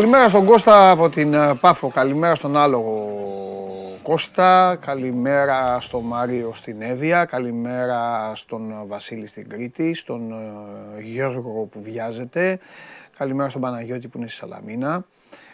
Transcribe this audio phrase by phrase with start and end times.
[0.00, 3.18] Καλημέρα στον Κώστα από την ε, Πάφο, καλημέρα στον άλογο
[4.02, 11.82] Κώστα, καλημέρα στον Μάριο στην Εύβοια, καλημέρα στον Βασίλη στην Κρήτη, στον ε, Γιώργο που
[11.82, 12.58] βιάζεται,
[13.18, 15.04] καλημέρα στον Παναγιώτη που είναι στη Σαλαμίνα,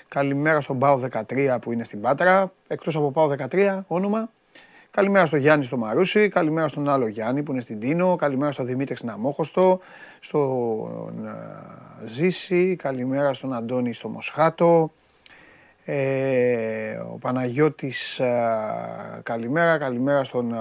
[0.09, 4.31] καλημέρα στον Πάο 13 που είναι στην Πάτρα, εκτός από Πάο 13 όνομα,
[4.97, 8.67] Καλημέρα στο Γιάννη στο Μαρούσι, καλημέρα στον άλλο Γιάννη που είναι στην Τίνο, καλημέρα στον
[8.67, 9.81] Δημήτρη στην Αμόχωστο,
[10.21, 14.93] στον ε, Ζήση, καλημέρα στον Αντώνη στο Μοσχάτο,
[15.85, 20.59] ε, ο Παναγιώτης ε, καλημέρα, καλημέρα στον ε,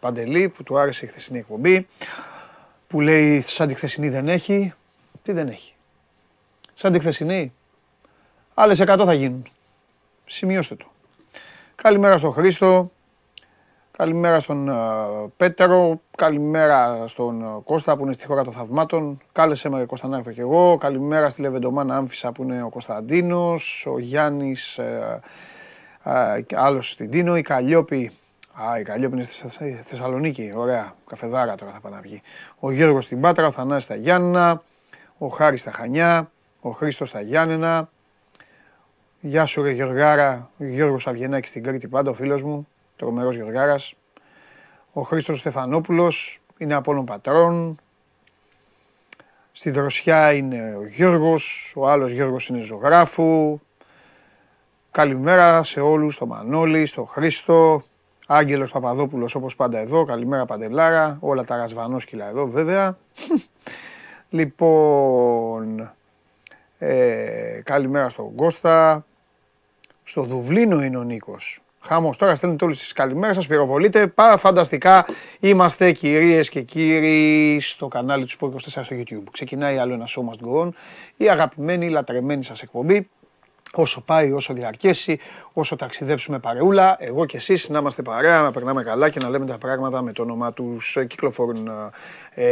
[0.00, 1.86] Παντελή που του άρεσε η χθεσινή εκπομπή,
[2.86, 4.72] που λέει σαν τη χθεσινή δεν έχει,
[5.22, 5.74] τι δεν έχει.
[6.74, 7.52] Σαν τη χθεσινή,
[8.54, 9.44] άλλες 100 θα γίνουν.
[10.26, 10.86] Σημειώστε το.
[11.74, 12.90] Καλημέρα στον Χρήστο,
[13.96, 19.20] Καλημέρα στον uh, Πέτρο, καλημέρα στον uh, Κώστα που είναι στη χώρα των θαυμάτων.
[19.32, 20.76] Κάλεσε με Κώστα να έρθω κι εγώ.
[20.76, 27.36] Καλημέρα στη Λεβεντομάνα Άμφισα που είναι ο Κωνσταντίνος, ο Γιάννης, uh, uh, άλλος στην Τίνο,
[27.36, 28.10] η Καλλιόπη.
[28.52, 29.48] Α, η Καλλιόπη είναι στη
[29.82, 30.52] Θεσσαλονίκη.
[30.56, 32.22] Ωραία, καφεδάρα τώρα θα πάνε να βγει.
[32.58, 34.62] Ο Γιώργος στην Πάτρα, ο Θανάσης στα Γιάννα,
[35.18, 37.88] ο Χάρης στα Χανιά, ο Χρήστος στα Γιάννενα.
[39.20, 42.68] Γεια σου ρε Γιωργάρα, ο Γιώργος Αυγενάκης στην Κρήτη πάντα, ο φίλος μου
[43.04, 43.94] τρομερός Γεωργάρας.
[44.92, 47.78] Ο Χρήστος Στεφανόπουλος είναι από όλων πατρών.
[49.52, 53.60] Στη Δροσιά είναι ο Γιώργος, ο άλλος Γιώργος είναι ζωγράφου.
[54.90, 57.82] Καλημέρα σε όλους, στο Μανώλη, στο Χρήστο,
[58.26, 62.98] Άγγελος Παπαδόπουλος όπως πάντα εδώ, καλημέρα Παντελάρα, όλα τα ρασβανόσκυλα εδώ βέβαια.
[64.38, 65.92] λοιπόν,
[66.78, 69.04] ε, καλημέρα στον Κώστα,
[70.04, 71.58] στο Δουβλίνο είναι ο Νίκος.
[71.86, 74.06] Χάμο τώρα, στέλνετε όλες τις καλημέρες σας, πυροβολείτε.
[74.06, 75.06] Πάρα φανταστικά
[75.40, 79.22] είμαστε κυρίες και κύριοι στο κανάλι του Sport 24 στο YouTube.
[79.30, 80.68] Ξεκινάει άλλο ένα show must go on.
[81.16, 83.08] Η αγαπημένη, η λατρεμένη σας εκπομπή.
[83.76, 85.18] Όσο πάει, όσο διαρκέσει,
[85.52, 89.46] όσο ταξιδέψουμε παρεούλα, εγώ και εσείς να είμαστε παρέα, να περνάμε καλά και να λέμε
[89.46, 91.70] τα πράγματα με το όνομά τους κυκλοφορούν.
[92.34, 92.46] Ε, ε,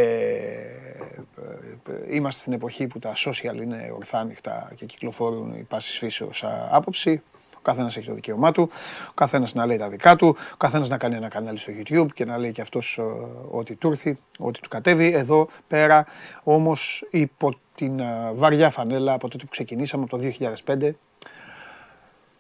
[2.11, 7.23] είμαστε στην εποχή που τα social είναι ορθάνυχτα και κυκλοφορούν η πάσης φύσεως άποψη.
[7.63, 8.71] Ο καθένας έχει το δικαίωμά του,
[9.09, 12.07] ο καθένας να λέει τα δικά του, ο καθένας να κάνει ένα κανάλι στο YouTube
[12.15, 13.03] και να λέει και αυτός ε,
[13.51, 15.13] ό,τι του έρθει, ό,τι του κατέβει.
[15.13, 16.07] Εδώ πέρα
[16.43, 20.33] όμως υπό την ε, βαριά φανέλα από τότε που ξεκινήσαμε από το
[20.67, 20.91] 2005.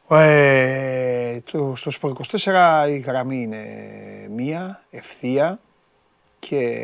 [0.09, 3.65] Ε, το, στο Σπορ 24 η γραμμή είναι
[4.37, 5.61] μία, ευθεία
[6.39, 6.79] και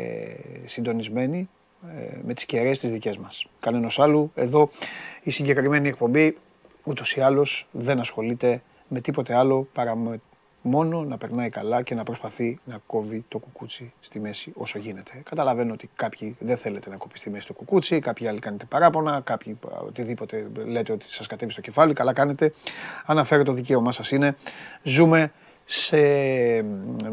[0.65, 1.49] συντονισμένη
[1.87, 3.45] ε, με τις κεραίες τις δικές μας.
[3.59, 4.31] Κανένας άλλου.
[4.35, 4.69] Εδώ
[5.23, 6.37] η συγκεκριμένη εκπομπή
[6.89, 9.97] ούτως ή άλλως δεν ασχολείται με τίποτε άλλο παρά
[10.61, 15.11] μόνο να περνάει καλά και να προσπαθεί να κόβει το κουκούτσι στη μέση όσο γίνεται.
[15.29, 19.21] Καταλαβαίνω ότι κάποιοι δεν θέλετε να κόβει στη μέση το κουκούτσι, κάποιοι άλλοι κάνετε παράπονα,
[19.23, 22.53] κάποιοι οτιδήποτε λέτε ότι σας κατέβει στο κεφάλι, καλά κάνετε.
[23.05, 24.35] Αναφέρω το δικαίωμά σας είναι.
[24.83, 25.31] Ζούμε
[25.65, 25.97] σε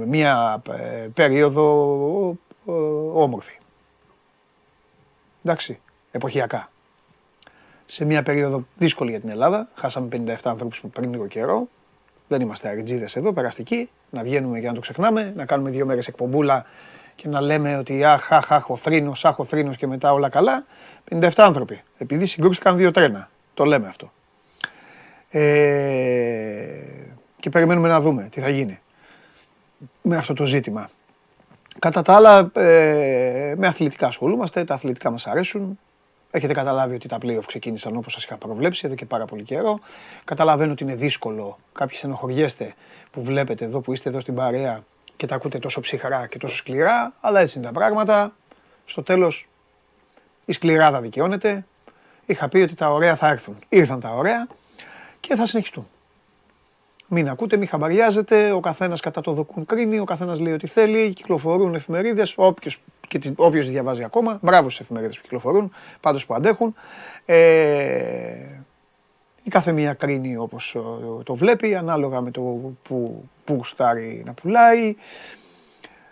[0.06, 2.36] μία ε, περίοδο
[3.12, 3.58] όμορφη.
[5.42, 6.70] Εντάξει, εποχιακά
[7.86, 9.68] σε μια περίοδο δύσκολη για την Ελλάδα.
[9.74, 11.68] Χάσαμε 57 ανθρώπους πριν λίγο καιρό.
[12.28, 13.88] Δεν είμαστε αριτζίδες εδώ, περαστικοί.
[14.10, 16.64] Να βγαίνουμε για να το ξεχνάμε, να κάνουμε δύο μέρες εκπομπούλα
[17.14, 20.28] και να λέμε ότι αχ, αχ, αχ, ο θρήνος, αχ, ο θρήνος και μετά όλα
[20.28, 20.64] καλά.
[21.10, 23.30] 57 άνθρωποι, επειδή συγκρούστηκαν δύο τρένα.
[23.54, 24.12] Το λέμε αυτό.
[25.28, 25.40] Ε,
[27.40, 28.80] και περιμένουμε να δούμε τι θα γίνει
[30.02, 30.88] με αυτό το ζήτημα.
[31.78, 35.78] Κατά τα άλλα, ε, με αθλητικά ασχολούμαστε, τα αθλητικά μας αρέσουν.
[36.36, 39.80] Έχετε καταλάβει ότι τα playoff ξεκίνησαν όπως σας είχα προβλέψει εδώ και πάρα πολύ καιρό.
[40.24, 41.58] Καταλαβαίνω ότι είναι δύσκολο.
[41.72, 42.74] Κάποιοι στενοχωριέστε
[43.10, 44.84] που βλέπετε εδώ, που είστε εδώ στην παρέα
[45.16, 48.32] και τα ακούτε τόσο ψυχρά και τόσο σκληρά, αλλά έτσι είναι τα πράγματα.
[48.86, 49.48] Στο τέλος
[50.46, 51.66] η σκληράδα δικαιώνεται.
[52.26, 53.56] Είχα πει ότι τα ωραία θα έρθουν.
[53.68, 54.46] Ήρθαν τα ωραία
[55.20, 55.86] και θα συνεχιστούν.
[57.08, 58.52] Μην ακούτε, μην χαμπαριάζετε.
[58.52, 61.12] Ο καθένας κατά το δοκούν κρίνει, ο καθένας λέει ό,τι θέλει.
[61.12, 62.32] Κυκλοφορούν εφημερίδες.
[62.36, 64.38] Όποιος και όποιος διαβάζει ακόμα.
[64.42, 66.74] Μπράβο στις εφημερίδες που κυκλοφορούν, πάντως που αντέχουν.
[67.24, 68.60] Ε,
[69.42, 70.76] η κάθε μία κρίνει όπως
[71.24, 72.40] το βλέπει, ανάλογα με το
[72.82, 74.96] που, που γουστάρει να πουλάει.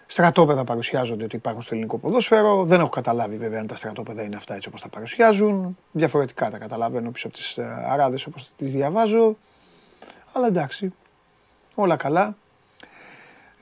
[0.06, 2.64] Στρατόπεδα παρουσιάζονται ότι υπάρχουν στο ελληνικό ποδόσφαιρο.
[2.64, 5.78] Δεν έχω καταλάβει βέβαια αν τα στρατόπεδα είναι αυτά έτσι όπως τα παρουσιάζουν.
[5.92, 9.36] Διαφορετικά τα καταλαβαίνω πίσω από τις ε, αράδες όπως τις διαβάζω.
[10.32, 10.94] Αλλά εντάξει,
[11.74, 12.36] όλα καλά.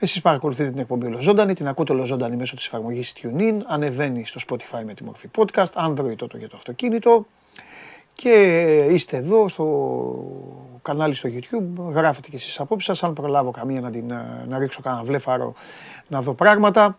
[0.02, 4.82] Εσείς παρακολουθείτε την εκπομπή Ολοζώντανη, την ακούτε Ολοζώντανη μέσω της εφαρμογής TuneIn, ανεβαίνει στο Spotify
[4.86, 7.26] με τη μορφή podcast, Android τότε για το αυτοκίνητο
[8.12, 8.32] και
[8.90, 9.66] είστε εδώ στο
[10.82, 14.12] κανάλι στο YouTube, γράφετε και εσείς απόψεις σας, αν προλάβω καμία να, την,
[14.48, 15.54] να ρίξω κανένα βλέφαρο
[16.08, 16.98] να δω πράγματα,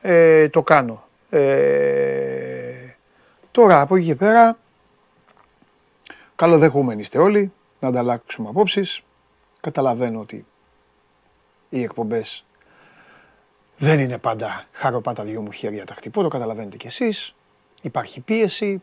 [0.00, 1.04] ε, το κάνω.
[1.30, 2.94] Ε,
[3.50, 4.58] τώρα από εκεί και πέρα,
[6.36, 9.02] Καλοδεχούμενοι είστε όλοι, να ανταλλάξουμε απόψεις.
[9.60, 10.46] Καταλαβαίνω ότι
[11.68, 12.44] οι εκπομπές
[13.76, 17.34] δεν είναι πάντα χαροπάτα δυο μου χέρια τα χτυπώ, το καταλαβαίνετε κι εσείς.
[17.82, 18.82] Υπάρχει πίεση.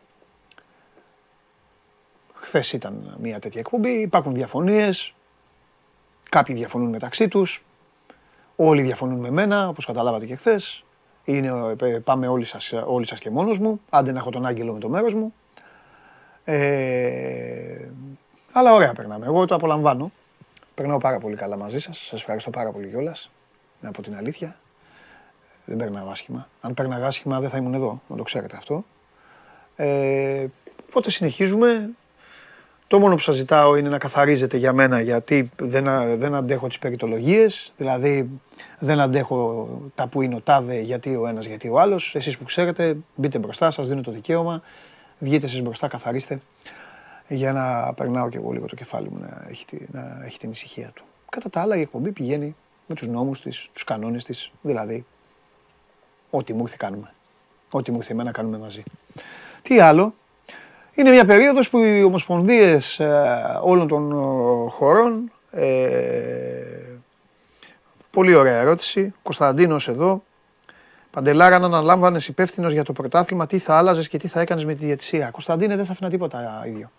[2.34, 5.14] Χθες ήταν μια τέτοια εκπομπή, υπάρχουν διαφωνίες.
[6.28, 7.64] Κάποιοι διαφωνούν μεταξύ τους.
[8.56, 10.84] Όλοι διαφωνούν με μένα, όπως καταλάβατε και χθες.
[11.24, 14.72] Είναι, ε, πάμε όλοι σας, όλοι σας και μόνος μου, άντε να έχω τον άγγελο
[14.72, 15.34] με το μέρος μου.
[16.44, 17.88] Ε,
[18.52, 19.26] αλλά ωραία περνάμε.
[19.26, 20.10] Εγώ το απολαμβάνω.
[20.74, 21.98] Περνάω πάρα πολύ καλά μαζί σας.
[21.98, 23.30] Σας ευχαριστώ πάρα πολύ κιόλας.
[23.80, 24.56] Να πω την αλήθεια.
[25.64, 26.48] Δεν περνάω άσχημα.
[26.60, 28.84] Αν περνάγα άσχημα δεν θα ήμουν εδώ, να το ξέρετε αυτό.
[29.76, 30.46] Ε,
[30.88, 31.90] οπότε συνεχίζουμε.
[32.86, 35.84] Το μόνο που σας ζητάω είναι να καθαρίζετε για μένα γιατί δεν,
[36.18, 37.72] δεν αντέχω τις περιτολογίες.
[37.76, 38.30] Δηλαδή
[38.78, 42.14] δεν αντέχω τα που είναι ο τάδε γιατί ο ένας γιατί ο άλλος.
[42.14, 44.62] Εσείς που ξέρετε μπείτε μπροστά, σας δίνω το δικαίωμα.
[45.18, 46.40] Βγείτε εσείς μπροστά, καθαρίστε
[47.28, 50.90] για να περνάω και εγώ λίγο το κεφάλι μου να έχει, να έχει την ησυχία
[50.94, 51.04] του.
[51.30, 52.56] Κατά τα άλλα η εκπομπή πηγαίνει
[52.86, 55.04] με τους νόμους της, τους κανόνες της, δηλαδή
[56.30, 57.12] ό,τι μου ήρθε κάνουμε.
[57.70, 58.82] Ό,τι μου ήρθε εμένα κάνουμε μαζί.
[59.62, 60.14] Τι άλλο,
[60.94, 65.68] είναι μια περίοδος που οι ομοσπονδίες ε, όλων των ε, χωρών, ε,
[68.10, 70.22] πολύ ωραία ερώτηση, Κωνσταντίνος εδώ,
[71.10, 74.74] Παντελάρα, να αναλάμβανες υπεύθυνος για το πρωτάθλημα, τι θα άλλαζες και τι θα έκανες με
[74.74, 75.30] τη διαιτησία.
[75.30, 76.90] Κωνσταντίνε, δεν θα αφήνα τίποτα ίδιο.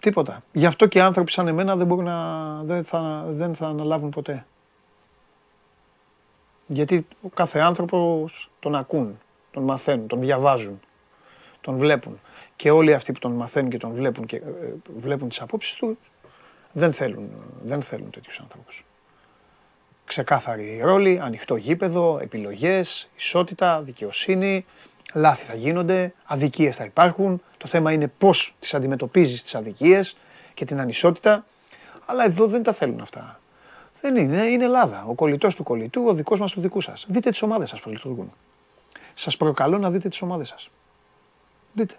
[0.00, 0.42] Τίποτα.
[0.52, 4.46] Γι' αυτό και άνθρωποι σαν εμένα δεν μπορούν να, δεν θα, δεν θα αναλάβουν ποτέ.
[6.66, 9.18] Γιατί ο κάθε άνθρωπος τον ακούν,
[9.50, 10.80] τον μαθαίνουν, τον διαβάζουν,
[11.60, 12.20] τον βλέπουν.
[12.56, 14.42] Και όλοι αυτοί που τον μαθαίνουν και τον βλέπουν και ε,
[14.98, 15.96] βλέπουν τις απόψεις τους,
[16.72, 17.30] δεν θέλουν,
[17.62, 18.84] δεν θέλουν τέτοιους άνθρωπους.
[20.04, 24.66] Ξεκάθαρη ρόλη, ανοιχτό γήπεδο, επιλογές, ισότητα, δικαιοσύνη,
[25.14, 27.42] λάθη θα γίνονται, αδικίες θα υπάρχουν.
[27.56, 30.16] Το θέμα είναι πώς τις αντιμετωπίζεις τις αδικίες
[30.54, 31.44] και την ανισότητα.
[32.06, 33.40] Αλλά εδώ δεν τα θέλουν αυτά.
[34.00, 35.04] Δεν είναι, είναι Ελλάδα.
[35.06, 37.06] Ο κολλητός του κολλητού, ο δικός μας του δικού σας.
[37.08, 38.32] Δείτε τις ομάδες σας πώς λειτουργούν.
[39.14, 40.70] Σας προκαλώ να δείτε τις ομάδες σας.
[41.72, 41.94] Δείτε.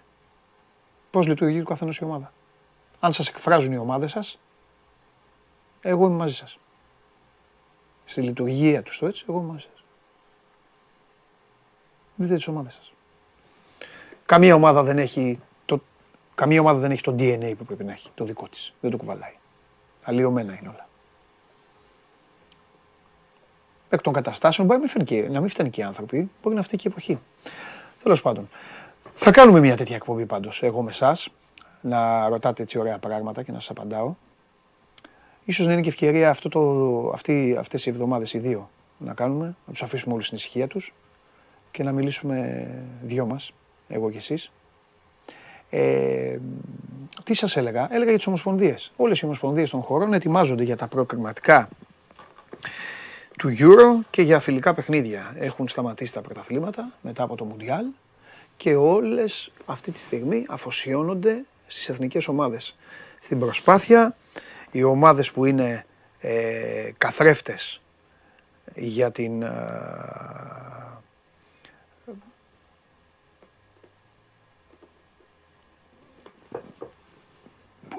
[1.12, 2.34] Πώς λειτουργεί ο καθένας η ομάδα.
[3.00, 4.40] Αν σας εκφράζουν οι ομάδες σας,
[5.81, 6.58] εγώ είμαι μαζί σας.
[8.06, 9.84] Στη λειτουργία τους το έτσι, εγώ είμαι μαζί σας.
[12.16, 12.90] Δείτε τις ομάδες σας.
[14.31, 15.81] Καμία ομάδα δεν έχει το,
[16.36, 18.74] καμία ομάδα δεν έχει το DNA που πρέπει να έχει, το δικό της.
[18.81, 19.33] Δεν το κουβαλάει.
[20.04, 20.88] Αλλοιωμένα είναι όλα.
[23.89, 26.80] Εκ των καταστάσεων μπορεί να μην, να μην φταίνει και οι άνθρωποι, μπορεί να φταίει
[26.80, 27.19] και η εποχή.
[28.04, 28.50] Τέλος πάντων.
[29.13, 31.30] Θα κάνουμε μια τέτοια εκπομπή πάντως, εγώ με εσάς,
[31.81, 34.13] να ρωτάτε έτσι ωραία πράγματα και να σας απαντάω.
[35.45, 36.62] Ίσως να είναι και ευκαιρία αυτό το,
[37.13, 40.94] αυτή, αυτές οι εβδομάδες οι δύο να κάνουμε, να τους αφήσουμε όλους στην ησυχία τους
[41.72, 42.68] και να μιλήσουμε
[43.01, 43.54] δυο μας
[43.91, 44.51] εγώ και εσείς.
[45.69, 46.38] Ε,
[47.24, 48.91] τι σας έλεγα, έλεγα για τις ομοσπονδίες.
[48.95, 51.69] Όλες οι ομοσπονδίες των χωρών ετοιμάζονται για τα προκριματικά
[53.38, 55.36] του Euro και για φιλικά παιχνίδια.
[55.39, 57.86] Έχουν σταματήσει τα πρωταθλήματα μετά από το Μουντιάλ
[58.57, 62.75] και όλες αυτή τη στιγμή αφοσιώνονται στις εθνικές ομάδες.
[63.19, 64.15] Στην προσπάθεια
[64.71, 65.86] οι ομάδες που είναι
[66.19, 67.81] ε, καθρέφτες
[68.75, 69.50] για την ε,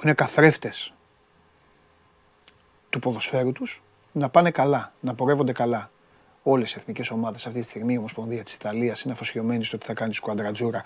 [0.05, 0.93] είναι καθρέφτες
[2.91, 3.83] του ποδοσφαίρου τους
[4.13, 5.91] να πάνε καλά, να πορεύονται καλά.
[6.43, 9.87] Όλες οι εθνικές ομάδες αυτή τη στιγμή, η Ομοσπονδία της Ιταλίας είναι αφοσιωμένη στο ότι
[9.87, 10.85] θα κάνει σκουαντρατζούρα.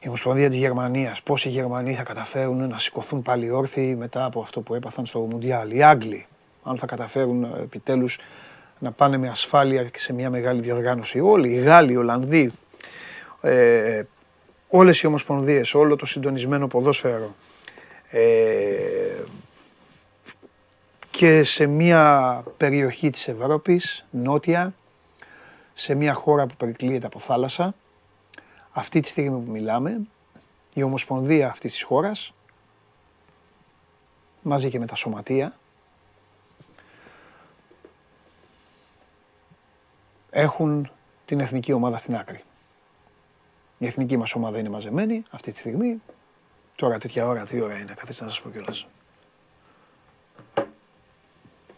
[0.00, 4.60] Η Ομοσπονδία της Γερμανίας, πόσοι Γερμανοί θα καταφέρουν να σηκωθούν πάλι όρθιοι μετά από αυτό
[4.60, 5.70] που έπαθαν στο Μουντιάλ.
[5.70, 6.26] Οι Άγγλοι,
[6.62, 8.18] αν θα καταφέρουν ε, επιτέλους
[8.78, 11.20] να πάνε με ασφάλεια και σε μια μεγάλη διοργάνωση.
[11.20, 12.50] Όλοι, οι Γάλλοι, οι Ολλανδοί,
[13.40, 14.02] ε,
[14.68, 17.34] όλες οι ομοσπονδίες, όλο το συντονισμένο ποδόσφαιρο,
[18.14, 19.24] ε,
[21.10, 24.74] και σε μια περιοχή της Ευρώπης, νότια,
[25.74, 27.74] σε μια χώρα που περικλείεται από θάλασσα,
[28.70, 30.00] αυτή τη στιγμή που μιλάμε,
[30.74, 32.34] η Ομοσπονδία αυτής της χώρας,
[34.42, 35.56] μαζί και με τα σωματεία,
[40.30, 40.90] έχουν
[41.24, 42.42] την εθνική ομάδα στην άκρη.
[43.78, 46.00] Η εθνική μας ομάδα είναι μαζεμένη αυτή τη στιγμή,
[46.76, 48.86] Τώρα τέτοια ώρα, τι ώρα είναι, καθίστε να σας πω κιόλας.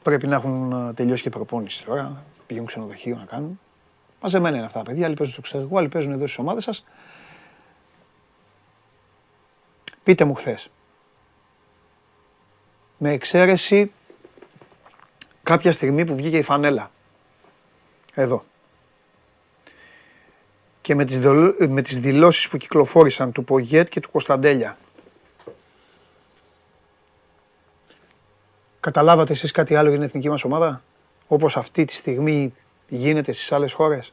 [0.03, 3.61] Πρέπει να έχουν ε, τελειώσει και προπόνηση τώρα, πηγαίνουν ξενοδοχείο να κάνουν.
[4.21, 6.85] Μαζεμένα είναι αυτά τα παιδιά, άλλοι παίζουν στο εξωτερικό, άλλοι παίζουν εδώ στις ομάδες σας.
[10.03, 10.71] Πείτε μου χθες.
[12.99, 13.93] Με εξαίρεση
[15.43, 16.91] κάποια στιγμή που βγήκε η φανέλα.
[18.15, 18.43] Εδώ.
[20.81, 21.19] και με τις,
[21.69, 24.79] με τις δηλώσεις που κυκλοφόρησαν του Πογέτ και του Κωνσταντέλια.
[28.85, 30.83] Καταλάβατε εσείς κάτι άλλο για την εθνική μας ομάδα,
[31.27, 32.55] όπως αυτή τη στιγμή
[32.89, 34.13] γίνεται στις άλλες χώρες;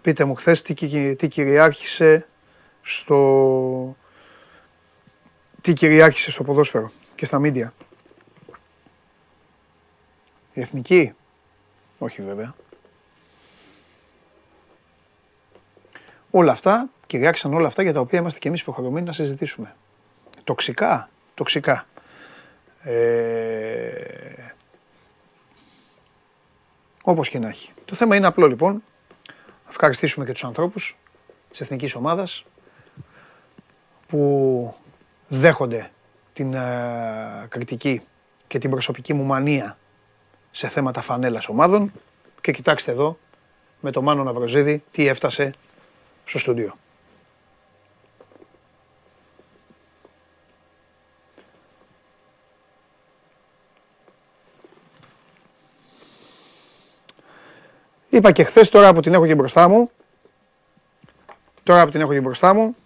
[0.00, 0.74] Πείτε μου χθες τι,
[1.16, 2.26] τι κυριάρχησε
[2.82, 3.96] στο...
[5.60, 7.72] Τι κυριάρχησε στο ποδόσφαιρο και στα μίντια;
[10.52, 11.12] Η εθνική;
[11.98, 12.54] Όχι βέβαια.
[16.30, 19.76] Όλα αυτά, κυριάρχησαν όλα αυτά για τα οποία είμαστε και εμείς υποχρεωμένοι να συζητήσουμε.
[20.44, 21.86] Τοξικά, τοξικά.
[22.82, 24.52] Ε...
[27.02, 27.72] Όπως και να έχει.
[27.84, 28.82] Το θέμα είναι απλό λοιπόν.
[29.68, 30.96] Ευχαριστήσουμε και τους ανθρώπους
[31.50, 32.44] της εθνικής ομάδας
[34.06, 34.74] που
[35.28, 35.90] δέχονται
[36.32, 38.02] την ε, κριτική
[38.46, 39.78] και την προσωπική μου μανία
[40.50, 41.92] σε θέματα φανέλας ομάδων
[42.40, 43.18] και κοιτάξτε εδώ
[43.80, 45.54] με το Μάνο Ναυροζίδη τι έφτασε
[46.24, 46.76] στο στούντιο.
[58.12, 59.90] Είπα και χθες, τώρα που την έχω και μπροστά μου,
[61.62, 62.76] τώρα που την έχω και μπροστά μου,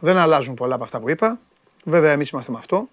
[0.00, 1.38] δεν αλλάζουν πολλά από αυτά που είπα.
[1.84, 2.88] Βέβαια εμείς είμαστε με αυτό.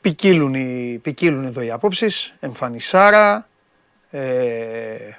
[0.00, 3.48] Ποικίλουν, οι, ποικίλουν εδώ οι απόψεις, εμφανισάρα,
[4.10, 5.10] ε,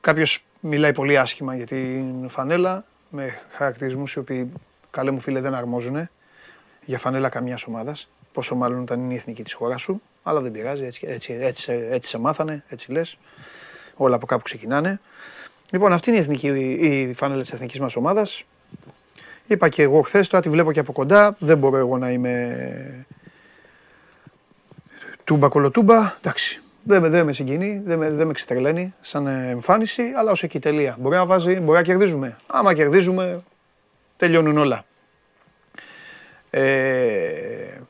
[0.00, 4.52] κάποιος μιλάει πολύ άσχημα για την φανέλα, με χαρακτηρισμούς οι οποίοι,
[4.90, 6.08] καλέ μου φίλε, δεν αρμόζουν
[6.84, 10.52] για φανέλα καμιάς ομάδας, πόσο μάλλον όταν είναι η εθνική της χώρας σου, αλλά δεν
[10.52, 13.18] πειράζει, έτσι, έτσι, έτσι, έτσι σε μάθανε, έτσι λες,
[13.94, 15.00] όλα από κάπου ξεκινάνε.
[15.70, 16.48] Λοιπόν, αυτή είναι η, εθνική,
[17.08, 18.44] η φανέλα της εθνικής μας ομάδας.
[19.46, 21.36] Είπα και εγώ χθες, τώρα τη βλέπω και από κοντά.
[21.38, 23.06] Δεν μπορώ εγώ να είμαι
[25.24, 26.14] τούμπα κολοτούμπα.
[26.18, 30.58] Εντάξει, δεν, δεν με συγκινεί, δεν με, δεν με ξετρελαίνει σαν εμφάνιση, αλλά ως εκεί
[30.58, 30.96] τελεία.
[31.00, 32.36] Μπορεί να βάζει, μπορεί να κερδίζουμε.
[32.46, 33.42] Άμα κερδίζουμε,
[34.16, 34.84] τελειώνουν όλα.
[36.50, 37.80] Ε,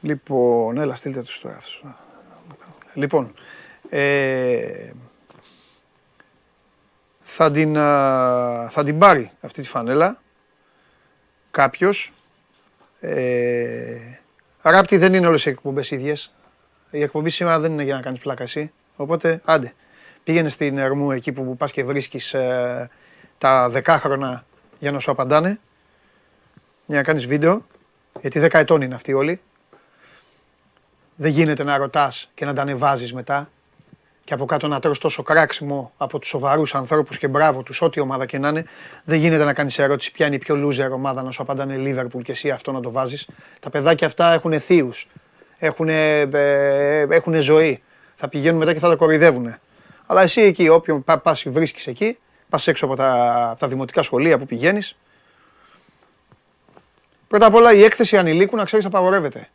[0.00, 1.58] λοιπόν, έλα στείλτε τους τώρα.
[2.94, 3.34] Λοιπόν,
[3.88, 4.90] ε,
[7.22, 7.74] θα, την,
[8.68, 10.20] θα την πάρει αυτή τη φανέλα
[11.50, 12.12] κάποιος.
[13.00, 13.96] Ε,
[14.62, 16.32] Ράπτη δεν είναι όλες οι εκπομπές ίδιες.
[16.90, 18.72] Η εκπομπή σήμερα δεν είναι για να κάνεις πλάκα εσύ.
[18.96, 19.74] Οπότε, άντε,
[20.24, 22.90] πήγαινε στην Ερμού εκεί που πας και βρίσκεις ε,
[23.38, 24.44] τα δεκάχρονα
[24.78, 25.58] για να σου απαντάνε.
[26.86, 27.66] Για να κάνεις βίντεο.
[28.20, 29.40] Γιατί δέκα ετών είναι αυτοί όλοι.
[31.16, 33.48] Δεν γίνεται να ρωτάς και να τα ανεβάζεις μετά
[34.28, 38.00] και από κάτω να τρως τόσο κράξιμο από τους σοβαρούς ανθρώπους και μπράβο τους, ό,τι
[38.00, 38.64] ομάδα και να είναι,
[39.04, 42.22] δεν γίνεται να κάνεις ερώτηση ποια είναι η πιο loser ομάδα να σου απαντάνε Liverpool
[42.22, 43.28] και εσύ αυτό να το βάζεις.
[43.60, 45.08] Τα παιδάκια αυτά έχουν θείους,
[45.58, 47.82] έχουν, ε, ζωή.
[48.14, 49.54] Θα πηγαίνουν μετά και θα τα κοροϊδεύουν.
[50.06, 54.38] Αλλά εσύ εκεί, όποιον πας βρίσκεις εκεί, πας έξω από τα, από τα δημοτικά σχολεία
[54.38, 54.96] που πηγαίνεις,
[57.28, 59.48] Πρώτα απ' όλα η έκθεση ανηλίκου να ξέρεις απαγορεύεται.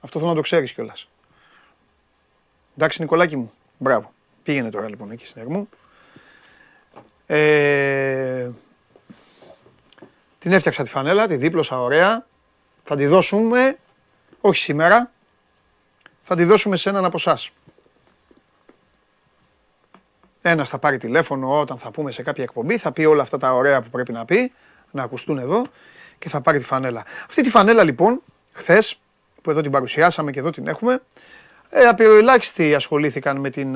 [0.00, 1.08] Αυτό θέλω να το ξέρεις κιόλας.
[2.76, 3.52] Εντάξει Νικολάκη μου.
[3.78, 4.12] Μπράβο.
[4.42, 5.68] Πήγαινε τώρα λοιπόν εκεί στην Ερμού.
[7.26, 8.50] Ε,
[10.38, 12.26] την έφτιαξα τη φανέλα, τη δίπλωσα ωραία.
[12.84, 13.78] Θα τη δώσουμε,
[14.40, 15.12] όχι σήμερα,
[16.26, 17.38] θα τη δώσουμε σε έναν από εσά.
[20.42, 23.54] Ένας θα πάρει τηλέφωνο όταν θα πούμε σε κάποια εκπομπή, θα πει όλα αυτά τα
[23.54, 24.52] ωραία που πρέπει να πει,
[24.90, 25.66] να ακουστούν εδώ
[26.18, 27.04] και θα πάρει τη φανέλα.
[27.26, 29.00] Αυτή τη φανέλα λοιπόν, χθες,
[29.42, 31.02] που εδώ την παρουσιάσαμε και εδώ την έχουμε,
[31.68, 33.70] ε, απειροελάχιστοι ασχολήθηκαν με την,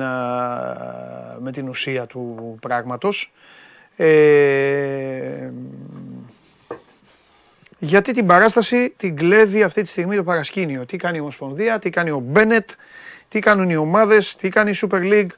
[1.39, 3.33] με την ουσία του πράγματος.
[3.95, 5.49] Ε,
[7.83, 10.85] γιατί την παράσταση την κλέβει αυτή τη στιγμή το παρασκήνιο.
[10.85, 12.69] Τι κάνει η Ομοσπονδία, τι κάνει ο Μπένετ,
[13.27, 15.29] τι κάνουν οι ομάδες, τι κάνει η Super League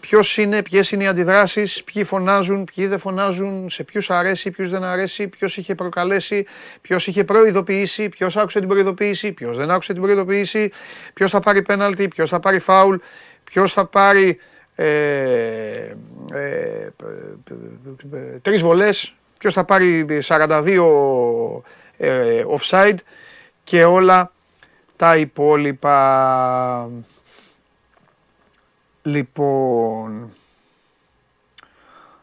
[0.00, 4.70] ποιος είναι, ποιες είναι οι αντιδράσεις, ποιοι φωνάζουν, ποιοι δεν φωνάζουν, σε ποιους αρέσει, ποιους
[4.70, 6.46] δεν αρέσει, ποιος είχε προκαλέσει,
[6.80, 10.70] ποιος είχε προειδοποιήσει, ποιος άκουσε την προειδοποίηση, ποιος δεν άκουσε την προειδοποίηση,
[11.14, 12.96] ποιος θα πάρει πέναλτι, ποιος θα πάρει φάουλ,
[13.44, 14.38] ποιος θα πάρει
[14.74, 14.84] ε,
[16.32, 16.90] ε,
[18.42, 21.62] τρεις βολές, ποιος θα πάρει 42
[21.96, 22.96] ε, offside
[23.64, 24.32] και όλα
[24.96, 26.90] τα υπόλοιπα.
[29.02, 30.30] Λοιπόν,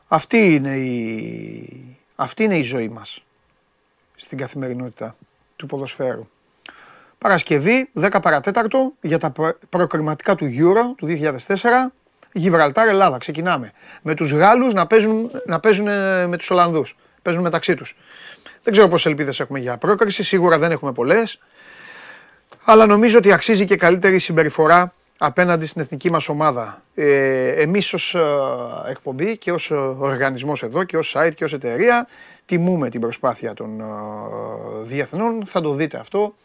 [0.08, 3.24] αυτή είναι η, αυτή είναι η ζωή μας
[4.16, 5.16] στην καθημερινότητα
[5.56, 6.28] του ποδοσφαίρου.
[7.18, 9.32] Παρασκευή, 10 παρατέταρτο, για τα
[9.70, 11.08] προκριματικά του Euro του
[11.48, 11.56] 2004.
[12.32, 13.18] Γιβραλτάρ Ελλάδα.
[13.18, 13.72] Ξεκινάμε.
[14.02, 16.96] Με τους Γάλλους να παίζουν, να παίζουν ε, με τους Ολλανδούς.
[17.28, 17.96] Παίζουν μεταξύ τους.
[18.64, 20.24] Δεν ξέρω πόσες ελπίδες έχουμε για πρόκριση.
[20.24, 21.40] Σίγουρα δεν έχουμε πολλές.
[22.64, 26.82] Αλλά νομίζω ότι αξίζει και καλύτερη συμπεριφορά απέναντι στην εθνική μας ομάδα.
[26.96, 28.22] Ε, εμείς ως ε,
[28.90, 32.08] εκπομπή και ως ε, οργανισμός εδώ και ως site και ως εταιρεία
[32.46, 33.84] τιμούμε την προσπάθεια των ε,
[34.82, 35.46] διεθνών.
[35.46, 36.36] Θα το δείτε αυτό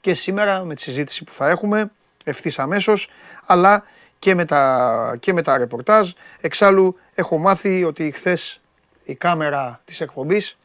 [0.00, 1.90] και σήμερα με τη συζήτηση που θα έχουμε
[2.24, 3.10] ευθύς αμέσως,
[3.46, 3.84] αλλά
[4.18, 6.10] και με τα, και με τα ρεπορτάζ.
[6.40, 8.60] Εξάλλου έχω μάθει ότι χθες
[9.04, 10.56] η κάμερα της εκπομπής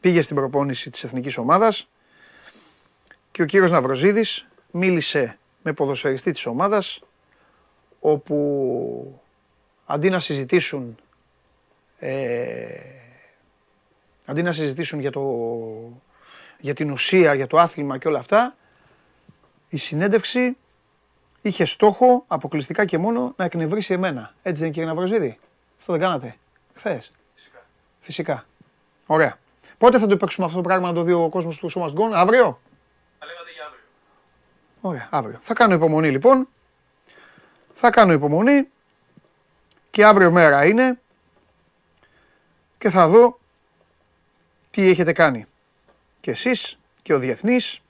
[0.00, 1.88] πήγε στην προπόνηση της εθνικής ομάδας
[3.30, 7.00] και ο κύριος Ναυροζίδης μίλησε με ποδοσφαιριστή της ομάδας
[8.00, 9.20] όπου
[9.86, 10.96] αντί να συζητήσουν
[11.98, 12.96] ε,
[14.26, 15.22] αντί να συζητήσουν για, το,
[16.60, 18.56] για την ουσία, για το άθλημα και όλα αυτά
[19.68, 20.56] η συνέντευξη
[21.42, 24.34] είχε στόχο αποκλειστικά και μόνο να εκνευρίσει εμένα.
[24.42, 25.38] Έτσι δεν κύριε Ναυροζίδη;
[25.78, 26.36] Αυτό δεν κάνατε.
[26.74, 27.12] Χθες.
[28.06, 28.34] Φυσικά.
[28.34, 28.46] Φυσικά.
[29.06, 29.38] Ωραία.
[29.78, 32.14] Πότε θα το παίξουμε αυτό το πράγμα να το δει ο κόσμος του Σώμα Γκον,
[32.14, 32.60] αύριο.
[33.18, 33.82] Θα λέγατε για αύριο;
[34.80, 35.38] Ωραία, αύριο.
[35.42, 36.48] Θα κάνω υπομονή λοιπόν.
[37.74, 38.68] Θα κάνω υπομονή
[39.90, 40.98] και αύριο μέρα είναι
[42.78, 43.38] και θα δω
[44.70, 45.46] τι έχετε κάνει.
[46.20, 47.80] Και εσείς και ο Διεθνής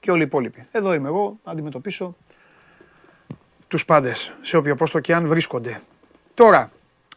[0.00, 0.66] και όλοι οι υπόλοιποι.
[0.70, 2.16] Εδώ είμαι εγώ να αντιμετωπίσω
[3.68, 5.80] τους πάντες σε όποιο πόστο και αν βρίσκονται.
[6.34, 6.70] Τώρα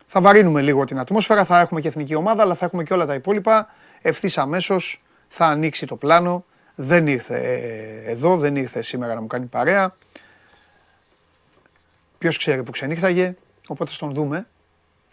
[0.08, 3.06] θα βαρύνουμε λίγο την ατμόσφαιρα, θα έχουμε και εθνική ομάδα αλλά θα έχουμε και όλα
[3.06, 3.70] τα υπόλοιπα.
[4.02, 6.46] Ευθύς αμέσως θα ανοίξει το πλάνο.
[6.76, 7.38] Δεν ήρθε
[8.06, 9.96] εδώ, δεν ήρθε σήμερα να μου κάνει παρέα.
[12.18, 13.36] Ποιος ξέρει που ξενύχταγε,
[13.68, 14.48] οπότε θα τον δούμε.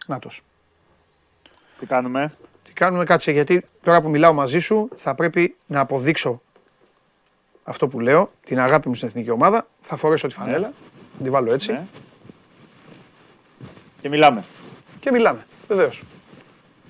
[0.05, 0.43] Νάτος.
[1.79, 6.41] Τι κάνουμε; Τι κάνουμε, κάτσε γιατί τώρα που μιλάω μαζί σου θα πρέπει να αποδείξω
[7.63, 9.67] αυτό που λέω, την αγάπη μου στην εθνική ομάδα.
[9.81, 10.73] Θα φορέσω τη φανέλα,
[11.17, 11.83] θα τη βάλω έτσι Ναι.
[14.01, 14.43] Και μιλάμε.
[15.03, 15.45] Και μιλάμε.
[15.67, 16.01] Βεβαίως.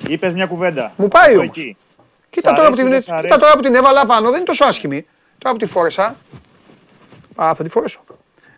[0.07, 0.91] Είπες μια κουβέντα.
[0.95, 1.57] Μου πάει Αυτό όμως.
[1.57, 1.77] εκεί.
[2.29, 3.39] Κοίτα, Σ' τώρα που αρέσει, την, δεν σ' κοίτα αρέσει.
[3.39, 5.05] τώρα που την έβαλα πάνω, δεν είναι τόσο άσχημη.
[5.37, 6.15] Τώρα που τη φόρεσα.
[7.35, 8.03] Α, θα τη φορέσω.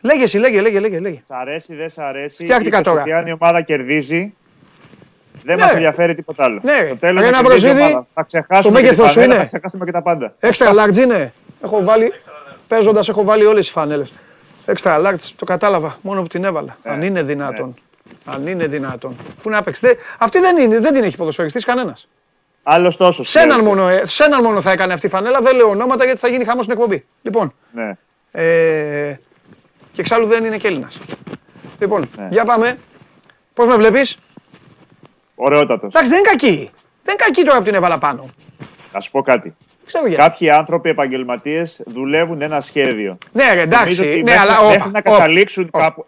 [0.01, 0.99] Λέγε εσύ, λέγε, λέγε, λέγε.
[0.99, 1.21] λέγε.
[1.27, 2.43] Σ' αρέσει, δεν σ' αρέσει.
[2.43, 3.01] Φτιάχτηκα Είπες τώρα.
[3.01, 4.33] Ότι αν η ομάδα κερδίζει,
[5.43, 5.61] δεν Ναι.
[5.63, 6.59] μας ενδιαφέρει τίποτα άλλο.
[6.63, 6.85] Ναι.
[6.87, 8.07] Στο τέλος Ρε, να να κερδίζει η προσδίδει ομάδα.
[8.13, 9.43] Θα ξεχάσουμε στο και τη μέγεθός σου φανέλα, είναι.
[9.43, 10.35] Θα ξεχάσουμε και τα πάντα.
[10.39, 11.33] Extra large είναι.
[11.63, 12.11] Έχω βάλει,
[12.67, 14.13] παίζοντας έχω βάλει όλες τις φανέλες.
[14.65, 16.77] Extra large, το κατάλαβα, μόνο που την έβαλα.
[16.83, 17.75] Αν είναι δυνατόν.
[18.25, 19.15] Αν είναι δυνατόν.
[19.43, 19.79] Πού να παίξει.
[19.87, 22.07] Δεν- Αυτή δεν, είναι, δεν την έχει ποδοσφαιριστής κανένας.
[22.63, 23.29] Άλλος τόσος.
[23.29, 26.05] Σε έναν, μόνο, ε, σε έναν μόνο θα έκανε αυτή η φανέλα, δεν λέω ονόματα
[26.05, 27.05] γιατί θα γίνει χάμος στην εκπομπή.
[27.21, 27.97] Λοιπόν, Ναι.
[28.31, 29.19] ε,
[29.91, 30.97] και εξάλλου δεν είναι και Έλληνας.
[31.79, 32.27] Λοιπόν, Ναι.
[32.29, 32.77] για πάμε.
[33.53, 34.17] Πώς με βλέπεις;
[35.35, 35.87] Ωραιότατος.
[35.93, 36.69] Εντάξει, δεν είναι κακή.
[37.03, 38.25] Δεν είναι κακή τώρα που την έβαλα πάνω.
[38.91, 39.41] Θα σου πω κάτι.
[39.49, 40.21] Δεν Ξέρω γιατί.
[40.21, 43.17] Κάποιοι άνθρωποι επαγγελματίες δουλεύουν ένα σχέδιο.
[43.31, 44.01] Ναι, ρε, Νομίζω εντάξει.
[44.01, 45.01] ότι Ναι, μέχρι- αλλά μέχρι όπα, να όπα.
[45.11, 45.79] καταλήξουν όπα.
[45.79, 46.05] κάπου.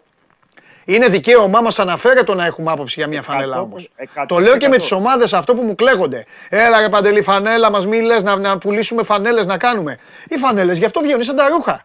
[0.90, 3.90] Είναι δικαίωμά μας αναφέρετο να έχουμε άποψη για μια φανέλα Εκατό- όμως.
[3.96, 4.80] εκατό- Το λέω και με εκατό.
[4.80, 6.24] τις ομάδες αυτό που μου κλαίγονται.
[6.48, 9.98] Έλα ρε παντελή φανέλα, μας μη λες να, να πουλήσουμε φανέλες να κάνουμε.
[10.28, 11.84] Οι φανέλες γι' αυτό βγαίνουν σαν τα ρούχα.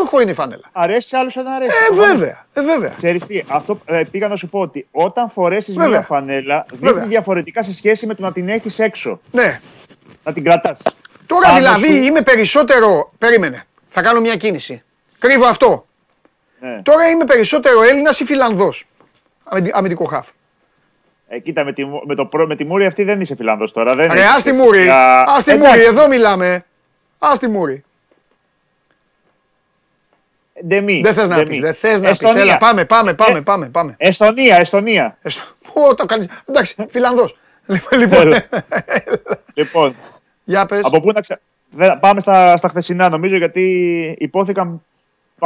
[0.00, 0.62] Ρούχο είναι η φανέλα.
[0.72, 1.76] Αρέσει σε άλλους αν αρέσει.
[1.82, 2.10] Ε, Προφανώς.
[2.18, 2.92] βέβαια, ε, βέβαια.
[2.96, 5.90] Ξέρεις τι, αυτό ε, πήγα να σου πω ότι όταν φορέσεις Βέβαια.
[5.90, 6.92] μια φανέλα, Βέβαια.
[6.92, 9.20] δείχνει διαφορετικά σε σχέση με το να την έχεις έξω.
[9.30, 9.60] Ναι.
[10.24, 10.78] Να την κρατάς.
[11.26, 11.96] Τώρα Πάνω δηλαδή σου.
[12.02, 13.12] είμαι περισσότερο.
[13.18, 13.64] Περίμενε.
[13.88, 14.82] Θα κάνω μια κίνηση.
[15.18, 15.86] Κρύβω αυτό.
[16.64, 16.82] Ναι.
[16.82, 18.86] Τώρα είμαι περισσότερο Έλληνας ή Φιλανδός.
[19.72, 20.28] Αμυντικό χάφ.
[21.28, 23.72] Ε, κοίτα, με τη, μου- με, το, προ- με τη Μούρη αυτή δεν είσαι Φιλανδός
[23.72, 23.94] τώρα.
[23.94, 24.78] Δεν Ρε, έχεις ας τη μούρη.
[24.78, 26.64] τέτοια- Α τη Εντάξει, μούρη, εδώ μιλάμε.
[27.18, 27.84] Α τη μούρη.
[30.66, 31.48] Ντεμή, Δεν θες να ντεμή.
[31.48, 31.60] πεις.
[31.60, 32.20] Δεν θες να πεις.
[32.20, 32.42] Εστονία.
[32.42, 33.66] Έλα, πάμε, πάμε, πάμε, Ε, πάμε.
[33.68, 33.94] πάμε.
[33.98, 35.18] Εστονία, Εστονία.
[35.22, 35.42] Έστω.
[35.72, 36.26] Ω, το κάνεις.
[36.48, 37.36] Εντάξει, Φιλανδός.
[37.66, 38.46] Λοιπόν, λοιπόν, Έλα.
[39.54, 39.96] λοιπόν,
[40.44, 40.80] για πες.
[40.84, 41.40] από πού να ξε...
[41.70, 43.62] δεν- Πάμε στα, στα χθεσινά νομίζω γιατί
[44.18, 44.82] υπόθηκαν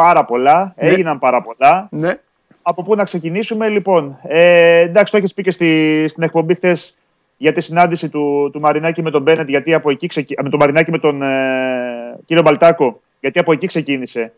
[0.02, 0.88] πάρα πολλά, Ναι.
[0.88, 1.88] έγιναν πάρα πολλά.
[1.90, 2.14] Ναι,
[2.62, 4.18] Από πού να ξεκινήσουμε, λοιπόν.
[4.22, 6.96] Ε, εντάξει, το έχεις πει και στη, στην εκπομπή χθες
[7.37, 10.34] για τη συνάντηση του, του Μαρινάκη με τον Μπένετ, γιατί από εκεί ξεκι...
[10.42, 14.32] με τον Μαρινάκη με τον ε, κύριο Μπαλτάκο, γιατί από εκεί ξεκίνησε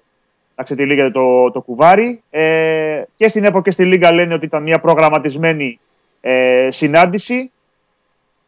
[0.57, 2.23] να ξετυλίγεται το, το κουβάρι.
[2.31, 5.81] Ε, και στην ΕΠΟ και στη Λίγκα λένε ότι ήταν μια προγραμματισμένη
[6.21, 7.51] ε, συνάντηση.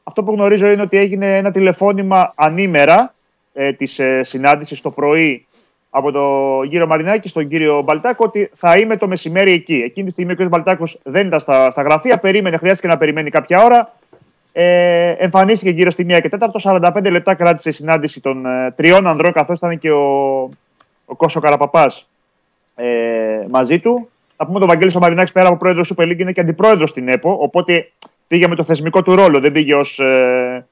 [0.02, 3.14] Αυτό που γνωρίζω είναι ότι έγινε ένα τηλεφώνημα ανήμερα
[3.52, 5.46] ε, της ε, συνάντησης το πρωί
[5.94, 9.74] από τον κύριο Μαρινάκη στον κύριο Μπαλτάκο ότι θα είμαι το μεσημέρι εκεί.
[9.74, 13.30] Εκείνη τη στιγμή ο κύριο Μπαλτάκος δεν ήταν στα, στα γραφεία, περίμενε, χρειάστηκε να περιμένει
[13.30, 13.94] κάποια ώρα.
[14.52, 16.30] Ε, εμφανίστηκε γύρω στη 1 και
[16.62, 16.90] 4.
[16.92, 20.42] 45 λεπτά κράτησε η συνάντηση των ε, τριών ανδρών, καθώς ήταν και ο,
[21.04, 22.08] ο Κώσο Καραπαπάς
[22.74, 24.08] ε, μαζί του.
[24.36, 27.36] Να πούμε τον Βαγγέλης Μαρινάκης πέρα από πρόεδρο Super League είναι και αντιπρόεδρος στην ΕΠΟ.
[27.40, 27.90] Οπότε
[28.28, 30.66] πήγε με το θεσμικό του ρόλο, δεν πήγε ως ε,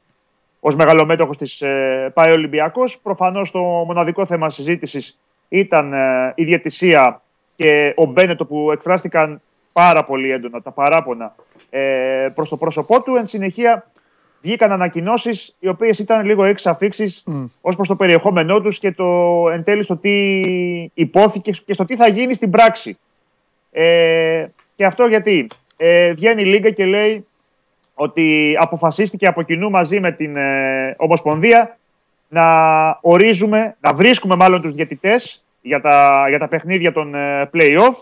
[0.60, 2.98] ως μεγαλομέτωχος της ε, ΠΑΕ Ολυμπιακός.
[2.98, 5.18] Προφανώς το μοναδικό θέμα συζήτησης
[5.48, 7.22] ήταν ε, η διαιτησία
[7.56, 9.40] και ο Μπένετο που εκφράστηκαν
[9.72, 11.34] πάρα πολύ έντονα τα παράπονα
[11.70, 13.16] ε, προς το πρόσωπό του.
[13.16, 13.90] Εν συνεχεία
[14.42, 17.44] βγήκαν ανακοινώσεις οι οποίες ήταν λίγο έξι αφήξει mm.
[17.60, 19.04] ως προς το περιεχόμενό τους και το
[19.52, 20.40] εν τέλει στο τι
[20.94, 22.98] υπόθηκε και στο τι θα γίνει στην πράξη.
[23.72, 25.46] Ε, και αυτό γιατί
[25.76, 27.26] ε, βγαίνει η Λίγκα και λέει
[28.00, 31.78] ότι αποφασίστηκε από κοινού μαζί με την ε, Ομοσπονδία
[32.28, 32.44] να
[33.00, 37.94] ορίζουμε, να βρίσκουμε μάλλον τους διαιτητές για τα, για τα παιχνίδια των ε, play-off.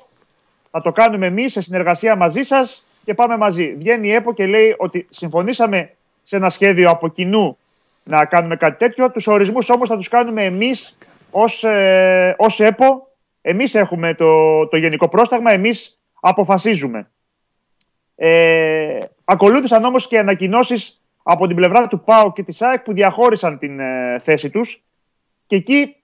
[0.71, 3.75] Θα το κάνουμε εμείς σε συνεργασία μαζί σας και πάμε μαζί.
[3.75, 5.91] Βγαίνει η ΕΠΟ και λέει ότι συμφωνήσαμε
[6.23, 7.59] σε ένα σχέδιο από κοινού
[8.05, 9.11] να κάνουμε κάτι τέτοιο.
[9.11, 10.99] Τους ορισμούς όμως θα τους κάνουμε εμείς
[11.31, 13.09] ως, ε, ως ΕΠΟ.
[13.41, 17.11] Εμείς έχουμε το, το γενικό πρόσταγμα, εμείς αποφασίζουμε.
[18.17, 18.99] Ε,
[19.31, 23.81] ακολούθησαν όμως και ανακοινώσεις από την πλευρά του ΠΑΟ και της ΑΕΚ που διαχώρισαν την
[23.81, 24.83] ε, θέση τους
[25.47, 25.97] και εκεί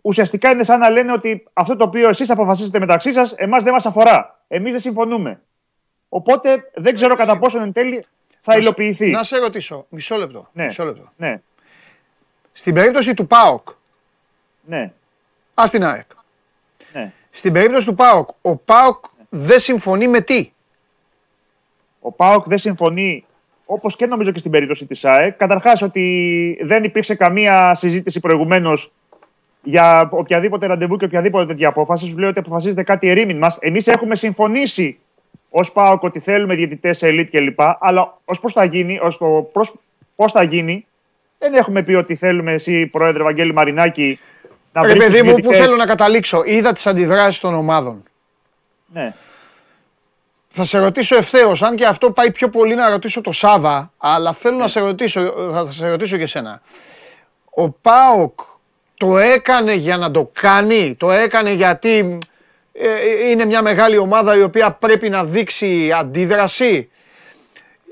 [0.00, 3.72] ουσιαστικά είναι σαν να λένε ότι αυτό το οποίο εσείς αποφασίσετε μεταξύ σας εμάς δεν
[3.72, 4.42] μας αφορά.
[4.48, 5.40] Εμείς δεν συμφωνούμε.
[6.08, 8.04] Οπότε δεν ξέρω κατά πόσο εν τέλει
[8.40, 9.10] θα να υλοποιηθεί.
[9.10, 10.48] Να σε ρωτήσω, μισό λεπτό.
[10.52, 10.64] Ναι.
[10.64, 11.12] Μισό λεπτό.
[11.16, 11.40] Ναι.
[12.52, 13.68] Στην περίπτωση του ΠΑΟΚ.
[14.64, 14.92] Ναι.
[15.54, 16.06] Α την ΑΕΚ.
[16.92, 17.12] Ναι.
[17.30, 20.52] Στην περίπτωση του ΠΑΟΚ, ο ΠΑΟΚ δεν συμφωνεί με τι;
[22.00, 23.24] Ο ΠΑΟΚ δεν συμφωνεί,
[23.66, 25.36] όπως και νομίζω και στην περίπτωση της ΑΕΚ.
[25.36, 28.92] Καταρχάς, ότι δεν υπήρξε καμία συζήτηση προηγουμένως
[29.62, 32.06] για οποιαδήποτε ραντεβού και οποιαδήποτε τέτοια απόφαση.
[32.06, 33.56] Σου λέει ότι αποφασίζεται κάτι ερήμην μας.
[33.60, 34.98] Εμείς έχουμε συμφωνήσει
[35.50, 37.60] ως ΠΑΟΚ ότι θέλουμε διαιτητές σε elite κλπ.
[37.80, 39.50] Αλλά ως πώ θα γίνει, ως το
[40.16, 40.86] πώς θα γίνει,
[41.38, 44.18] δεν έχουμε πει ότι θέλουμε εσύ, Πρόεδρε Βαγγέλη Μαρινάκη,
[44.72, 44.96] να βρεις.
[44.96, 46.42] παιδί μου, που θέλω να καταλήξω.
[46.44, 48.02] Είδα τις αντιδράσεις των ομάδων.
[48.92, 49.14] Ναι.
[50.60, 54.32] Θα σε ρωτήσω ευθέως, αν και αυτό πάει πιο πολύ να ρωτήσω το Σάβα, αλλά
[54.32, 56.60] θέλω να σε ρωτήσω, θα σε ρωτήσω και σένα.
[57.50, 58.40] Ο Πάοκ
[58.96, 62.18] το έκανε για να το κάνει, το έκανε γιατί
[62.72, 66.90] ε, είναι μια μεγάλη ομάδα η οποία πρέπει να δείξει αντίδραση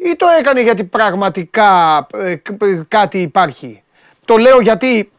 [0.05, 2.37] ή το έκανε γιατί πραγματικά ε,
[2.88, 3.83] κάτι υπάρχει;
[4.24, 5.11] Το λέω γιατί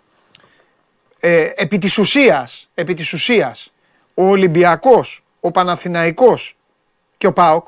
[1.20, 3.74] ε, επί της ουσίας, επί της ουσίας,
[4.14, 6.57] ο Ολυμπιακός, ο Παναθηναϊκός
[7.18, 7.68] και ο ΠΑΟΚ,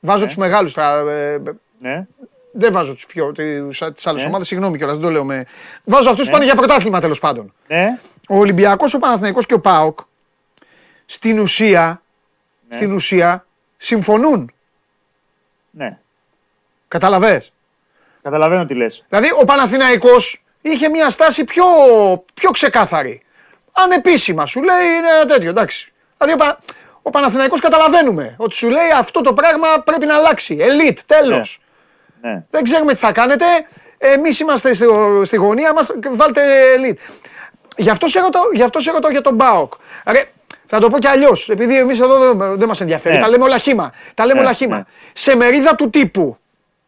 [0.00, 0.26] βάζω ναι.
[0.26, 1.42] τους μεγάλους τώρα, ε,
[1.78, 2.06] ναι.
[2.52, 3.32] δεν βάζω τους πιο,
[3.94, 4.28] τις άλλες ναι.
[4.28, 5.44] ομάδες, συγγνώμη κιόλας, δεν το λέω με...
[5.84, 6.30] Βάζω αυτούς ναι.
[6.30, 7.54] που πάνε για πρωτάθλημα τέλος πάντων.
[7.68, 7.98] Ναι.
[8.28, 9.98] Ο Ολυμπιακός, ο Παναθηναϊκός και ο ΠΑΟΚ
[11.04, 12.02] στην ουσία,
[12.68, 12.74] ναι.
[12.74, 14.52] στην ουσία συμφωνούν.
[15.70, 15.98] Ναι.
[16.88, 17.52] Καταλαβες;
[18.22, 19.04] Καταλαβαίνω τι λες.
[19.08, 21.64] Δηλαδή ο Παναθηναϊκός είχε μια στάση πιο,
[22.34, 23.22] πιο ξεκάθαρη.
[23.72, 25.92] Ανεπίσημα σου λέει είναι ένα τέτοιο, εντάξει.
[26.18, 26.58] Δηλαδή ο, Πα...
[27.06, 30.56] ο Παναθηναϊκός καταλαβαίνουμε ότι σου λέει αυτό το πράγμα πρέπει να αλλάξει.
[30.60, 31.60] Ελίτ, τέλος.
[32.20, 32.30] Ναι.
[32.30, 32.44] ναι.
[32.50, 33.44] Δεν ξέρουμε τι θα κάνετε.
[33.98, 34.86] Εμείς είμαστε στη,
[35.24, 37.00] στη γωνία μας, βάλτε ελίτ.
[37.76, 39.72] Γι' αυτό σε ρωτώ, γι αυτό σε ρωτώ για τον Μπάοκ.
[40.06, 40.24] Ρε,
[40.66, 43.14] θα το πω κι αλλιώς, επειδή εμείς εδώ δεν μας ενδιαφέρει.
[43.14, 43.20] Ναι.
[43.20, 43.92] Τα λέμε όλα χήμα.
[44.14, 44.76] Τα λέμε ναι, όλα χήμα.
[44.76, 44.84] Ναι.
[45.12, 46.38] Σε μερίδα του τύπου.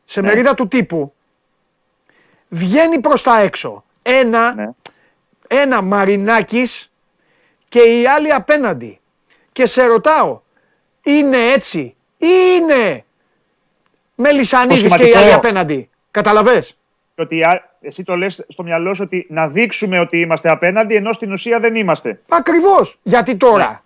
[0.05, 0.27] Σε ναι.
[0.27, 1.15] μερίδα του τύπου.
[2.49, 3.85] Βγαίνει προς τα έξω.
[4.03, 4.69] Ένα, ναι.
[5.49, 6.91] ένα μαρινάκης
[7.69, 9.01] και οι άλλοι απέναντι.
[9.57, 10.41] Και σε ρωτάω,
[11.03, 13.05] είναι έτσι ή είναι
[14.15, 15.91] Μελισανίδης και οι άλλοι απέναντι.
[16.11, 16.79] Καταλαβες;
[17.17, 17.45] Ότι
[17.81, 21.61] εσύ το λες στο μυαλό σου ότι να δείξουμε ότι είμαστε απέναντι, ενώ στην ουσία
[21.61, 22.21] δεν είμαστε.
[22.29, 22.99] Ακριβώς.
[23.03, 23.81] Γιατί τώρα; Ναι.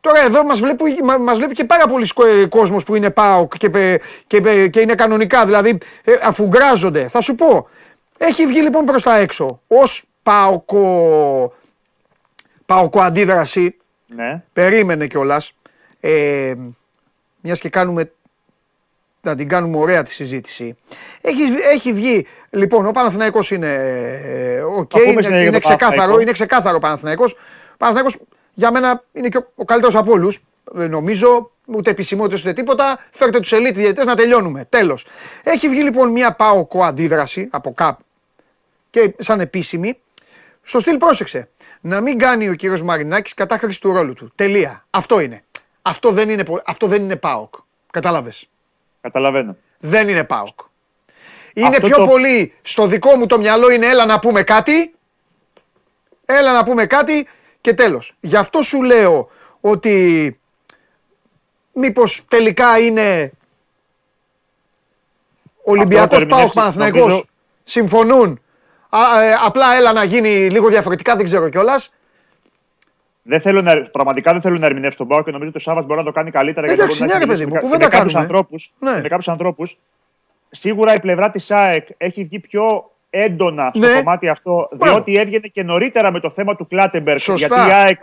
[0.00, 0.82] Τώρα εδώ μας βλέπει,
[1.20, 2.08] μας βλέπει και πάρα πολλοί
[2.48, 7.08] κόσμος που είναι ΠΑΟΚ και, και, και είναι κανονικά, δηλαδή ε, αφού γκράζονται.
[7.08, 7.68] Θα σου πω,
[8.18, 11.52] έχει βγει λοιπόν προς τα έξω ως ΠΑΟΚΟ,
[12.66, 13.76] ΠΑΟΚΟ αντίδραση,
[14.16, 14.42] ναι.
[14.52, 15.52] περίμενε κιόλας.
[16.00, 16.54] Ε,
[17.40, 18.12] μιας και κάνουμε
[19.22, 20.76] να την κάνουμε ωραία τη συζήτηση.
[21.20, 23.72] Έχεις, έχει βγει, λοιπόν, ο Παναθηναϊκός είναι
[24.24, 27.32] ε, οκ, είναι, είναι, ξεκάθαρο, είναι ξεκάθαρο ο Παναθηναϊκός.
[27.72, 28.18] Ο Παναθηναϊκός
[28.54, 30.42] για μένα είναι και ο, ο καλύτερος από όλους.
[30.78, 32.98] Ε, νομίζω, ούτε επισημότητες ούτε τίποτα.
[33.10, 34.66] Φέρτε τους ελίτ διαιτητές να τελειώνουμε.
[34.68, 35.06] Τέλος.
[35.42, 37.98] Έχει βγει λοιπόν μια ΠΑΟ αντίδραση από κάπ
[38.90, 39.98] και σαν επίσημη.
[40.62, 41.48] Στο στυλ πρόσεξε.
[41.80, 44.32] Να μην κάνει ο κύριος Μαρινάκης κατάχρηση του ρόλου του.
[44.34, 44.86] Τελεία.
[44.90, 45.44] Αυτό είναι.
[45.82, 47.54] Αυτό δεν είναι, αυτό δεν είναι ΠΑΟΚ.
[47.90, 48.48] Κατάλαβες.
[49.00, 49.56] Καταλαβαίνω.
[49.80, 50.58] Δεν είναι ΠΑΟΚ.
[51.54, 54.94] Είναι πιο πολύ στο δικό μου το μυαλό είναι έλα να πούμε κάτι.
[56.24, 57.28] Έλα να πούμε κάτι
[57.60, 58.14] και τέλος.
[58.20, 60.36] Γι' αυτό σου λέω ότι
[61.72, 63.32] μήπως τελικά είναι
[65.64, 67.24] Ολυμπιακός ΠΑΟΚ Παναθηναϊκός
[67.64, 68.41] συμφωνούν.
[68.94, 71.92] Ε, απλά έλα να γίνει λίγο διαφορετικά, δεν ξέρω κιόλας.
[73.22, 75.82] Δεν θέλω να, πραγματικά δεν θέλω να ερμηνεύσω τον Πάο και νομίζω ότι ο Σάβα
[75.82, 76.72] μπορεί να το κάνει καλύτερα.
[76.72, 78.18] Εντάξει, ναι, ρε παιδί μου, κουβέντα κάνουμε.
[78.18, 79.00] Ανθρώπους, ναι.
[79.00, 79.78] Με κάποιους ανθρώπους.
[80.50, 83.94] Σίγουρα η πλευρά της ΑΕΚ έχει βγει πιο έντονα στο ναι.
[83.94, 87.20] κομμάτι αυτό, διότι έβγαινε και νωρίτερα με το θέμα του Κλάτεμπεργκ.
[87.34, 88.00] Γιατί η ΑΕΚ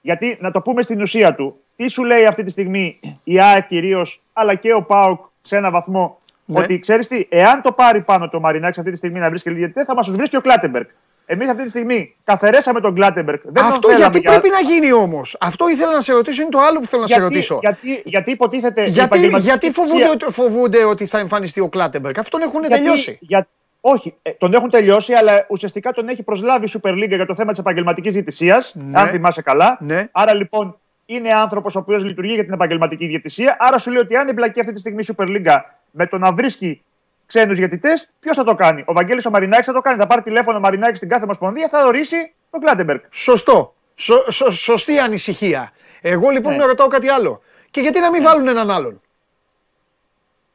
[0.00, 3.66] Γιατί να το πούμε στην ουσία του, τι σου λέει αυτή τη στιγμή η ΑΕΚ
[3.66, 6.58] κυρίως, αλλά και ο ΠΑΟΚ σε ένα βαθμό, Ναι.
[6.60, 9.84] ότι ξέρεις τι, εάν το πάρει πάνω το Μαρινάκης αυτή τη στιγμή να βρίσκει γιατί
[9.84, 10.86] θα μας τους βρίσκει ο Κλάτεμπεργκ.
[11.26, 13.38] Εμείς αυτή τη στιγμή καθαρέσαμε τον Κλάτεμπεργκ.
[13.42, 16.42] Δεν τον Αυτό θέλαμε γιατί για- πρέπει να γίνει όμως; Αυτό ήθελα να σε ρωτήσω,
[16.42, 17.58] είναι το άλλο που θέλω να σε ρωτήσω.
[17.60, 18.80] Γιατί, γιατί υποτίθεται.
[18.80, 22.18] η Γιατί, επαγγελματική γιατί διαιτησία- φοβούνται, ότι- φοβούνται ότι θα εμφανιστεί ο Κλάτεμπεργκ.
[22.18, 23.18] Αυτόν έχουν γιατί- τελειώσει.
[23.20, 23.48] για-
[23.80, 27.34] όχι, ε, τον έχουν τελειώσει, αλλά ουσιαστικά τον έχει προσλάβει η Super League για το
[27.34, 28.74] θέμα της επαγγελματικής διαιτησίας.
[28.74, 29.00] Ναι.
[29.00, 29.76] Αν θυμάσαι καλά.
[29.80, 30.06] Ναι.
[30.12, 33.56] Άρα λοιπόν είναι άνθρωπος ο οποίος λειτουργεί για την επαγγελματική διαιτησία.
[33.58, 35.56] Άρα σου λέει ότι αν εμπλακεί αυτή τη στιγμή η Super League
[35.92, 36.82] με το να βρίσκει
[37.26, 39.98] ξένους διαιτητές, ποιος θα το κάνει; Ο Βαγγέλης ο Μαρινάκης θα το κάνει.
[39.98, 43.00] Θα πάρει τηλέφωνο ο Μαρινάκης στην κάθε ομοσπονδία, θα ορίσει τον Κλάτεμπεργκ.
[43.10, 43.74] Σωστό.
[43.94, 45.72] Σω- σω- σωστή ανησυχία.
[46.00, 46.58] Εγώ λοιπόν Ναι.
[46.58, 47.42] να ρωτάω κάτι άλλο.
[47.70, 49.00] Και γιατί να μην βάλουν έναν άλλον;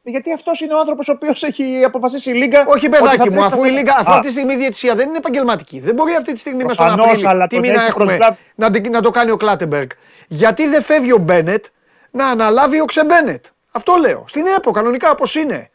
[0.02, 2.64] Γιατί αυτός είναι ο άνθρωπος ο οποίος έχει αποφασίσει η Λίγκα.
[2.66, 3.74] Όχι, ότι θα παιδάκι μου, τρέξει αφού η αυτό.
[3.78, 5.80] Λίγκα Α, αυτή τη στιγμή η διαιτησία δεν είναι επαγγελματική.
[5.80, 8.04] Δεν μπορεί αυτή τη στιγμή μέσα στον Προφανώς, Απρίλιο αλλά τι τον μήνα έχει έχουμε
[8.04, 8.36] προσλάβει.
[8.54, 9.88] να, την- να το κάνει ο Κλάτεμπεργκ.
[10.28, 11.64] Γιατί δεν φεύγει ο Μπένετ
[12.10, 14.24] να αναλάβει ο Ξεμπένετ; Αυτό λέω.
[14.28, 15.70] Στην ΕΠΟ, κανονικά όπως είναι.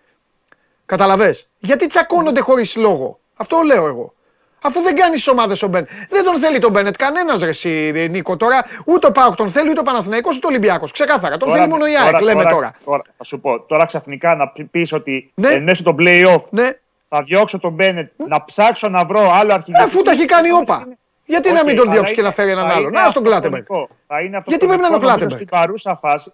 [0.86, 1.36] Καταλαβέ.
[1.60, 3.20] Γιατί τσακώνονται χωρίς λόγο.
[3.36, 4.14] Αυτό λέω εγώ.
[4.66, 5.90] Αφού δεν κάνεις τι ομάδες ο Μπένετ.
[6.10, 8.66] Δεν τον θέλει τον Μπένετ κανένας ρε εσύ, Νίκο τώρα.
[8.86, 10.92] Ούτε ο ΠΑΟΚ τον θέλει, ούτε ο Παναθηναϊκός ούτε ο Ολυμπιακός.
[10.92, 11.38] Ξεκάθαρα.
[11.38, 12.72] Τον θέλει μόνο η ΑΕΚ, λέμε τώρα.
[13.18, 15.48] Θα σου πω, τώρα ξαφνικά να πεις ότι Ναι.
[15.50, 16.70] εν μέσω των play-off Ναι.
[17.10, 19.96] θα διώξω τον Μπένετ να ψάξω να βρω άλλο αρχιδιαιτητή.
[19.98, 20.88] Αφού τα έχει κάνει όπα.
[21.26, 23.02] Γιατί να Οκ, μην τον αλλά διώξεις και είναι- να φέρει έναν θα άλλον; είναι
[23.02, 23.62] Να στον Κλάτεμπεργκ.
[23.62, 23.96] αυτοκτονικό.
[24.08, 25.32] Θα είναι Γιατί πρέπει να είναι ο αυτοκτονικό, νομίζω, Κλάτεμπεργκ.
[25.32, 26.34] Στην παρούσα φάση,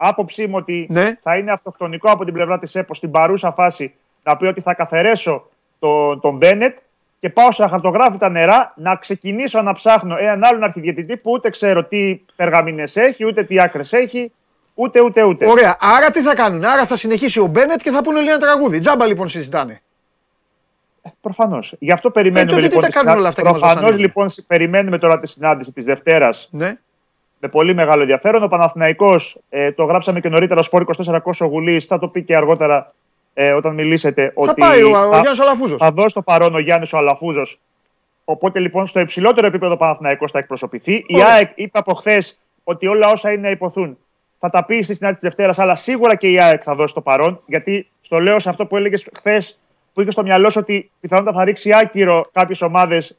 [0.00, 1.18] άποψή μου ότι Ναι.
[1.22, 4.74] θα είναι αυτοκτονικό από την πλευρά της ΕΠΟ στην παρούσα φάση να πει ότι θα
[4.74, 6.76] καθαρέσω το- τον Μπένετ
[7.18, 11.84] και πάω σε αχαρτογράφητα νερά να ξεκινήσω να ψάχνω έναν άλλον αρχιδιαιτητή που ούτε ξέρω
[11.84, 14.32] τι περγαμηνές έχει, ούτε τι άκρες έχει,
[14.74, 15.46] ούτε ούτε ούτε.
[15.46, 15.76] Ωραία.
[15.80, 18.78] Άρα τι θα κάνουν; Άρα θα συνεχίσει ο Μπένετ και θα πούνε όλοι ένα τραγούδι.
[18.78, 19.80] Τζάμπα λοιπόν συζητάνε.
[21.20, 21.74] Προφανώς.
[21.78, 22.82] Γι' αυτό περιμένουμε Ε, τότε τι λοιπόν.
[22.82, 24.06] τα τη κάνουν συνα- όλα αυτά και μας Προφανώς, βασανίζουν.
[24.06, 26.78] λοιπόν περιμένουμε τώρα τη συνάντηση της Δευτέρας Ναι.
[27.38, 28.42] Με πολύ μεγάλο ενδιαφέρον.
[28.42, 32.36] Ο Παναθηναϊκός, ε, το γράψαμε και νωρίτερα, Σπόρ 24 Κώσο Γουλής, θα το πει και
[32.36, 32.94] αργότερα
[33.34, 34.24] ε, όταν μιλήσετε.
[34.24, 35.78] Θα ότι πάει ο, ο θα, Γιάννης Αλαφούζος.
[35.78, 37.60] θα δώσει το παρόν ο Γιάννης ο Αλαφούζος.
[38.24, 40.92] Οπότε λοιπόν στο υψηλότερο επίπεδο ο Παναθηναϊκός θα εκπροσωπηθεί.
[40.92, 41.26] Η Ωραία.
[41.26, 43.98] ΑΕΚ είπε από χθες ότι όλα όσα είναι να υποθούν
[44.38, 47.00] θα τα πει στη συνάντηση της Δευτέρας, αλλά σίγουρα και η ΑΕΚ θα δώσει το
[47.00, 47.40] παρόν.
[47.46, 49.58] Γιατί στο λέω σε αυτό που έλεγες χθες,
[49.92, 53.18] που είχες στο μυαλό σου ότι πιθανότατα θα ρίξει άκυρο κάποιες ομάδες.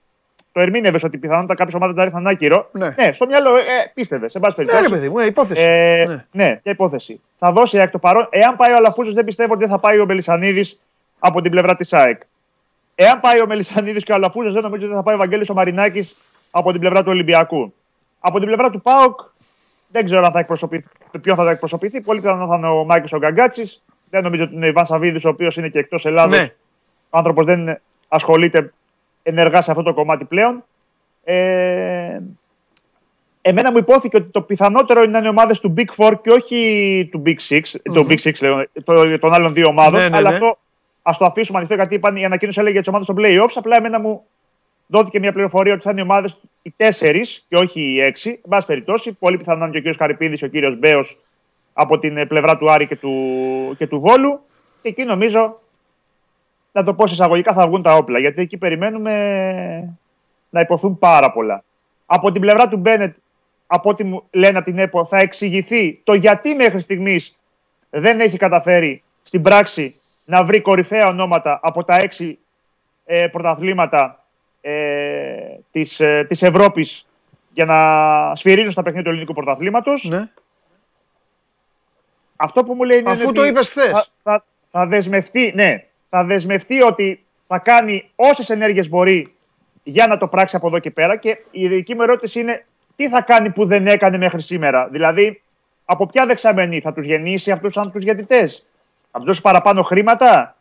[0.59, 2.69] Το ερμήνευες ότι πιθανότατα κάποιες ομάδες θα ρίχναν άκυρο.
[2.71, 2.95] Ναι.
[3.13, 3.61] στο μυαλό ε,
[3.93, 4.89] πίστευες, σε πάση Ναι, περιπτώσει.
[4.93, 5.63] ρε παιδί μου, ε, υπόθεση.
[5.65, 6.25] Ε, Ναι.
[6.31, 6.45] ναι.
[6.47, 7.21] μια υπόθεση.
[7.39, 8.27] Θα δώσει η ΑΕΚ το παρόν.
[8.31, 10.79] Εάν πάει ο Αλαφούζος, δεν πιστεύω ότι δεν θα πάει ο Μελισανίδης
[11.19, 12.21] από την πλευρά της ΑΕΚ.
[12.95, 15.53] Εάν πάει ο Μελισανίδης και ο Αλαφούζος, δεν νομίζω ότι θα πάει ο Βαγγέλης ο
[15.53, 16.15] Μαρινάκης
[16.51, 17.73] από την πλευρά του Ολυμπιακού.
[18.19, 19.19] Από την πλευρά του ΠΑΟΚ,
[19.91, 20.85] δεν ξέρω αν θα εκπροσωπηθεί,
[21.21, 22.01] ποιον θα εκπροσωπηθεί.
[22.01, 23.81] Πολύ πιθανό θα είναι ο Μάικος ο Γκαγκάτση.
[24.09, 26.37] Δεν νομίζω ότι είναι ο Ιβάν Σαββίδης, ο οποίος είναι και εκτός Ελλάδος.
[26.39, 26.53] Ναι.
[27.09, 28.73] Ο άνθρωπος δεν ασχολείται
[29.29, 30.63] ενεργά σε αυτό το κομμάτι πλέον.
[31.23, 32.19] Ε,
[33.41, 37.09] εμένα μου υπόθηκε ότι το πιθανότερο είναι να είναι ομάδες του Big Four και όχι
[37.11, 37.61] του Big Six,
[37.93, 39.99] το Big Six λέω, το- των άλλων δύο ομάδων.
[39.99, 40.35] Ναι, ναι, αλλά ναι.
[40.35, 40.57] αυτό
[41.01, 43.53] ας το αφήσουμε ανοιχτό γιατί είπαν, η ανακοίνωση έλεγε για τις ομάδες των playoffs.
[43.55, 44.23] Απλά εμένα μου
[44.87, 48.29] δόθηκε μια πληροφορία ότι θα είναι οι ομάδες οι τέσσερις και όχι οι έξι.
[48.29, 51.17] Εν πάση περιπτώσει, πολύ πιθανό να είναι και ο κύριος Καρυπίδης και ο κύριος Μπέος
[51.73, 53.11] από την ε, πλευρά του Άρη και του,
[53.77, 54.39] και του Βόλου.
[54.81, 55.59] Και εκεί νομίζω,
[56.79, 58.19] να το πω σε εισαγωγικά, θα βγουν τα όπλα.
[58.19, 59.97] Γιατί εκεί περιμένουμε
[60.49, 61.63] να υποθούν πάρα πολλά.
[62.05, 63.15] Από την πλευρά του Μπένετ,
[63.67, 67.37] από ό,τι μου λένε από την ΕΠΟ, θα εξηγηθεί το γιατί μέχρι στιγμής
[67.89, 72.39] δεν έχει καταφέρει στην πράξη να βρει κορυφαία ονόματα από τα έξι
[73.05, 74.25] ε, πρωταθλήματα
[74.61, 74.73] ε,
[75.71, 77.07] της, ε, της Ευρώπης
[77.53, 80.03] για να σφυρίζουν στα παιχνίδια του ελληνικού πρωταθλήματος.
[80.03, 80.29] Ναι.
[82.35, 83.91] Αυτό που μου λέει είναι Αφού ότι το είπες χθες.
[83.91, 89.33] Θα, θα, θα δεσμευτεί, ναι, θα δεσμευτεί ότι θα κάνει όσες ενέργειες μπορεί
[89.83, 93.09] για να το πράξει από εδώ και πέρα και η δική μου ερώτηση είναι τι
[93.09, 94.87] θα κάνει που δεν έκανε μέχρι σήμερα.
[94.87, 95.41] Δηλαδή,
[95.85, 98.65] από ποια δεξαμενή θα τους γεννήσει αυτούς σαν τους διαιτητές.
[99.11, 100.55] Θα τους δώσει παραπάνω χρήματα;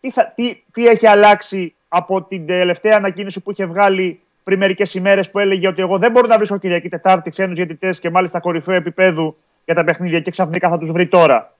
[0.00, 4.94] Τι, θα, τι, τι έχει αλλάξει από την τελευταία ανακοίνωση που είχε βγάλει πριν μερικές
[4.94, 8.40] ημέρες που έλεγε ότι εγώ δεν μπορώ να βρίσκω Κυριακή Τετάρτη ξένους διαιτητές και μάλιστα
[8.40, 11.54] κορυφαίο επίπεδου για τα παιχνίδια και ξαφνικά θα τους βρει τώρα.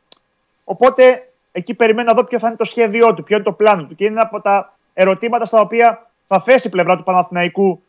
[0.65, 3.83] Οπότε εκεί περιμένω να δω ποιο θα είναι το σχέδιό του, ποιο είναι το πλάνο
[3.85, 3.95] του.
[3.95, 7.83] Και είναι ένα από τα ερωτήματα στα οποία θα θέσει η πλευρά του Παναθηναϊκού.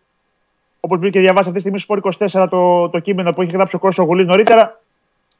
[0.79, 2.09] Όπως μπήκε και διαβάσει αυτή τη στιγμή στο
[2.43, 4.81] 24 το, το κείμενο που έχει γράψει ο Κώσος Γουλή νωρίτερα,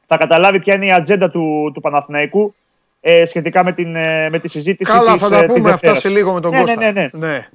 [0.06, 2.54] θα καταλάβει ποια είναι η ατζέντα του, του Παναθηναϊκού
[3.00, 5.58] ε, σχετικά με, την, ε, με τη συζήτηση Καλά, της, θα ε, τα της πούμε
[5.58, 5.98] αυτά Δευτέρας.
[6.00, 6.76] σε λίγο με τον Ναι, Κώστα.
[6.76, 7.26] ναι, ναι, ναι.
[7.26, 7.48] ναι.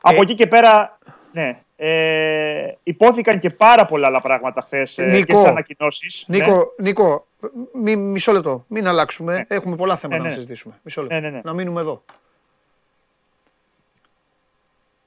[0.00, 0.98] Από Ε, εκεί και πέρα,
[1.32, 6.24] ναι, ε, υπόθηκαν και πάρα πολλά άλλα πράγματα χθες ε, και Νίκο, στις ανακοινώσεις.
[6.28, 7.26] Νίκο, Νίκο
[7.72, 8.64] μη, μισό λεπτό.
[8.68, 9.44] Μην αλλάξουμε.
[9.48, 10.34] Έχουμε πολλά θέματα Ναι, να ναι.
[10.34, 10.80] συζητήσουμε.
[10.82, 11.14] Μισό λεπτό.
[11.14, 11.40] Ναι, ναι, ναι.
[11.44, 12.04] Να μείνουμε εδώ.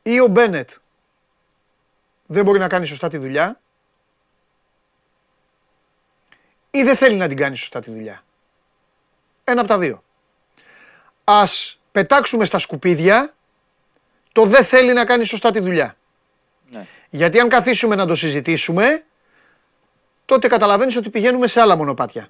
[0.02, 0.70] Ή ο Μπένετ
[2.26, 3.60] δεν μπορεί να κάνει σωστά τη δουλειά
[6.72, 8.24] ή δεν θέλει να την κάνει σωστά τη δουλειά.
[9.44, 10.04] Ένα από τα δύο.
[11.24, 13.34] Ας πετάξουμε στα σκουπίδια
[14.32, 15.96] το δεν θέλει να κάνει σωστά τη δουλειά.
[16.69, 16.88] Ναι.
[17.10, 19.04] Γιατί αν καθίσουμε να το συζητήσουμε,
[20.25, 22.28] τότε καταλαβαίνεις ότι πηγαίνουμε σε άλλα μονοπάτια.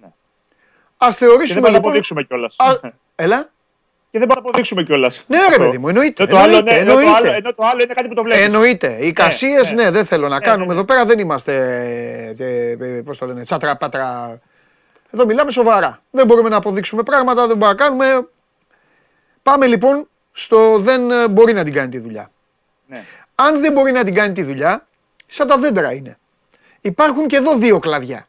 [0.00, 0.08] Ναι.
[0.96, 1.54] Ας θεωρήσουμε...
[1.54, 1.88] Και δεν λοιπόν...
[1.88, 2.56] αποδείξουμε κιόλας.
[3.14, 3.50] Έλα
[4.10, 5.24] και δεν μπορούμε να αποδείξουμε κιόλας.
[5.26, 6.22] Ναι, ρε παιδί μου, εννοείται.
[6.22, 7.00] Ενώ το, άλλο, ναι, εννοείται.
[7.00, 8.44] Ενώ, το άλλο, ενώ το άλλο είναι κάτι που το βλέπεις.
[8.44, 8.96] Εννοείται.
[9.00, 10.66] Οι κασίες, ναι, ναι, ναι, δεν θέλω να ναι, κάνουμε.
[10.66, 11.54] Ναι, Εδώ πέρα δεν είμαστε.
[12.38, 14.38] Ε, ε, Πώς το λένε, τσάτρα πάτρα.
[15.10, 16.02] Εδώ μιλάμε σοβαρά.
[16.10, 18.28] Δεν μπορούμε να αποδείξουμε πράγματα, δεν μπορούμε να κάνουμε.
[19.42, 22.30] Πάμε λοιπόν στο δεν ε, μπορεί να την κάνει τη δουλειά.
[22.86, 23.04] Ναι.
[23.42, 24.86] Αν δεν μπορεί να την κάνει τη δουλειά,
[25.26, 26.18] σαν τα δέντρα είναι.
[26.80, 28.28] Υπάρχουν και εδώ δύο κλαδιά.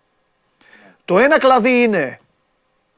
[1.05, 2.19] Το ένα κλαδί είναι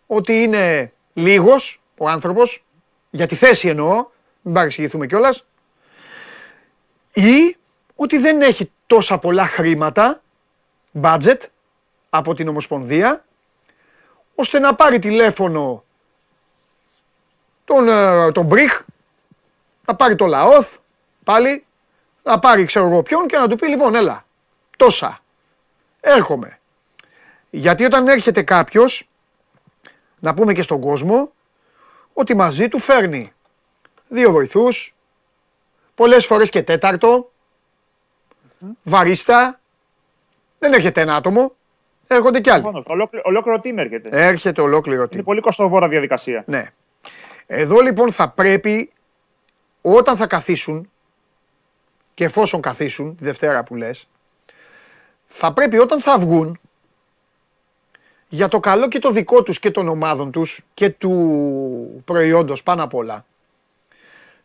[0.07, 2.63] ότι είναι λίγος ο άνθρωπος,
[3.09, 4.05] για τη θέση εννοώ,
[4.41, 5.45] μην παρεξηγηθούμε κιόλας.
[7.13, 7.57] Ή
[7.95, 10.21] ότι δεν έχει τόσα πολλά χρήματα,
[11.01, 11.39] budget,
[12.09, 13.25] από την Ομοσπονδία,
[14.35, 15.83] ώστε να πάρει τηλέφωνο
[17.65, 18.83] τον, ε, τον Μπριχ,
[19.85, 20.77] να πάρει το Λαόθ,
[21.23, 21.65] πάλι,
[22.23, 24.25] να πάρει ξέρω εγώ ποιον και να του πει λοιπόν έλα,
[24.77, 25.21] τόσα,
[25.99, 26.59] έρχομαι.
[27.49, 29.09] Γιατί όταν έρχεται κάποιος,
[30.19, 31.31] να πούμε και στον κόσμο,
[32.13, 33.33] ότι μαζί του φέρνει
[34.07, 34.95] δύο βοηθούς,
[35.95, 37.31] πολλές φορές και τέταρτο,
[38.83, 39.59] βαρίστα,
[40.59, 41.55] δεν έρχεται ένα άτομο,
[42.07, 42.83] έρχονται κι άλλοι.
[42.85, 44.09] Ολόκληρο, ολόκληρο team έρχεται.
[44.11, 45.11] Έρχεται ολόκληρο team.
[45.11, 46.43] Είναι πολύ κοστοβόρα διαδικασία.
[46.47, 46.71] Ναι.
[47.45, 48.91] Εδώ λοιπόν θα πρέπει,
[49.81, 50.91] όταν θα καθίσουν,
[52.13, 54.07] και εφόσον καθίσουν, τη Δευτέρα που λες,
[55.25, 56.59] θα πρέπει όταν θα βγουν,
[58.27, 62.83] για το καλό και το δικό τους και των ομάδων τους και του προϊόντος πάνω
[62.83, 63.25] απ' όλα,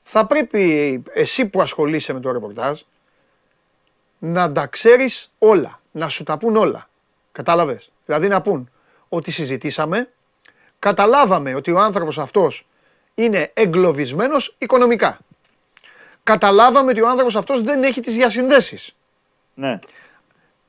[0.03, 2.81] θα πρέπει εσύ που ασχολείσαι με το ρεπορτάζ
[4.19, 6.89] να τα ξέρεις όλα, να σου τα πούν όλα.
[7.33, 8.71] Κατάλαβες; Δηλαδή να πούν
[9.09, 10.09] ότι συζητήσαμε,
[10.79, 12.67] καταλάβαμε ότι ο άνθρωπος αυτός
[13.15, 15.19] είναι εγκλωβισμένος οικονομικά.
[16.29, 18.95] Καταλάβαμε ότι ο άνθρωπος αυτός δεν έχει τις διασυνδέσεις.
[19.55, 19.79] Ναι.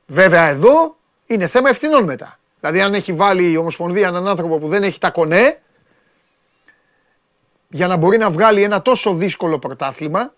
[0.06, 0.96] Βέβαια εδώ
[1.26, 2.38] είναι θέμα ευθυνών μετά.
[2.60, 5.60] Δηλαδή αν έχει βάλει η Ομοσπονδία έναν άνθρωπο που δεν έχει τα κονέ
[7.68, 10.34] για να μπορεί να βγάλει ένα τόσο δύσκολο πρωτάθλημα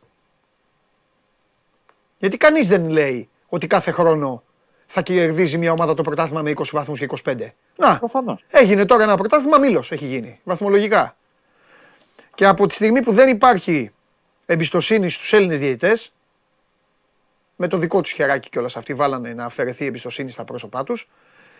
[2.18, 4.42] γιατί κανείς δεν λέει ότι κάθε χρόνο
[4.86, 7.48] θα κερδίζει μια ομάδα το πρωτάθλημα με 20 βαθμούς και 25.
[7.76, 8.44] Να, Προφανώς.
[8.50, 11.16] έγινε τώρα ένα πρωτάθλημα μήλος έχει γίνει, βαθμολογικά.
[12.34, 13.92] Και από τη στιγμή που δεν υπάρχει
[14.46, 16.12] εμπιστοσύνη στους Έλληνες διαιτητές,
[17.56, 21.08] με το δικό τους χεράκι κιόλας αυτοί βάλανε να αφαιρεθεί η εμπιστοσύνη στα πρόσωπά τους,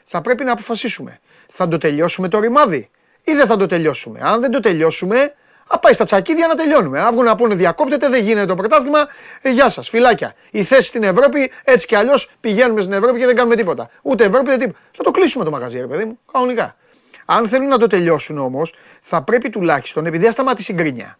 [0.05, 1.21] θα πρέπει να αποφασίσουμε.
[1.49, 2.90] Θα το τελειώσουμε το ρημάδι
[3.23, 5.35] ή δεν θα το τελειώσουμε; Αν δεν το τελειώσουμε,
[5.66, 7.01] θα πάει στα τσακίδια να τελειώνουμε.
[7.01, 9.07] Αν βγουν να πούνε διακόπτεται, δεν γίνεται το πρωτάθλημα.
[9.42, 10.35] Ε, γεια σας, φυλάκια.
[10.51, 13.90] Η θέση στην Ευρώπη, έτσι κι αλλιώς πηγαίνουμε στην Ευρώπη και δεν κάνουμε τίποτα.
[14.03, 14.79] Ούτε Ευρώπη, ούτε τίποτα.
[14.97, 16.77] Θα το κλείσουμε το μαγαζί, ρε παιδί μου, κανονικά.
[17.25, 21.18] Αν θέλουν να το τελειώσουν όμως, θα πρέπει τουλάχιστον, επειδή θα σταματήσει η γκρίνια.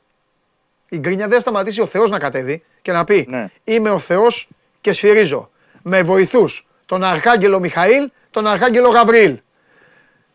[0.93, 3.51] Η γκρίνια δεν θα σταματήσει ο Θεός να κατέβει και να πει ναι.
[3.65, 4.49] Είμαι ο Θεός
[4.81, 5.51] και σφυρίζω
[5.83, 9.41] με βοηθούς τον Αρχάγγελο Μιχαήλ τον Αρχάγγελο Γαβρίλ.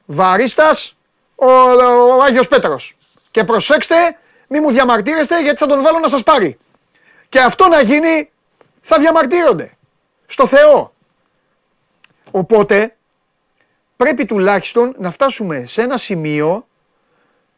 [0.05, 0.97] Βαρίστας,
[1.35, 2.97] ο, ο Άγιος Πέτρος.
[3.31, 3.95] Και προσέξτε,
[4.47, 6.57] μη μου διαμαρτύρεστε γιατί θα τον βάλω να σας πάρει.
[7.29, 8.29] Και αυτό να γίνει
[8.81, 9.71] θα διαμαρτύρονται.
[10.25, 10.93] Στο Θεό.
[12.31, 12.95] Οπότε
[13.95, 16.67] πρέπει τουλάχιστον να φτάσουμε σε ένα σημείο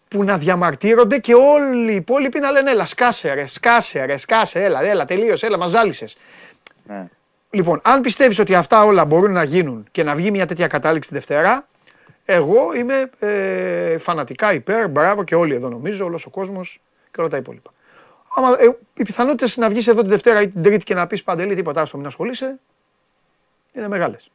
[0.10, 4.63] που να διαμαρτύρονται και όλοι οι υπόλοιποι να λένε έλα σκάσε ρε, σκάσε ρε, σκάσε,
[4.63, 6.17] έλα, έλα, τελείωσε, έλα, μας ζάλισες.
[6.84, 7.08] Ναι.
[7.50, 11.10] Λοιπόν, αν πιστεύεις ότι αυτά όλα μπορούν να γίνουν και να βγει μια τέτοια κατάληξη
[11.10, 11.67] τη Δευτέρα,
[12.25, 16.81] εγώ είμαι ε, φανατικά υπέρ, μπράβο και όλοι εδώ νομίζω, όλος ο κόσμος
[17.12, 17.71] και όλα τα υπόλοιπα.
[18.36, 21.23] Άμα, ε, οι πιθανότητες να βγεις εδώ τη Δευτέρα ή την Τρίτη και να πεις
[21.23, 22.60] παντελή τίποτα, άστο μην ασχολείσαι,
[23.71, 24.31] είναι μεγάλες.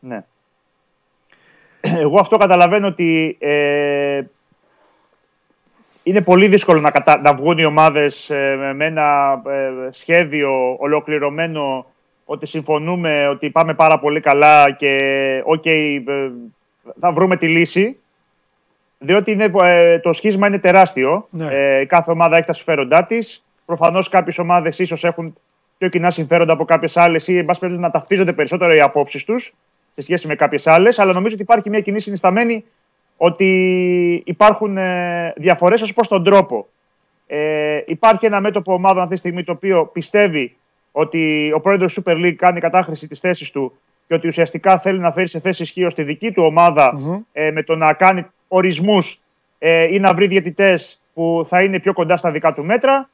[0.00, 0.22] Ναι.
[1.80, 4.22] Εγώ αυτό καταλαβαίνω ότι ε,
[6.08, 7.20] είναι πολύ δύσκολο να, κατα...
[7.20, 11.86] να βγουν οι ομάδες ε, με ένα ε, σχέδιο ολοκληρωμένο
[12.24, 14.96] ότι συμφωνούμε ότι πάμε πάρα πολύ καλά και
[15.44, 16.30] οκ, okay, ε,
[17.00, 17.98] θα βρούμε τη λύση.
[18.98, 19.50] Διότι είναι,
[20.02, 21.26] το σχίσμα είναι τεράστιο.
[21.30, 21.84] Ναι.
[21.84, 23.44] κάθε ομάδα έχει τα συμφέροντά της.
[23.64, 25.36] Προφανώς κάποιες ομάδες ίσως έχουν
[25.78, 29.54] πιο κοινά συμφέροντα από κάποιες άλλες ή εν πάση να ταυτίζονται περισσότερο οι απόψεις τους
[29.94, 30.98] σε σχέση με κάποιες άλλες.
[30.98, 32.64] Αλλά νομίζω ότι υπάρχει μια κοινή συνισταμένη
[33.20, 36.68] ότι υπάρχουν ε, διαφορές ως προς τον τρόπο.
[37.26, 40.56] Ε, υπάρχει ένα μέτωπο ομάδα αυτή τη στιγμή το οποίο πιστεύει
[40.92, 44.98] ότι ο πρόεδρος του Super League κάνει κατάχρηση της θέσης του και ότι ουσιαστικά θέλει
[44.98, 46.92] να φέρει σε θέση ισχύω τη δική του ομαδα
[47.32, 49.20] ε, με το να κάνει ορισμούς
[49.58, 53.08] ε, ή να βρει διαιτητές που θα είναι πιο κοντά στα δικά του μέτρα.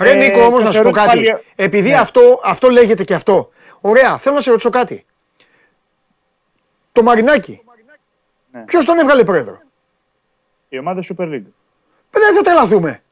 [0.00, 1.34] Ρε Νίκο, όμως να σου πω κάτι.
[1.56, 1.94] Επειδή ναι.
[1.94, 3.48] αυτό, αυτό λέγεται και αυτό.
[3.80, 5.04] Ωραία, θέλω να σε ρωτήσω κάτι.
[6.92, 7.60] το Μαρινάκι.
[8.52, 8.60] Ναι.
[8.60, 9.58] Ποιος τον έβγαλε πρόεδρο;
[10.68, 11.44] Η ομάδα Super League.
[12.10, 13.02] Δεν θα τρελαθούμε.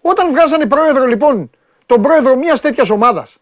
[0.00, 1.50] Όταν βγάζανε πρόεδρο λοιπόν,
[1.86, 3.36] τον πρόεδρο μιας τέτοιας ομάδας,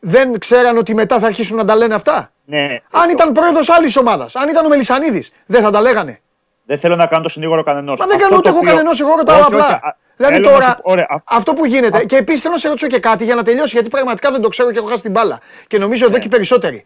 [0.00, 2.80] δεν ξέραν ότι μετά θα αρχίσουν να τα λένε αυτά; Ναι.
[2.90, 6.20] Αν ήταν πρόεδρος άλλης ομάδας, αν ήταν ο Μελισανίδης, δεν θα τα λέγανε.
[6.66, 7.98] Δεν θέλω να κάνω το συνήγορο κανενός.
[8.00, 9.96] Μα δεν κάνω ούτε εγώ κανενός, εγώ ρωτάω απλά.
[10.16, 12.04] Δηλαδή Θέλω να τώρα, σου- ωραία, α- αυτό που γίνεται.
[12.04, 14.48] Και επίσης θέλω να σε ρωτήσω και κάτι για να τελειώσει, γιατί πραγματικά δεν το
[14.48, 15.40] ξέρω και έχω χάσει την μπάλα.
[15.66, 16.84] Και νομίζω εδώ και οι περισσότεροι.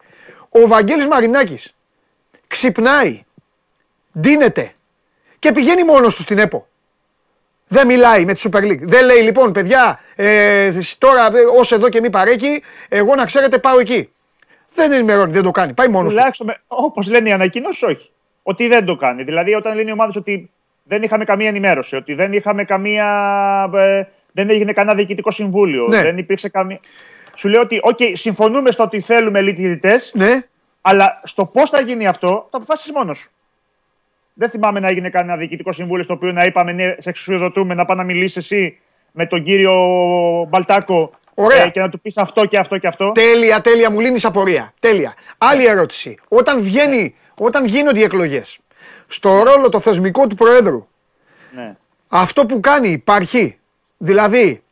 [0.48, 1.74] Ο Βαγγέλης Μαρινάκης
[2.46, 3.22] ξυπνάει,
[4.20, 4.72] ντύνεται
[5.38, 6.66] και πηγαίνει μόνος του στην ΕΠΟ.
[7.68, 8.78] Δεν μιλάει με τη Super League.
[8.80, 13.78] Δεν λέει λοιπόν, παιδιά, ε, τώρα ως εδώ και μη παρέκει, εγώ να ξέρετε πάω
[13.78, 14.10] εκεί.
[14.74, 15.72] Δεν ενημερώνει, δεν το κάνει.
[15.72, 16.16] Πάει μόνος του.
[16.16, 18.10] Τουλάχιστον, όπως λένε οι ανακοινώσεις, όχι.
[18.42, 19.22] Ότι δεν το κάνει.
[19.22, 20.50] Δηλαδή, όταν λένε οι ομάδες ότι
[20.82, 23.06] δεν είχαμε καμία ενημέρωση, ότι δεν είχαμε καμία.
[23.74, 26.02] ε, δεν έγινε κανένα διοικητικό συμβούλιο, Ναι.
[26.02, 26.80] δεν υπήρξε καμία.
[27.34, 30.40] Σου λέω ότι, OK, συμφωνούμε στο ότι θέλουμε elite διαιτητές, Ναι,
[30.88, 33.30] αλλά στο πώς θα γίνει αυτό, το αποφάσισε μόνος σου.
[34.34, 37.84] Δεν θυμάμαι να έγινε κανένα διοικητικό συμβούλιο στο οποίο να είπαμε ναι, σε εξουσιοδοτούμε να
[37.84, 38.78] πάει να μιλήσεις εσύ
[39.12, 39.74] με τον κύριο
[40.48, 41.62] Μπαλτάκο Ωραία.
[41.62, 43.12] ε, και να του πεις αυτό και αυτό και αυτό.
[43.12, 44.72] Τέλεια, τέλεια, μου λύνεις απορία.
[44.80, 45.14] Τέλεια.
[45.38, 46.18] Άλλη ερώτηση.
[46.28, 48.58] Όταν, βγαίνει, όταν γίνονται οι εκλογές,
[49.06, 50.86] στο ρόλο το θεσμικό του Προέδρου,
[51.54, 51.76] Ναι.
[52.08, 53.58] αυτό που κάνει υπάρχει.
[53.98, 54.62] Δηλαδή,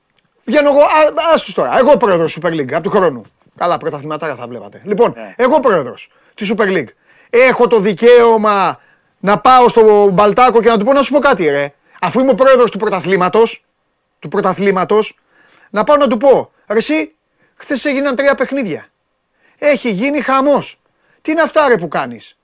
[0.45, 3.23] βγαίνω εγώ, α, ας τους τώρα, εγώ πρόεδρο Super League από του χρόνου.
[3.57, 4.81] Καλά, πρωταθληματάρα θα βλέπατε.
[4.85, 5.35] Λοιπόν, Ναι.
[5.37, 6.89] εγώ πρόεδρος της Super League.
[7.31, 8.81] Έχω το δικαίωμα
[9.21, 11.73] να πάω στο Μπαλτάκο και να του πω να σου πω κάτι, ρε.
[12.01, 13.65] Αφού είμαι ο πρόεδρος του πρωταθλήματος,
[14.19, 15.19] του πρωταθλήματος,
[15.71, 17.15] να πάω να του πω, ρε εσύ,
[17.57, 18.89] χθες έγιναν τρία παιχνίδια.
[19.59, 20.79] Έχει γίνει χαμός.
[21.23, 22.37] Τι είναι αυτά ρε που κάνεις;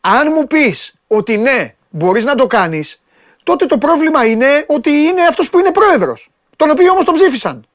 [0.00, 3.02] Αν μου πεις ότι ναι, μπορείς να το κάνεις,
[3.42, 6.28] τότε το πρόβλημα είναι ότι είναι αυτός που είναι πρόεδρος.
[6.56, 7.66] Τον οποίο όμως τον ψήφισαν.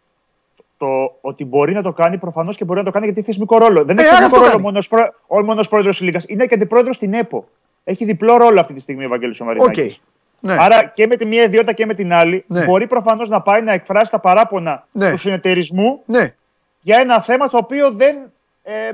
[0.81, 3.57] Το ότι μπορεί να το κάνει προφανώς και μπορεί να το κάνει γιατί έχει θεσμικό
[3.57, 3.85] ρόλο.
[3.85, 4.63] Δεν Ε, έχει άρα θεσμικό αυτό ρόλο κάνει.
[4.63, 5.13] μόνος προ...
[5.27, 6.21] ο μόνος πρόεδρος της Λίγκα.
[6.27, 7.47] Είναι και αντιπρόεδρος στην ΕΠΟ.
[7.83, 9.49] Έχει διπλό ρόλο αυτή τη στιγμή ο Βαγγέλης ο Οκ.
[9.49, 10.01] Μαρινάκης.
[10.39, 10.55] Ναι.
[10.59, 12.65] Άρα και με τη μία ιδιότητα και με την άλλη Ναι.
[12.65, 15.11] μπορεί προφανώς να πάει να εκφράσει τα παράπονα Ναι.
[15.11, 16.33] του συνεταιρισμού ναι.
[16.81, 18.15] για ένα θέμα το οποίο δεν
[18.63, 18.93] ε, ε,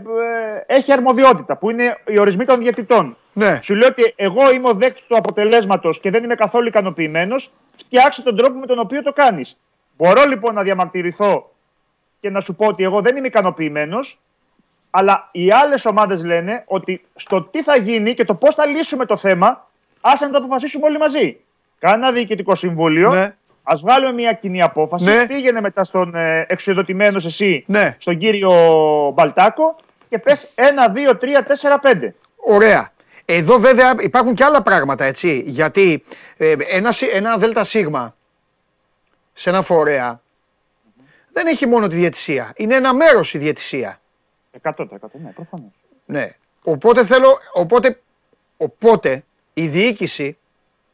[0.68, 3.18] έχει αρμοδιότητα, που είναι οι ορισμοί των διαιτητών.
[3.34, 3.60] Ναι.
[3.62, 7.50] Σου λέω ότι εγώ είμαι ο δέκτης του αποτελέσματος και δεν είμαι καθόλου ικανοποιημένος.
[7.76, 9.60] Φτιάξε τον τρόπο με τον οποίο το κάνεις.
[9.98, 11.52] Μπορώ λοιπόν να διαμαρτυρηθώ
[12.20, 14.20] και να σου πω ότι εγώ δεν είμαι ικανοποιημένος,
[14.90, 19.06] αλλά οι άλλες ομάδες λένε ότι στο τι θα γίνει και το πώς θα λύσουμε
[19.06, 19.70] το θέμα,
[20.02, 21.38] άσε να το αποφασίσουμε όλοι μαζί.
[21.80, 23.10] Κάνε ένα διοικητικό συμβούλιο.
[23.10, 23.36] Ναι.
[23.64, 25.06] Α βγάλουμε μια κοινή απόφαση.
[25.06, 25.26] Ναι.
[25.28, 27.96] Πήγαινε μετά στον ε, εξοδοτημένο εσύ, Ναι.
[28.00, 28.52] στον κύριο
[29.14, 29.76] Μπαλτάκο
[30.10, 30.62] και πες 1,
[31.12, 32.10] 2, 3, 4, 5.
[32.36, 32.92] Ωραία.
[33.26, 35.44] Εδώ βέβαια υπάρχουν και άλλα πράγματα, έτσι.
[35.46, 36.04] Γιατί
[36.38, 37.76] ε, ένα, σι- ένα ΔΣ
[39.34, 40.22] σε ένα φορέα
[41.38, 42.54] δεν έχει μόνο τη διαιτησία.
[42.56, 44.02] Είναι ένα μέρος η διαιτησία.
[44.62, 44.76] 100%
[45.12, 45.72] ναι, προφανώς.
[46.06, 46.30] Ναι.
[46.64, 48.02] Οπότε θέλω, οπότε,
[48.58, 49.24] οπότε
[49.54, 50.38] η διοίκηση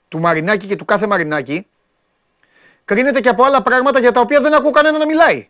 [0.08, 1.68] του Μαρινάκη και του κάθε Μαρινάκη
[2.86, 5.50] κρίνεται και από άλλα πράγματα για τα οποία δεν ακούω κανένα να μιλάει.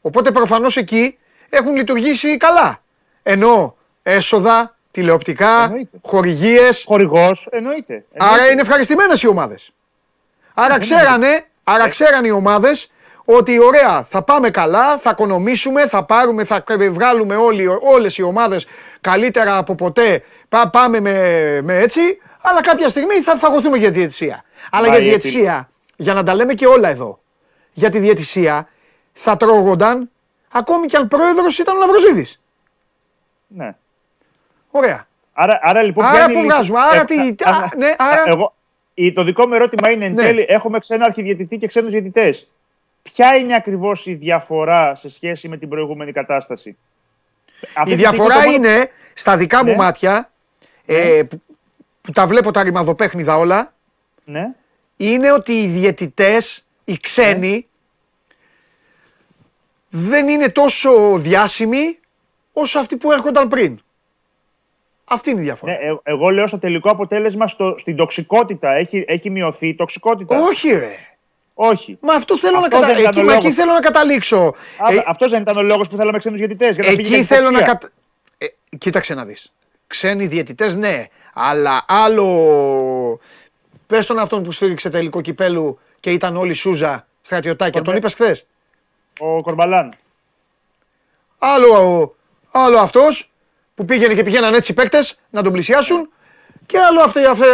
[0.00, 1.18] Οπότε προφανώς εκεί
[1.48, 2.82] έχουν λειτουργήσει καλά.
[3.22, 5.98] Ενώ έσοδα, τηλεοπτικά, Εννοείται.
[6.02, 8.04] χορηγίες, Χορηγός, εννοείται.
[8.16, 8.52] Άρα Εννοείται.
[8.52, 9.72] είναι ευχαριστημένες οι ομάδες.
[10.54, 12.91] Άρα ξέρανε, άρα ξέρανε οι ομάδες
[13.24, 18.66] ότι ωραία, θα πάμε καλά, θα οικονομήσουμε, θα πάρουμε, θα βγάλουμε όλοι, όλες οι ομάδες
[19.00, 21.12] καλύτερα από ποτέ, πά- πάμε με,
[21.62, 22.00] με έτσι,
[22.40, 24.44] αλλά κάποια στιγμή θα φαγωθούμε για τη διαιτησία.
[24.70, 27.20] Αλλά Μα για τη η επι- διαιτησία, για να τα λέμε και όλα εδώ,
[27.72, 28.68] για τη διαιτησία
[29.12, 30.10] θα τρώγονταν
[30.52, 32.40] ακόμη και αν πρόεδρος ήταν ο Ναυροζίδης.
[33.46, 33.74] Ναι.
[34.70, 35.06] Ωραία.
[35.32, 36.04] Άρα, άρα λοιπόν.
[36.04, 38.54] Άρα ποια είναι που η- βγάζουμε, άρα Ε, τι- α, α, ναι, άρα- Εγώ,
[38.94, 40.22] η- το δικό μου ερώτημα είναι εν Ναι.
[40.22, 42.50] τέλει, έχουμε ξένο αρχιδιαιτητή και ξένους διαιτητές.
[43.02, 46.76] Ποια είναι ακριβώς η διαφορά σε σχέση με την προηγούμενη κατάσταση;
[47.74, 49.76] Αυτή Η τη στιγμή διαφορά το μόνο- είναι στα δικά μου Ναι.
[49.76, 50.30] μάτια,
[50.86, 51.42] ε, που,
[52.00, 53.72] που τα βλέπω τα ρημαδοπέχνιδα όλα,
[54.24, 54.54] Ναι.
[54.96, 57.66] είναι ότι οι διαιτητές, οι ξένοι,
[59.88, 61.98] δεν είναι τόσο διάσημοι
[62.52, 63.80] όσο αυτοί που έρχονταν πριν.
[65.04, 65.72] Αυτή είναι η διαφορά.
[65.72, 68.72] Ναι, ε- εγώ λέω στο τελικό αποτέλεσμα στο, στην τοξικότητα.
[68.72, 70.38] Έχει, έχει μειωθεί η τοξικότητα.
[70.38, 70.96] Όχι ρε.
[71.54, 71.98] Όχι.
[72.00, 72.86] Μα αυτό θέλω Αυτός να κατα...
[72.94, 73.56] δεν ήταν εκεί, ο μα εκεί λόγος.
[73.58, 74.54] θέλω να καταλήξω.
[74.78, 76.74] Α, Ε, αυτός δεν ήταν ο λόγος που θέλαμε ξένους διαιτητές.
[76.74, 77.66] Για να φύγει εκεί η θέλω να τοξία.
[77.72, 77.90] κατα...
[78.38, 78.46] Ε,
[78.78, 79.52] κοίταξε να δεις.
[79.86, 83.20] Ξένοι διαιτητές ναι, αλλά άλλο...
[83.86, 87.72] Πες τον αυτόν που σφύριξε τελικό κυπέλου και ήταν όλοι Σούζα στρατιωτάκια.
[87.72, 87.98] Τον Κορμπέ.
[87.98, 88.46] είπες χθες;
[89.18, 89.92] Ο Κορμπαλάν.
[91.38, 92.14] Άλλο,
[92.50, 93.30] άλλο αυτός
[93.74, 96.08] που πήγαινε και πηγαίναν έτσι παίκτες να τον πλησιάσουν
[96.66, 97.44] και άλλο αυτοί, αυτοί,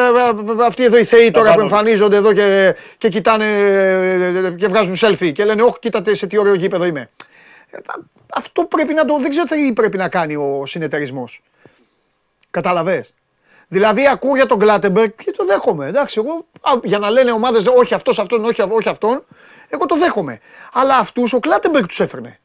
[0.67, 1.69] αυτοί εδώ οι θεοί τώρα που πάνω.
[1.69, 6.39] εμφανίζονται εδώ και, και κοιτάνε ε, και βγάζουν selfie και λένε όχι κοίτατε σε τι
[6.39, 7.11] ωραίο γήπεδο είμαι.
[7.71, 7.79] Ε,
[8.35, 11.43] Αυτό πρέπει να το, δεν ξέρω τι πρέπει να κάνει ο συνεταιρισμός.
[12.51, 13.07] Κατάλαβε.
[13.69, 15.87] Δηλαδή ακούω για τον Κλάτεμπεργκ και το δέχομαι.
[15.87, 16.47] Εντάξει, εγώ
[16.83, 19.25] για να λένε ομάδες όχι αυτός, αυτόν, όχι, όχι αυτόν,
[19.69, 20.41] εγώ το δέχομαι.
[20.73, 22.41] Αλλά αυτούς ο Κλάτεμπεργκ τους έφερνε.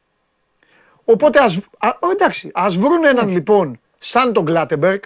[1.04, 5.00] Οπότε ας, α, εντάξει, ας βρουν έναν λοιπόν σαν τον Κλάτεμπεργκ,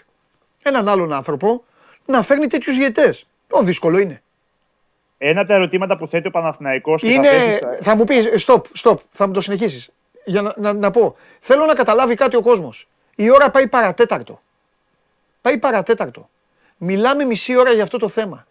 [0.62, 1.64] έναν άλλον άνθρωπο,
[2.06, 3.26] να φέρνει τέτοιους διαιτές.
[3.46, 4.22] Το δύσκολο είναι.
[5.18, 9.26] Ένα τα ερωτήματα που θέτει ο Παναθηναϊκός είναι, θα, θα μου πεις, stop, stop, θα
[9.26, 9.90] μου το συνεχίσεις.
[10.24, 12.88] Για να, να, να πω, θέλω να καταλάβει κάτι ο κόσμος.
[13.14, 14.40] Η ώρα πάει παρατέταρτο.
[15.40, 16.28] Πάει παρατέταρτο.
[16.76, 18.46] Μιλάμε μισή ώρα για αυτό το θέμα.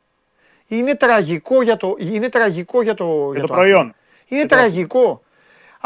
[0.68, 3.96] Είναι τραγικό για το, είναι τραγικό για το, για το, προϊόν.
[4.28, 5.22] Είναι τραγικό.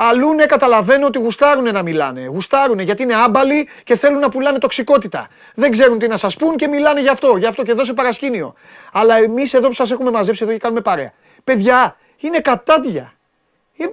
[0.04, 2.26] Αλλού ναι, καταλαβαίνω ότι γουστάρουν να μιλάνε.
[2.26, 5.28] Γουστάρουν γιατί είναι άμπαλοι και θέλουν να πουλάνε τοξικότητα.
[5.56, 7.38] Δεν ξέρουν τι να σας πούν και μιλάνε γι' αυτό.
[7.38, 8.54] Γι' αυτό και εδώ σε παρασκήνιο.
[8.91, 11.14] Αλλά εμείς εδώ που σας έχουμε μαζέψει εδώ και κάνουμε παρέα.
[11.43, 13.14] Παιδιά, είναι κατάντια.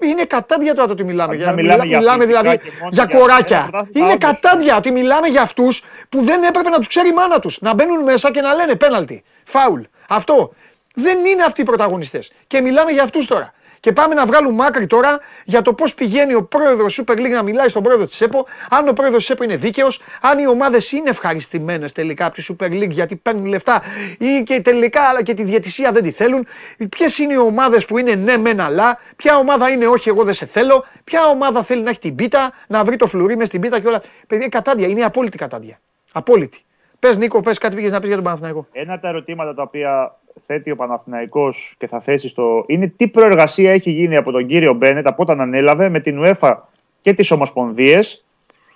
[0.01, 1.35] Είναι κατάντια τώρα το ότι μιλάμε.
[1.35, 3.71] Για, μιλάμε, μιλά, μιλάμε δηλαδή για κοράκια.
[3.93, 7.61] Είναι κατάντια ότι μιλάμε για αυτούς που δεν έπρεπε να τους ξέρει η μάνα τους.
[7.61, 9.81] Να μπαίνουν μέσα και να λένε πέναλτι, φάουλ.
[10.09, 10.53] Αυτό.
[10.95, 12.33] Δεν είναι αυτοί οι πρωταγωνιστές.
[12.47, 13.53] Και μιλάμε για αυτούς τώρα.
[13.81, 17.43] Και πάμε να βγάλουμε μάκρη τώρα για το πώς πηγαίνει ο πρόεδρος Super League να
[17.43, 20.93] μιλάει στον πρόεδρο της ΕΠΟ, αν ο πρόεδρος της ΕΠΟ είναι δίκαιος, αν οι ομάδες
[20.93, 23.83] είναι ευχαριστημένες τελικά από τη Super League γιατί παίρνουν λεφτά
[24.19, 26.47] ή και τελικά αλλά και τη διαιτησία δεν τη θέλουν.
[26.89, 30.35] Ποιες είναι οι ομάδες που είναι ναι, μεν αλλά, ποια ομάδα είναι όχι, εγώ δεν
[30.35, 33.61] σε θέλω, ποια ομάδα θέλει να έχει την πίτα, να βρει το φλουρί μες στην
[33.61, 34.03] πίτα και όλα.
[34.27, 35.81] Παιδιά, κατάντια, είναι απόλυτη κατάντια.
[36.13, 36.63] Απόλυτη.
[36.99, 38.67] Πες Νίκο, πες κάτι πήγες να πεις για τον Παναθηναϊκό.
[38.73, 42.65] Ένα από τα ερωτήματα τα οποία θέτει ο Παναθηναϊκός και θα θέσει στο.
[42.67, 46.57] είναι τι προεργασία έχει γίνει από τον κύριο Μπένετ από όταν ανέλαβε με την UEFA
[47.01, 48.25] και τις Ομοσπονδίες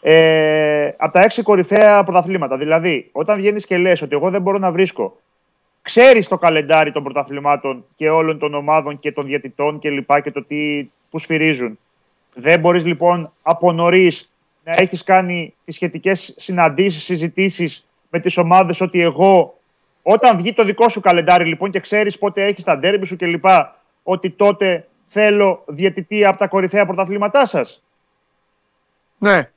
[0.00, 2.56] ε, από τα έξι κορυφαία πρωταθλήματα.
[2.56, 5.16] Δηλαδή, όταν βγαίνεις και λες ότι εγώ δεν μπορώ να βρίσκω,
[5.82, 10.30] ξέρεις το καλεντάρι των πρωταθλημάτων και όλων των ομάδων και των διαιτητών και λοιπά και
[10.30, 11.78] το τι που σφυρίζουν.
[12.34, 14.30] Δεν μπορείς λοιπόν από νωρίς
[14.64, 19.58] να έχεις κάνει τις σχετικές συναντήσεις, συζητήσεις με τις ομάδες ότι εγώ
[20.02, 23.44] όταν βγει το δικό σου καλεντάρι λοιπόν και ξέρεις πότε έχεις τα ντέρμπι σου κλπ.
[24.02, 27.82] Ότι τότε θέλω διαιτητή από τα κορυφαία πρωταθλήματά σας.
[29.18, 29.50] Ναι.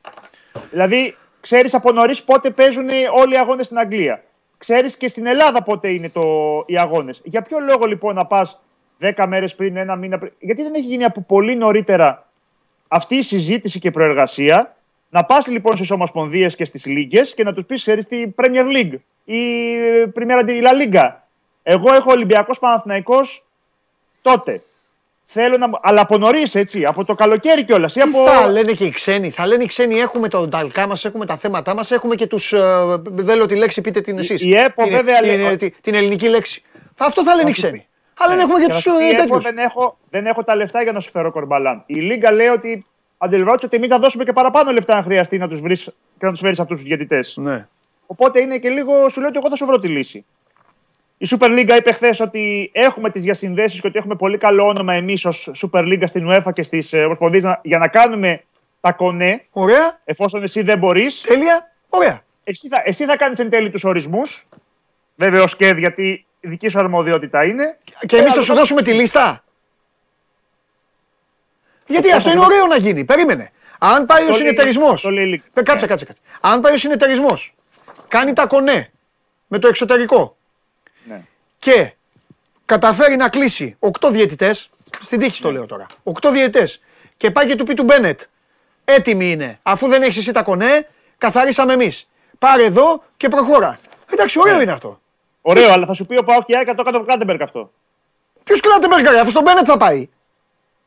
[0.72, 4.24] Δηλαδή, ξέρεις από νωρίς πότε παίζουν όλοι οι αγώνες στην Αγγλία.
[4.58, 6.22] Ξέρεις και στην Ελλάδα πότε είναι το,
[6.66, 7.22] οι αγώνες.
[7.24, 8.62] Για ποιο λόγο λοιπόν να πας
[9.00, 12.28] 10 μέρες πριν, ένα μήνα πριν; Γιατί δεν έχει γίνει από πολύ νωρίτερα
[12.88, 14.76] αυτή η συζήτηση και προεργασία
[15.10, 18.66] να πας λοιπόν στις ομοσπονδίες και στις λίγες και να τους πεις: Ξέρεις τι Premier
[18.76, 18.96] League
[19.26, 19.38] ή
[20.14, 21.10] Πριμέρα τη La Liga.
[21.64, 23.20] Εγώ έχω Ολυμπιακός Παναθυναϊκό
[24.22, 24.62] τότε.
[25.26, 25.70] Θέλω να.
[25.82, 27.98] Αλλά από νωρίς, έτσι, από το καλοκαίρι κιόλας.
[27.98, 28.26] Από...
[28.26, 29.30] Θα λένε και οι ξένοι.
[29.30, 32.54] Θα λένε οι ξένοι, έχουμε τον ταλκά μας, έχουμε τα θέματα μας, έχουμε και τους.
[32.54, 32.60] Ε,
[33.04, 34.42] δεν λέω τη λέξη, πείτε την εσείς.
[34.42, 35.22] Η, ΕΠΟ, την, βέβαια.
[35.22, 36.64] Την, την, την, ελληνική λέξη.
[36.98, 37.88] Αυτό θα λένε οι ξένοι.
[38.18, 38.42] Αλλά ναι.
[38.42, 39.44] έχουμε και τους ε, τέτοιους.
[39.44, 41.84] Δεν έχω, δεν έχω τα λεφτά για να σου φέρω κορμπαλάν.
[41.86, 42.84] Η Λίγκα λέει ότι
[43.18, 45.76] αντιλαμβάνομαι ότι εμείς θα δώσουμε και παραπάνω λεφτά αν χρειαστεί να τους βρει
[46.18, 47.34] και να τους φέρεις αυτούς τους διαιτητές.
[47.38, 47.68] Ναι.
[48.06, 50.26] Οπότε είναι και λίγο, σου λέω ότι εγώ θα σου βρω τη λύση.
[51.18, 54.94] Η Super League είπε χθες ότι έχουμε τις διασυνδέσεις και ότι έχουμε πολύ καλό όνομα
[54.94, 58.44] εμείς ως Super League στην UEFA και στις ε, Ομοσπονδίες για να κάνουμε
[58.82, 59.46] τα κονέ.
[59.52, 60.00] Ωραία.
[60.04, 61.22] Εφόσον εσύ δεν μπορείς.
[61.22, 61.72] Τέλεια.
[61.90, 62.24] Ωραία.
[62.44, 64.48] Εσύ θα, εσύ θα κάνεις εν τέλει τους ορισμούς.
[65.16, 67.78] Βέβαια, και γιατί η δική σου αρμοδιότητα είναι.
[68.06, 69.44] Και εμείς θα σου δώσουμε τη λίστα.
[71.88, 73.04] Γιατί αυτό είναι ωραίο να γίνει.
[73.04, 73.52] Περίμενε.
[73.80, 75.06] Αν πάει ο συνεταιρισμός.
[75.54, 76.22] Κάτσε, κάτσε, κάτσε.
[76.42, 77.55] Αν πάει ο συνεταιρισμός,
[78.18, 78.92] κάνει τα κονέ
[79.48, 80.38] με το εξωτερικό
[81.08, 81.22] ναι.
[81.60, 81.94] και
[82.66, 84.70] καταφέρει να κλείσει 8 διαιτητές.
[85.02, 85.54] Στην τύχη το ναι.
[85.54, 85.86] λέω τώρα.
[86.22, 86.82] 8 διαιτητές.
[87.18, 88.22] Και πάει και του πει του Μπένετ.
[88.86, 89.60] Έτοιμη είναι.
[89.64, 90.88] Αφού δεν έχεις εσύ τα κονέ,
[91.18, 92.10] καθαρίσαμε εμείς.
[92.40, 93.80] Πάρε εδώ και προχώρα.
[94.14, 94.62] Εντάξει, ωραίο ναι.
[94.62, 95.00] είναι αυτό.
[95.42, 97.72] Ωραίο, αλλά θα σου πει ο ΠΑΟΚ ε το έκανε ο Κλάτεμπεργκ αυτό.
[98.44, 100.10] Ποιος Κλάτεμπεργκ, αφού στον Μπένετ θα πάει.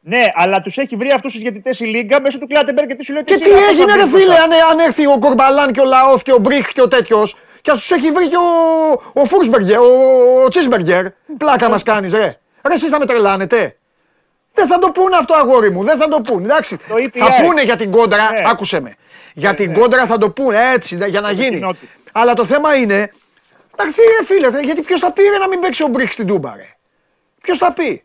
[0.01, 3.05] Ναι, αλλά τους έχει βρει αυτούς τους διαιτητές η Λίγκα μέσω του Κλάτεμπεργκ και τι
[3.05, 6.23] σου λέει Και τι έγινε, ρε φίλε, αν, αν έρθει ο Κορμπαλάν και ο Λαόθ
[6.23, 7.37] και ο Μπριχ και ο τέτοιος.
[7.61, 11.07] Και ας τους έχει βρει και ο, ο Φούρσμπεργκερ, ο, ο Τσίσμπεργκερ.
[11.39, 12.39] Πλάκα μας κάνεις, ρε.
[12.69, 13.77] Ρε, εσείς θα με τρελάνετε.
[14.55, 15.85] Δεν θα το πούνε αυτό, αγόρι μου.
[15.85, 16.45] Δεν θα το πούνε.
[16.45, 16.77] Εντάξει.
[16.77, 18.31] Το θα πούνε για την κόντρα.
[18.33, 18.51] Ναι.
[18.51, 18.95] Άκουσε με.
[19.35, 19.79] Για ναι, την ναι.
[19.79, 21.75] κόντρα θα το πούνε έτσι, για να γίνει.
[22.13, 23.11] Αλλά το θέμα είναι.
[23.77, 26.77] Εντάξει, ρε φίλε, γιατί ποιος θα πήρε να μην παίξει ο Μπριχ στην Τούμπα, ρε.
[27.43, 28.05] Ποιος θα πει;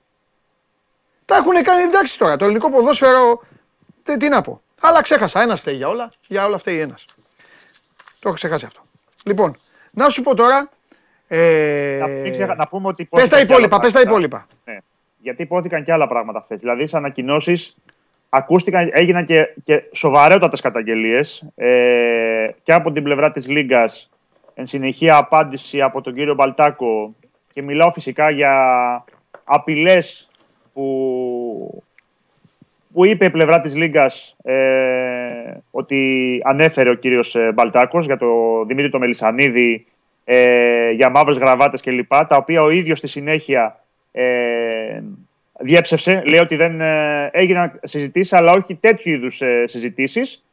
[1.26, 2.38] Τα έχουν κάνει εντάξει τώρα.
[2.38, 3.42] Το ελληνικό ποδόσφαιρο.
[4.04, 4.62] Τι, τι να πω.
[4.82, 5.42] Αλλά ξέχασα.
[5.42, 6.10] Ένας φταίει για όλα.
[6.28, 7.06] Για όλα φταίει ένας.
[8.20, 8.82] Το έχω ξεχάσει αυτό.
[9.24, 9.58] Λοιπόν,
[9.92, 10.70] να σου πω τώρα.
[11.28, 12.00] Ε...
[12.38, 13.06] Να, να πούμε ότι.
[13.06, 13.80] Πες τα υπόλοιπα.
[13.80, 14.48] Πες τα υπόλοιπα.
[14.66, 14.78] Ναι.
[15.18, 16.60] Γιατί υπόθηκαν και άλλα πράγματα χθες.
[16.60, 17.76] Δηλαδή, σε ανακοινώσεις
[18.30, 24.10] ακούστηκαν, έγιναν και, και σοβαρότατες καταγγελίες ε, και από την πλευρά της Λίγκας.
[24.54, 27.16] Εν συνεχεία, απάντηση από τον κύριο Μπαλτάκο.
[27.52, 28.54] Και μιλάω φυσικά για
[29.44, 30.30] απειλές
[30.74, 31.84] που
[32.94, 34.54] που είπε η πλευρά της Λίγκας ε,
[35.72, 39.86] ότι ανέφερε ο κύριος ε, Μπαλτάκος για το Δημήτρη το Μελισανίδη
[40.24, 42.10] ε, για μαύρες γραβάτες κλπ.
[42.10, 45.02] Τα οποία ο ίδιος στη συνέχεια ε,
[45.60, 46.24] διέψευσε.
[46.26, 50.44] Λέει ότι δεν ε, έγιναν συζητήσεις, αλλά όχι τέτοιου είδους ε, συζητήσεις.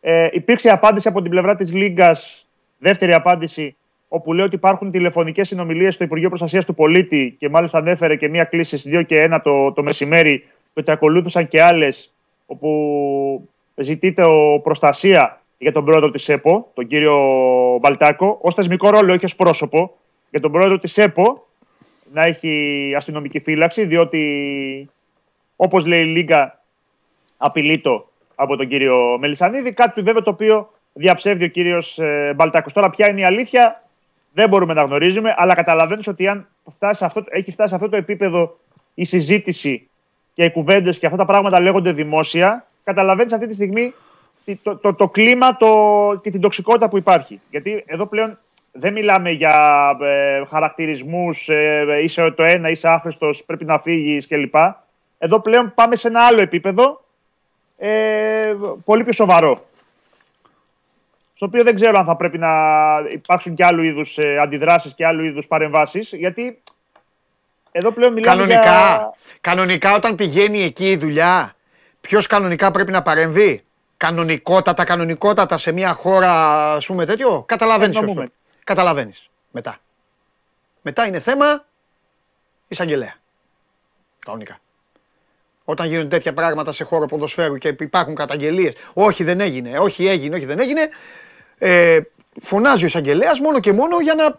[0.00, 2.46] Ε, υπήρξε απάντηση από την πλευρά της Λίγκας,
[2.78, 3.76] δεύτερη απάντηση,
[4.12, 8.28] όπου λέει ότι υπάρχουν τηλεφωνικές συνομιλίες στο Υπουργείο Προστασίας του Πολίτη και μάλιστα ανέφερε και
[8.28, 12.12] μία κλίση στις 2 και 1 το, το μεσημέρι και ότι ακολούθησαν και άλλες
[12.46, 14.24] όπου ζητείται
[14.62, 17.16] προστασία για τον πρόεδρο της ΕΠΟ, τον κύριο
[17.80, 19.96] Μπαλτάκο, ως θεσμικό ρόλο, όχι ως πρόσωπο,
[20.30, 21.46] για τον πρόεδρο της ΕΠΟ
[22.12, 24.90] να έχει αστυνομική φύλαξη, διότι
[25.56, 26.60] όπως λέει η Λίγκα
[27.36, 32.72] απειλείτο από τον κύριο Μελισανίδη, κάτι βέβαια το οποίο διαψεύδει ο κύριος ε, Μπαλτάκος.
[32.72, 33.82] Τώρα ποια είναι η αλήθεια,
[34.32, 37.96] δεν μπορούμε να γνωρίζουμε, αλλά καταλαβαίνεις ότι αν φτάσει αυτό, έχει φτάσει σε αυτό το
[37.96, 38.58] επίπεδο
[38.94, 39.88] η συζήτηση
[40.34, 43.94] και οι κουβέντες και αυτά τα πράγματα λέγονται δημόσια, καταλαβαίνεις αυτή τη στιγμή
[44.62, 45.68] το, το, το, κλίμα το,
[46.22, 47.40] και την τοξικότητα που υπάρχει.
[47.50, 48.38] Γιατί εδώ πλέον
[48.72, 54.54] δεν μιλάμε για ε, χαρακτηρισμούς, ε, είσαι το ένα, είσαι άχρηστος, πρέπει να φύγεις κλπ.
[55.18, 57.04] Εδώ πλέον πάμε σε ένα άλλο επίπεδο,
[57.78, 58.54] ε,
[58.84, 59.64] πολύ πιο σοβαρό.
[61.40, 62.48] Στο οποίο δεν ξέρω αν θα πρέπει να
[63.10, 66.62] υπάρξουν και άλλου είδους ε, αντιδράσεις και άλλου είδους παρεμβάσεις, γιατί
[67.70, 69.14] εδώ πλέον μιλάμε κανονικά, για...
[69.40, 71.56] Κανονικά όταν πηγαίνει εκεί η δουλειά,
[72.00, 73.64] ποιος κανονικά πρέπει να παρεμβεί;
[73.96, 76.32] Κανονικότατα, κανονικότατα σε μια χώρα,
[76.72, 77.98] ας πούμε τέτοιο; Καταλαβαίνεις.
[78.64, 79.30] Καταλαβαίνεις.
[79.50, 79.76] Μετά.
[80.82, 81.64] Μετά είναι θέμα
[82.68, 83.14] εισαγγελέα.
[84.18, 84.58] Κανονικά.
[85.64, 90.36] Όταν γίνονται τέτοια πράγματα σε χώρο ποδοσφαίρου και υπάρχουν καταγγελίες, όχι δεν έγινε, όχι έγινε,
[90.36, 90.88] όχι δεν έγινε,
[91.62, 91.98] ε,
[92.42, 94.36] φωνάζει ο εισαγγελέας μόνο και μόνο για να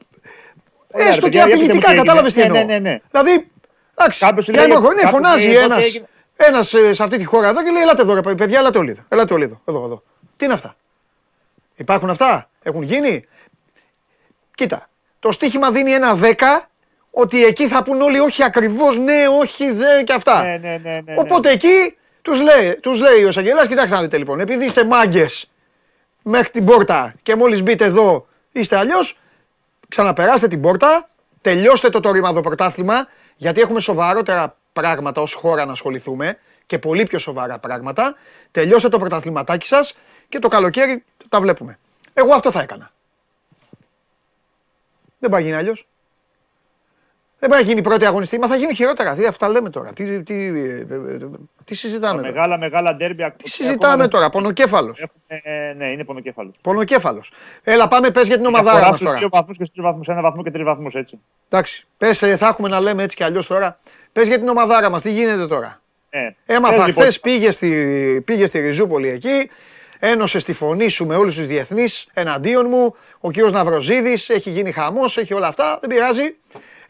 [0.94, 2.58] Έστω και απειλητικά, κατάλαβες τι ναι, εννοώ.
[2.58, 3.00] Ναι, ναι, ναι.
[3.12, 3.48] Δηλαδή,
[3.96, 5.78] εντάξει, για ναι, φωνάζει ένα
[6.36, 8.92] ένας, ε, σε αυτή τη χώρα εδώ και λέει: Ελάτε εδώ, ρε παιδιά, ελάτε όλοι
[8.92, 9.02] εδώ.
[9.10, 10.04] Ελάτε όλοι εδώ, εδώ, εδώ.
[10.38, 10.76] Τι είναι αυτά;
[11.76, 13.26] Υπάρχουν αυτά, έχουν γίνει;
[14.56, 16.34] Κοίτα, το στοίχημα δίνει ένα 10
[17.12, 20.44] ότι εκεί θα πούν όλοι όχι ακριβώς, ναι, όχι, δε και αυτά.
[20.44, 24.18] Ναι, ναι, ναι, ναι, Οπότε εκεί τους λέει, τους λέει ο Εισαγγελέας: Κοιτάξτε να δείτε
[24.18, 25.51] λοιπόν, επειδή είστε μάγκες
[26.22, 29.20] μέχρι την πόρτα και μόλις μπείτε εδώ είστε αλλιώς,
[29.88, 31.10] ξαναπεράστε την πόρτα,
[31.42, 37.20] τελειώστε το το πρωτάθλημα, γιατί έχουμε σοβαρότερα πράγματα ως χώρα να ασχοληθούμε και πολύ πιο
[37.20, 38.16] σοβαρά πράγματα.
[38.52, 39.96] Τελειώστε το πρωταθληματάκι σας
[40.30, 41.80] και το καλοκαίρι τα βλέπουμε.
[42.14, 42.92] Εγώ αυτό θα έκανα.
[45.20, 45.88] Δεν πάει γίνει αλλιώς.
[47.42, 49.16] Δεν πάει να γίνει η πρώτη αγωνιστή, μα θα γίνει χειρότερα.
[49.16, 49.94] Τι αυτά λέμε τώρα.
[49.94, 51.18] Τι, τι, ε, ε,
[51.66, 52.22] τι συζητάμε.
[52.22, 52.34] τώρα.
[52.34, 53.32] Μεγάλα, μεγάλα ντέρμπια.
[53.32, 55.06] Τι συζητάμε τώρα, πονοκέφαλος.
[55.28, 56.56] Ε, ναι, είναι πονοκέφαλος.
[56.62, 57.32] Πονοκέφαλος.
[57.64, 59.18] Έλα, πάμε, πες για την ομάδα μας τώρα.
[59.18, 60.08] Δύο βαθμούς και τρεις βαθμούς.
[60.08, 61.20] Ένα βαθμό και τρεις βαθμούς έτσι.
[61.50, 61.88] Εντάξει.
[61.98, 63.78] Πες, ε, θα έχουμε να λέμε έτσι κι αλλιώς τώρα.
[64.12, 67.08] Πες για την ομαδάρα μας, τι γίνεται τώρα; Ε, Έμαθα χθε, λοιπόν.
[67.22, 69.50] πήγε, στη, πήγε στη Ριζούπολη εκεί.
[70.00, 72.96] Ένωσε τη φωνή σου με όλους τους διεθνείς εναντίον μου.
[73.20, 75.78] Ο κύριος Ναυροζίδης έχει γίνει χαμός, έχει όλα αυτά.
[75.82, 76.36] Δεν πειράζει.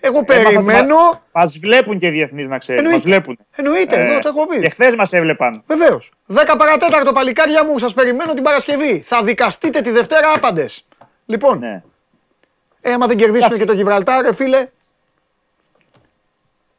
[0.02, 0.96] Εγώ περιμένω.
[1.32, 2.92] Μας βλέπουν και διεθνείς να ξέρεις.
[2.92, 3.38] Μας βλέπουν.
[3.56, 4.60] Εννοείται, ε, εδώ το έχω πει.
[4.60, 5.64] Και χθες μας έβλεπαν.
[5.68, 6.12] Βεβαίως.
[6.28, 9.02] 10 παρατέταρτο παλικάρια μου, σας περιμένω την Παρασκευή.
[9.06, 10.86] Θα δικαστείτε τη Δευτέρα άπαντες.
[11.26, 11.60] Λοιπόν.
[11.60, 11.84] Ναι.
[12.82, 14.68] Ε, άμα δεν κερδίσουν και το Γιβραλτάρ, φίλε.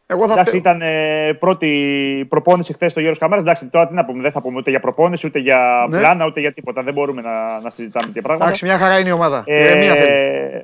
[0.06, 3.40] Εγώ θα Εντάξει, ήταν ε, πρώτη προπόνηση χθες στο Γιώργο Καμάρα.
[3.40, 4.22] Εντάξει, τώρα τι να πούμε.
[4.22, 5.98] Δεν θα πούμε ούτε για προπόνηση, ούτε για ναι.
[5.98, 6.82] πλάνα, ούτε για τίποτα.
[6.82, 8.46] Δεν μπορούμε να, να συζητάμε τέτοια πράγματα.
[8.46, 9.42] Εντάξει, μια χαρά είναι η ομάδα.
[9.46, 10.62] Ε,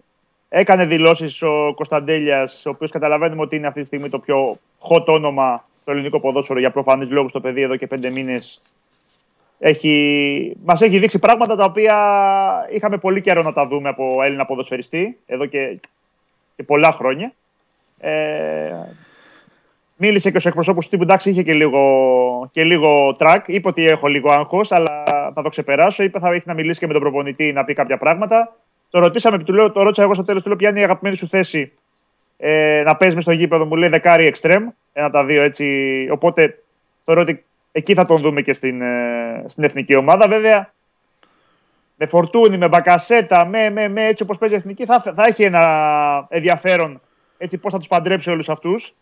[0.49, 5.05] Έκανε δηλώσεις ο Κωνσταντέλιας, ο οποίος καταλαβαίνουμε ότι είναι αυτή τη στιγμή το πιο hot
[5.07, 8.63] όνομα στο ελληνικό ποδόσφαιρο για προφανείς λόγους στο παιδί εδώ και πέντε μήνες.
[9.59, 11.97] Έχει, μας έχει δείξει πράγματα τα οποία
[12.73, 15.81] είχαμε πολύ καιρό να τα δούμε από Έλληνα ποδοσφαιριστή εδώ και,
[16.57, 17.33] και πολλά χρόνια.
[17.99, 18.75] Ε,
[19.97, 21.03] μίλησε και στου εκπροσώπου του τύπου.
[21.03, 23.41] Εντάξει, είχε και λίγο, και λίγο track.
[23.47, 25.03] Είπε ότι έχω λίγο άγχος, αλλά
[25.35, 26.03] θα το ξεπεράσω.
[26.03, 28.57] Είπε θα έχει να μιλήσει και με τον προπονητή να πει κάποια πράγματα.
[28.91, 31.17] Το ρωτήσαμε, του λέω, το ρώτησα εγώ στο τέλος, του λέω ποια είναι η αγαπημένη
[31.17, 31.73] σου θέση
[32.37, 33.67] ε, να παίζει στο γήπεδο.
[33.67, 34.69] Μου λέει δεκάρι εξτρέμ.
[34.93, 36.09] Ένα τα δύο έτσι.
[36.11, 36.63] Οπότε
[37.03, 40.29] θεωρώ ότι εκεί θα τον δούμε και στην, ε, στην εθνική ομάδα.
[40.29, 40.73] Βέβαια,
[41.97, 45.43] με φορτούνι, με μπακασέτα, με, με, με έτσι όπως παίζει η εθνική, θα, θα έχει
[45.43, 47.01] ένα ενδιαφέρον
[47.39, 48.95] έτσι πώς θα τους παντρέψει όλους αυτούς.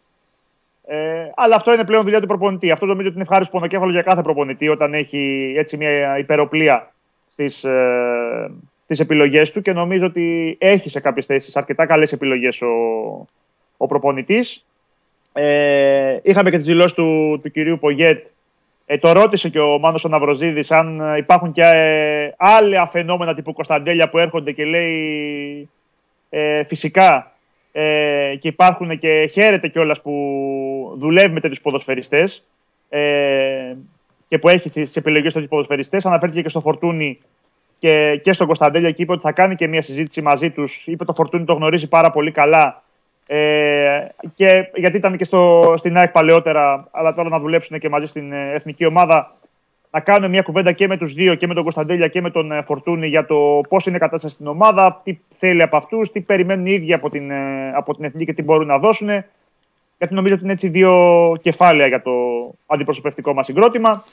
[0.87, 2.71] Ε, αλλά αυτό είναι πλέον δουλειά του προπονητή.
[2.71, 6.93] Αυτό νομίζω ότι είναι ευχάριστο πονοκέφαλος για κάθε προπονητή όταν έχει έτσι μια υπεροπλία
[7.29, 8.51] στις, ε,
[8.87, 12.67] τις επιλογές του και νομίζω ότι έχει σε κάποιες θέσεις αρκετά καλές επιλογές ο,
[13.77, 14.67] ο προπονητής.
[15.33, 18.27] Ε, είχαμε και τις δηλώσεις του, του κυρίου Πογέτ.
[18.87, 24.09] Ε, το ρώτησε και ο Μάνος Αναβροζίδης αν υπάρχουν και ε, άλλα φαινόμενα τύπου Κωνσταντέλια
[24.09, 25.69] που έρχονται και λέει
[26.31, 27.33] ε, φυσικά
[27.73, 32.47] ε, και υπάρχουν και χαίρεται κιόλας που δουλεύει με τέτοιους ποδοσφαιριστές.
[32.89, 33.75] Ε,
[34.29, 36.07] και που έχει τις επιλογές του ποδοσφαιριστές.
[36.07, 37.19] Αναφέρθηκε και στο Φορτούνι
[37.79, 40.87] και, και στον Κωνσταντέλια και είπε ότι θα κάνει και μια συζήτηση μαζί τους.
[40.87, 42.83] Είπε το Φορτούνι το γνωρίζει πάρα πολύ καλά.
[43.27, 48.07] Ε, και γιατί ήταν και στο, στην ΑΕΚ παλαιότερα, αλλά τώρα να δουλέψουν και μαζί
[48.07, 49.35] στην ε, εθνική ομάδα.
[49.91, 52.53] Να κάνουν μια κουβέντα και με τους δύο, και με τον Κωνσταντέλια και με τον
[52.53, 56.21] ε, Φορτούνι για το πώς είναι η κατάσταση στην ομάδα, τι θέλει από αυτούς, τι
[56.21, 59.09] περιμένουν οι ίδιοι από την, ε, από την εθνική και τι μπορούν να δώσουν.
[59.99, 60.93] Γιατί νομίζω ότι είναι έτσι δύο
[61.41, 62.13] κεφάλαια για το
[62.67, 64.05] αντιπροσωπευτικό μας συγκρότημα.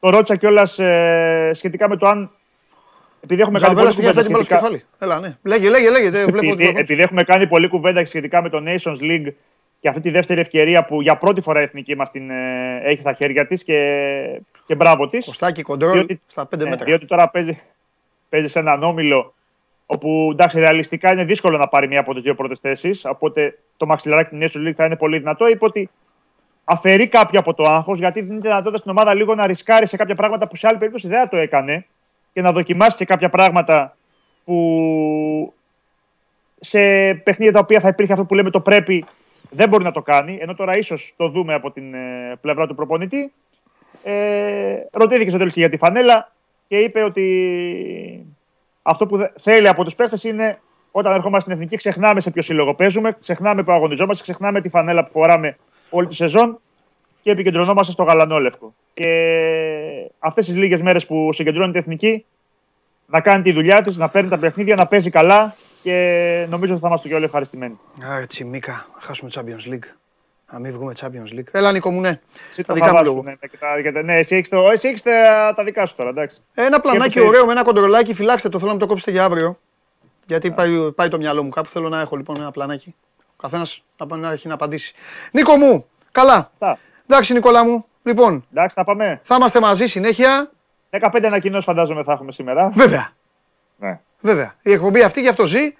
[0.00, 2.30] Το ρώτησα κιόλας ε, σχετικά με το αν
[3.24, 4.60] επειδή έχουμε κάνει πολλή κουβέντα σχετικά...
[4.98, 5.36] Έλα, ναι.
[5.42, 6.22] Λέγε, λέγε, λέγε.
[6.22, 9.32] επειδή, επειδή έχουμε κάνει πολλή κουβέντα σχετικά με το Nations League
[9.80, 13.00] και αυτή τη δεύτερη ευκαιρία που για πρώτη φορά η εθνική μας την ε, έχει
[13.00, 15.26] στα χέρια της και, και μπράβο της.
[15.26, 16.84] Κωστάκι, κοντρόλ στα 5 ναι, μέτρα.
[16.84, 17.62] διότι τώρα παίζει,
[18.28, 19.34] παίζει σε έναν όμιλο
[19.86, 23.04] όπου εντάξει, ρεαλιστικά είναι δύσκολο να πάρει μία από τις δύο πρώτες θέσεις.
[23.04, 25.48] Οπότε το μαξιλαράκι του Nations League θα είναι πολύ δυνατό.
[25.48, 25.90] Είπε ότι
[26.64, 30.14] αφαιρεί κάποιο από το άγχος γιατί δίνει δυνατότητα στην ομάδα λίγο να ρισκάρει σε κάποια
[30.14, 31.86] πράγματα που σε άλλη περίπτωση δεν θα το έκανε
[32.32, 33.96] και να δοκιμάσει και κάποια πράγματα
[34.44, 35.54] που
[36.60, 36.78] σε
[37.14, 39.04] παιχνίδια τα οποία θα υπήρχε αυτό που λέμε το πρέπει
[39.50, 42.74] δεν μπορεί να το κάνει, ενώ τώρα ίσως το δούμε από την ε, πλευρά του
[42.74, 43.32] προπονητή.
[44.04, 46.32] Ε, ρωτήθηκε στο τέλος για τη φανέλα
[46.66, 48.26] και είπε ότι
[48.82, 50.60] αυτό που θέλει από τους παίχτες είναι
[50.90, 55.04] όταν ερχόμαστε στην εθνική, ξεχνάμε σε ποιο σύλλογο παίζουμε, ξεχνάμε που αγωνιζόμαστε, ξεχνάμε τη φανέλα
[55.04, 55.56] που φοράμε
[55.90, 56.58] όλη τη σεζόν
[57.22, 58.74] και επικεντρωνόμαστε στο γαλανόλευκο.
[58.94, 62.24] Και αυτές τις λίγες μέρες που συγκεντρώνεται η εθνική,
[63.06, 66.82] να κάνει τη δουλειά της, να παίρνει τα παιχνίδια, να παίζει καλά και νομίζω ότι
[66.82, 67.78] θα είμαστε και όλοι ευχαριστημένοι.
[68.20, 69.86] έτσι, Μίκα, χάσουμε Champions League.
[70.52, 71.48] Να μην βγούμε Champions League.
[71.50, 72.20] Έλα, Νίκο μου, ναι.
[72.66, 73.22] τα δικά μου λόγω.
[73.22, 74.36] Ναι, ναι, εσύ
[74.82, 76.38] έχεις τα, τα δικά σου τώρα, εντάξει.
[76.54, 79.58] Ένα πλανάκι ωραίο με ένα κοντρολάκι, φυλάξτε το, θέλω να το κόψετε για αύριο.
[80.26, 81.68] Γιατί πάει, πάει το μυαλό μου κάπου.
[81.68, 82.94] Θέλω να έχω λοιπόν ένα πλανάκι.
[83.18, 84.94] Ο καθένας να, να έχει να απαντήσει.
[85.32, 86.50] Νίκο μου, καλά.
[87.06, 87.86] Εντάξει, Νικόλα μου.
[88.02, 89.20] Λοιπόν, Εντάξει, θα πάμε.
[89.22, 90.50] Θα είμαστε μαζί συνέχεια.
[90.90, 92.70] 15 ανακοινώσεις φαντάζομαι θα έχουμε σήμερα.
[92.74, 93.12] Βέβαια.
[93.76, 94.00] Ναι.
[94.20, 94.54] Βέβαια.
[94.62, 95.74] Η εκπομπή αυτή γι' αυτό ζει.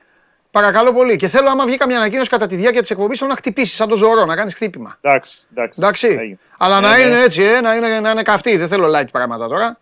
[0.51, 1.17] Παρακαλώ πολύ.
[1.17, 3.97] Και θέλω, άμα βγει καμιά ανακοίνωση κατά τη διάρκεια της εκπομπής, να χτυπήσεις σαν το
[3.97, 4.99] ζωρό, να κάνεις χτύπημα.
[5.01, 5.39] Εντάξει.
[5.51, 5.81] εντάξει.
[5.81, 6.39] εντάξει.
[6.59, 7.23] Αλλά να ναι, είναι ναι.
[7.23, 8.57] έτσι, ε, να, είναι, να είναι καυτή.
[8.57, 9.79] Δεν θέλω light πράγματα τώρα.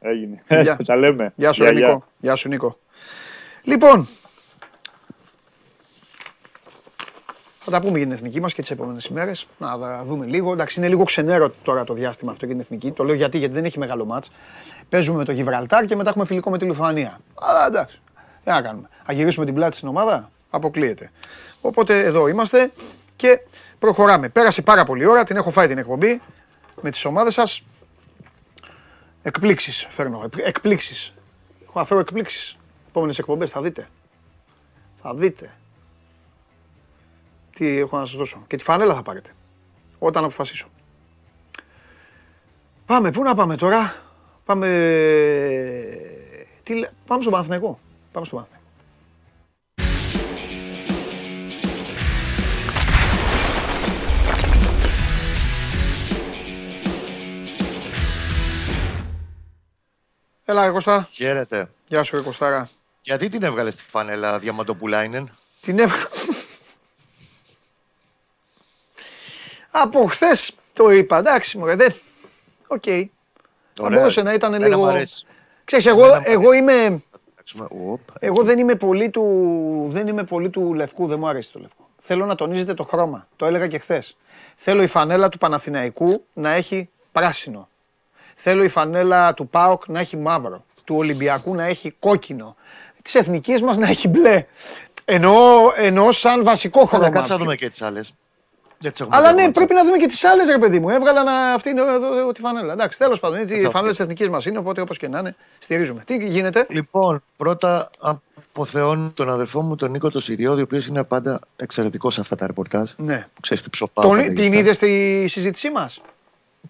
[0.00, 0.42] Έγινε.
[0.48, 0.76] Γεια.
[0.86, 1.32] Τα λέμε.
[1.36, 2.04] Γεια σου, Νίκο.
[2.18, 2.78] Γεια σου, Νίκο.
[3.62, 4.08] Λοιπόν,
[7.64, 9.46] Θα τα πούμε για την εθνική μας και τις επόμενες ημέρες.
[9.58, 10.52] Να δούμε λίγο.
[10.52, 12.92] Εντάξει, είναι λίγο ξενέρο τώρα το διάστημα αυτό για την εθνική.
[12.92, 14.30] Το λέω γιατί, γιατί δεν έχει μεγάλο μάτς.
[14.88, 17.20] Παίζουμε με το Γιβραλτάρ και μετά έχουμε φιλικό με τη Λουθουανία.
[17.34, 18.00] Αλλά εντάξει,
[18.44, 18.88] τι να κάνουμε.
[19.04, 21.10] Θα γυρίσουμε την πλάτη στην ομάδα, αποκλείεται.
[21.60, 22.72] Οπότε εδώ είμαστε
[23.16, 23.40] και
[23.78, 24.28] προχωράμε.
[24.28, 26.20] Πέρασε πάρα πολύ ώρα, την έχω φάει την εκπομπή
[26.80, 27.62] με τις ομάδες σας.
[29.22, 30.28] Εκπλήξεις φέρνω.
[30.36, 31.12] Εκπλήξεις.
[31.68, 32.56] Έχω να φέρω εκπλήξεις.
[32.88, 33.88] Επόμενες εκπομπές θα δείτε.
[35.02, 35.50] Θα δείτε
[37.54, 38.44] τι έχω να σας δώσω.
[38.46, 39.30] Και τη φανέλα θα πάρετε.
[39.98, 40.68] Όταν αποφασίσω.
[42.86, 43.94] Πάμε, πού να πάμε τώρα;
[44.44, 44.66] Πάμε...
[46.62, 46.74] Τι...
[47.06, 47.78] Πάμε στον Παναθηναϊκό.
[48.12, 48.62] Πάμε στον Παναθηναϊκό.
[60.44, 61.08] Έλα, Κωστά.
[61.12, 61.70] Χαίρετε.
[61.86, 62.68] Γεια σου, Κωστάρα.
[63.00, 65.30] Γιατί την έβγαλες στη φανέλα Διαμαντοπουλάινεν;
[65.60, 66.08] Την έβγαλε.
[69.76, 71.18] Από χθες το είπα.
[71.18, 71.94] Εντάξει, μου δεν.
[72.66, 72.82] Οκ.
[72.86, 73.04] Okay.
[73.72, 74.92] Θα μπορούσε να ήταν λίγο.
[75.64, 77.02] Ξέρεις, εγώ, εγώ είμαι.
[78.18, 81.88] Εγώ δεν είμαι πολύ του, δεν είμαι πολύ του λευκού, δεν μου αρέσει το λευκό.
[82.00, 83.28] Θέλω να τονίζετε το χρώμα.
[83.36, 84.16] Το έλεγα και χθες.
[84.56, 87.68] Θέλω η φανέλα του Παναθηναϊκού να έχει πράσινο.
[88.34, 90.64] Θέλω η φανέλα του ΠΑΟΚ να έχει μαύρο.
[90.84, 92.56] Του Ολυμπιακού να έχει κόκκινο.
[93.02, 94.46] Της εθνικής μας να έχει μπλε.
[95.04, 97.10] Εννοώ, σαν βασικό χρώμα.
[97.10, 98.14] Κάτσε να δούμε και τις άλλες.
[99.08, 100.88] Αλλά ναι, πρέπει να δούμε και τις άλλες, ρε παιδί μου.
[100.88, 101.52] Έβγαλα να...
[101.52, 102.72] αυτή είναι εδώ, τη φανέλα.
[102.72, 106.02] Εντάξει, τέλος πάντων, η φανέλα της εθνικής μας είναι, οπότε όπως και να είναι, στηρίζουμε.
[106.06, 111.04] Τι γίνεται; Λοιπόν, πρώτα αποθεώνω τον αδερφό μου, τον Νίκο το Σιριώδη, ο οποίος είναι
[111.04, 112.90] πάντα εξαιρετικός σε αυτά τα ρεπορτάζ.
[112.96, 113.26] Ναι.
[113.34, 114.16] Που ξέρεις τι ψοφάω.
[114.34, 116.00] Την είδες στη συζήτησή μας;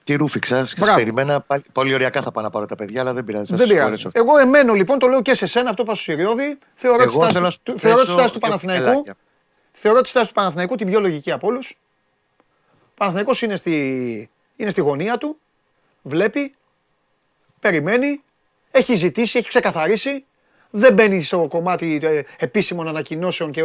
[0.05, 1.45] Τι ρούφιξα, σα περιμένα.
[1.73, 3.55] Πολύ ωριακά θα πάω να πάρω τα παιδιά, αλλά δεν πειράζει.
[3.55, 4.09] Δεν πειράζει.
[4.13, 6.59] Εγώ εμένω λοιπόν, το λέω και σε σένα αυτό που στο Σιριώδη.
[6.75, 7.07] Θεωρώ
[8.05, 9.05] τη στάση του Παναθηναϊκού.
[9.77, 11.79] Θεωρώ τη στάση του Παναθηναϊκού την πιο λογική από όλους.
[12.97, 15.39] Παναθηναϊκός είναι στη, είναι στη γωνία του,
[16.03, 16.55] βλέπει,
[17.61, 18.23] περιμένει,
[18.71, 20.25] έχει ζητήσει, έχει ξεκαθαρίσει,
[20.71, 23.65] δεν μπαίνει στο κομμάτι ε, επίσημων ανακοινώσεων και ε,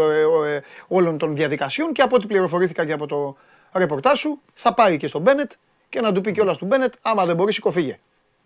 [0.56, 3.36] ε, όλων των διαδικασιών και από ό,τι πληροφορήθηκα και από το
[3.74, 5.52] ρεπορτάζ σου, θα πάει και στον Μπένετ
[5.90, 8.00] και να του πει κιόλας του Μπένετ, άμα δεν μπορείς, σηκωφίγε.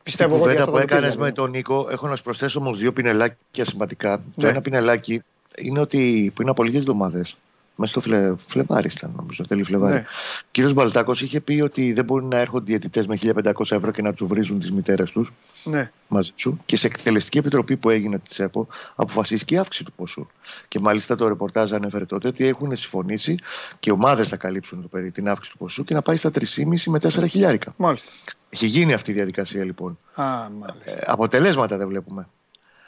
[0.04, 3.66] Πιστεύω ότι αυτό που έκανες με τον Νίκο, έχω να σου προσθέσω όμως δύο πινελάκια
[3.66, 4.18] σημαντικά.
[4.18, 4.50] Το ναι.
[4.50, 5.24] ένα πινελάκι
[5.58, 7.38] είναι ότι πριν από λίγες εβδομάδες
[7.76, 8.36] Μέσα στο Φλε...
[8.48, 9.94] Φλεβάρι ήταν, νομίζω, τέλειο Φλεβάρι.
[9.94, 10.00] Ναι.
[10.40, 14.02] Ο κύριος Μπαλτάκος είχε πει ότι δεν μπορεί να έρχονται διαιτητές με 1500 ευρώ και
[14.02, 15.32] να τους βρίζουν τις μητέρες τους
[15.64, 15.92] Ναι.
[16.08, 16.60] μαζί σου.
[16.66, 20.28] Και σε εκτελεστική επιτροπή που έγινε της ΕΠΟ αποφασίστηκε η αύξηση του ποσού.
[20.68, 23.38] Και μάλιστα το ρεπορτάζ ανέφερε τότε ότι έχουν συμφωνήσει
[23.80, 26.44] και ομάδες θα καλύψουν το παιδί την αύξηση του ποσού και να πάει στα 3,5
[26.86, 27.74] με 4 χιλιάρικα.
[27.78, 28.12] Μάλιστα.
[28.50, 30.00] Έχει γίνει αυτή η διαδικασία λοιπόν.
[30.16, 30.92] Α, μάλιστα.
[30.92, 32.28] Ε, αποτελέσματα δεν βλέπουμε.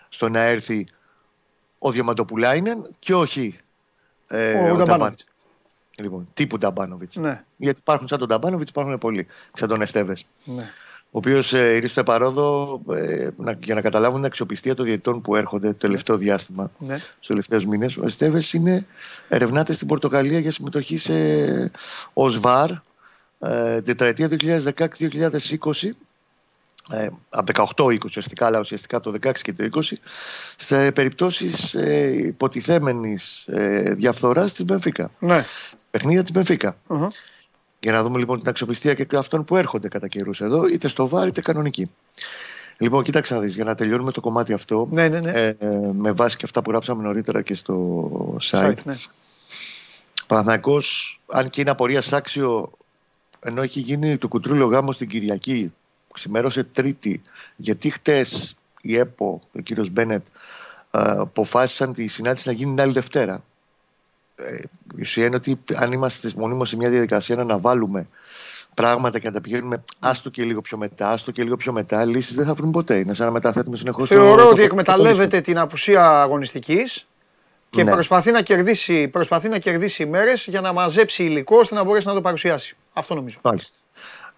[0.10, 0.88] Στο να έρθει
[1.78, 3.58] ο Διαμαντοπουλάινεν και όχι
[4.36, 5.26] ε, Ο Νταμπάν- Νταμπάνοβιτς.
[5.98, 7.16] Λοιπόν, τύπου Νταμπάνοβιτς.
[7.16, 9.28] Ναι, Γιατί υπάρχουν σαν τον Νταμπάνοβιτς, υπάρχουν πολλοί.
[9.54, 10.26] Σαν τον Εστέβες.
[10.44, 10.70] ναι.
[11.12, 15.22] Ο οποίος ε, ήρθε στο επαρόδο ε, να, για να καταλάβουν την αξιοπιστία των διαιτητών
[15.22, 16.98] που έρχονται το τελευταίο διάστημα, ναι.
[16.98, 17.98] στους τελευταίους μήνες.
[17.98, 18.86] Ο Εστέβες είναι
[19.30, 21.14] ερευνάται στην Πορτογαλία για συμμετοχή σε
[22.14, 22.70] ως ΒΑΡ
[23.40, 25.90] ε, τετραετία 2016-2020.
[26.90, 29.82] Ε, από 18-20 ουσιαστικά, αλλά ουσιαστικά το 16 και το 20,
[30.56, 35.12] σε περιπτώσεις ε, υποτιθέμενης ε, διαφθοράς της Μπενφίκα.
[35.20, 35.46] ναι.
[35.92, 36.78] Παιχνίδια της Μπενφίκα.
[36.88, 37.12] Αχα.
[37.80, 41.08] Για να δούμε λοιπόν την αξιοπιστία και αυτών που έρχονται κατά καιρούς εδώ, είτε στο
[41.08, 41.92] βάρ είτε κανονική.
[42.78, 45.32] Λοιπόν, κοίταξε να δεις, για να τελειώνουμε το κομμάτι αυτό, Ναι, ναι, ναι.
[45.32, 48.96] ε, ε, με βάση και αυτά που γράψαμε νωρίτερα και στο site, Site, ναι.
[50.28, 52.72] Παναθηναϊκός, αν και είναι απορίας άξιο,
[53.40, 55.74] ενώ έχει γίνει το κουτρούλιο γάμο την Κυριακή,
[56.16, 57.22] ξημέρωσε Τρίτη,
[57.56, 60.26] γιατί χτες η ΕΠΟ, ο κύριος Μπένετ,
[60.92, 63.44] ε, αποφάσισαν τη συνάντηση να γίνει την άλλη Δευτέρα.
[64.36, 64.56] Ε,
[64.98, 68.08] η ουσία είναι ότι αν είμαστε μονίμως σε μια διαδικασία να αναβάλουμε
[68.74, 72.06] πράγματα και να τα πηγαίνουμε άστο και λίγο πιο μετά, άστο και λίγο πιο μετά,
[72.06, 72.98] λύσεις δεν θα βρουν ποτέ.
[72.98, 77.08] Είναι σαν να μεταθέτουμε συνεχώς Θεωρώ το- ότι το- εκμεταλλεύεται την απουσία αγωνιστικής
[77.70, 77.92] και Ναι.
[77.92, 82.14] προσπαθεί, να κερδίσει, προσπαθεί να κερδίσει ημέρες για να μαζέψει υλικό ώστε να μπορέσει να
[82.14, 82.76] το παρουσιάσει.
[82.94, 83.38] Αυτό νομίζω.
[83.44, 83.78] Μάλιστα.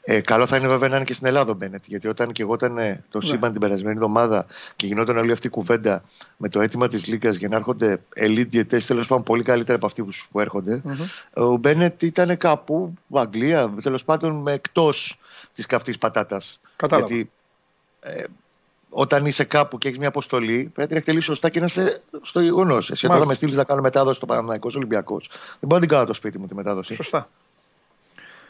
[0.10, 1.84] Ε, καλό θα είναι βέβαια να είναι και στην Ελλάδα ο Μπένετ.
[1.88, 3.26] Γιατί όταν και εγώ ήταν ε, το Ναι.
[3.26, 4.46] σύμπαν την περασμένη εβδομάδα
[4.76, 6.04] και γινόταν όλη αυτή η κουβέντα
[6.38, 9.86] με το αίτημα της Λίγκας για να έρχονται elite διαιτέ, τέλος πάντων πολύ καλύτερα από
[9.86, 10.82] αυτοί που, που ερχονται
[11.34, 15.20] ο Μπένετ ήταν κάπου, Αγγλία, τέλος πάντων εκτός
[15.54, 16.60] της καυτής πατάτας.
[16.76, 17.08] Κατάλαβα.
[17.08, 17.32] Γιατί
[18.00, 18.24] ε,
[18.90, 22.40] όταν είσαι κάπου και έχεις μια αποστολή, πρέπει να εκτελείς σωστά και να είσαι στο
[22.42, 22.92] γεγονός.
[22.92, 23.28] Εσύ όταν θα Μάλιστα.
[23.28, 26.40] με στείλεις να κάνω μετάδοση στο Παναμαϊκό Ολυμπιακός, δεν μπορώ να την κάνω το σπίτι
[26.40, 26.94] μου τη μετάδοση.
[26.94, 27.30] Σωστά.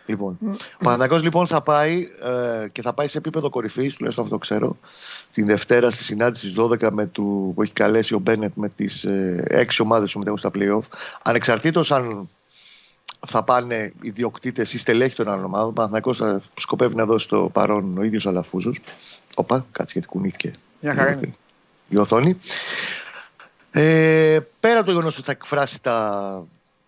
[0.08, 4.38] Λοιπόν, ο Παναθηναϊκός λοιπόν θα πάει ε, και θα πάει σε επίπεδο κορυφής, τουλάχιστον αυτό
[4.38, 4.78] το ξέρω,
[5.32, 9.04] την Δευτέρα στη συνάντηση στις 12 με του, που έχει καλέσει ο Μπένετ με τις
[9.04, 10.98] ε, έξι ομάδες που μετέχουν στα playoff.
[11.22, 12.30] Ανεξαρτήτως αν
[13.28, 17.28] θα πάνε οι διοκτήτες ή στελέχοι των άλλων ομάδων, ο Παναθηναϊκός θα σκοπεύει να δώσει
[17.28, 18.80] το παρόν ο ίδιος Αλαφούζος.
[19.36, 21.36] Όπα, κάτσε γιατί κουνήθηκε Μια χαρά είναι.
[21.90, 22.38] η οθόνη.
[23.72, 26.44] Ε, πέρα από το γεγονός ότι θα εκφράσει τα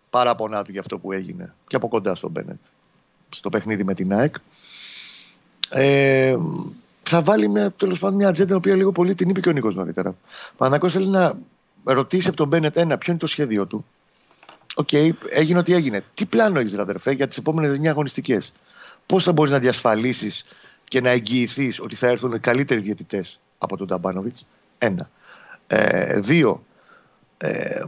[0.09, 2.59] παράπονά του για αυτό που έγινε και από κοντά στον Μπένετ
[3.29, 4.35] στο παιχνίδι με την ΑΕΚ.
[5.69, 6.37] Ε,
[7.03, 9.51] θα βάλει μια, τέλος πάντων, μια ατζέντα, η οποία λίγο πολύ την είπε και ο
[9.51, 10.09] Νίκος νωρίτερα.
[10.09, 11.37] Ο Παναγιώτης θέλει να
[11.83, 13.85] ρωτήσει από τον Μπένετ ένα, ποιο είναι το σχέδιο του.
[14.75, 14.93] Οκ,
[15.29, 16.03] έγινε ό,τι έγινε.
[16.13, 18.51] Τι πλάνο έχεις, αδερφέ, για τις επόμενες 9 αγωνιστικές;
[19.05, 20.45] Πώς θα μπορείς να διασφαλίσεις
[20.83, 24.45] και να εγγυηθείς ότι θα έρθουν καλύτεροι διαιτητές από τον Ταμπάνοβιτς;
[24.77, 25.09] Ένα.
[25.67, 26.63] Ε, δύο.
[27.37, 27.83] Ε,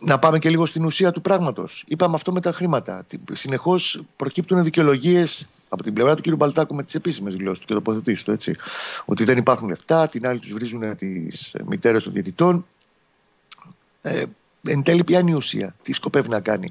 [0.00, 1.84] να πάμε και λίγο στην ουσία του πράγματος.
[1.86, 3.06] Είπαμε αυτό με τα χρήματα.
[3.32, 6.36] Συνεχώς προκύπτουν δικαιολογίες από την πλευρά του κ.
[6.36, 8.30] Μπαλτάκου με τις επίσημες δηλώσεις του και τοποθετήσεις του.
[8.30, 8.56] Έτσι.
[9.04, 12.66] Ότι δεν υπάρχουν λεφτά, την άλλη τους βρίζουν τις μητέρες των διαιτητών.
[14.02, 14.24] Ε,
[14.62, 16.68] εν τέλει, ποια είναι η ουσία, τι σκοπεύει να κάνει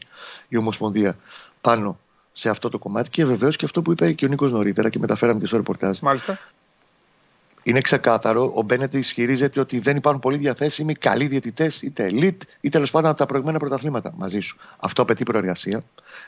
[0.47, 1.17] η Ομοσπονδία
[1.61, 1.99] πάνω
[2.31, 4.99] σε αυτό το κομμάτι; Και βεβαίως και αυτό που είπε και ο Νίκος νωρίτερα και
[4.99, 5.99] μεταφέραμε και στο ρεπορτάζ.
[5.99, 6.39] Μάλιστα.
[7.69, 12.69] Είναι ξεκάθαρο, ο Μπένετ ισχυρίζεται ότι δεν υπάρχουν πολύ διαθέσιμοι καλοί διαιτητές, είτε elite, είτε
[12.69, 14.57] τέλος πάντων από τα προηγούμενα πρωταθλήματα μαζί σου.
[14.77, 15.83] Αυτό απαιτεί προεργασία,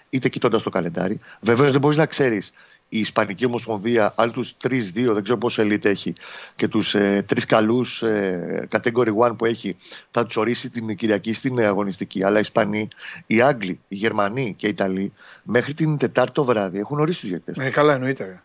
[0.09, 1.19] είτε κοιτώντας το καλεντάρι.
[1.41, 2.53] Βεβαίως δεν μπορείς να ξέρεις
[2.89, 6.13] η Ισπανική Ομοσπονδία, άλλοι τους 3-2, δεν ξέρω πόσο elite έχει,
[6.55, 9.77] και τους ε, τρεις καλούς ε, category 1 που έχει,
[10.11, 12.23] θα τους ορίσει την Κυριακή στην αγωνιστική.
[12.23, 12.87] Αλλά οι Ισπανοί,
[13.27, 15.13] οι Άγγλοι, οι Γερμανοί και οι Ιταλοί,
[15.43, 17.65] μέχρι την Τετάρτη το βράδυ έχουν ορίσει τους διαιτητές.
[17.65, 18.23] Ε, καλά, εννοείται.
[18.23, 18.41] ρε.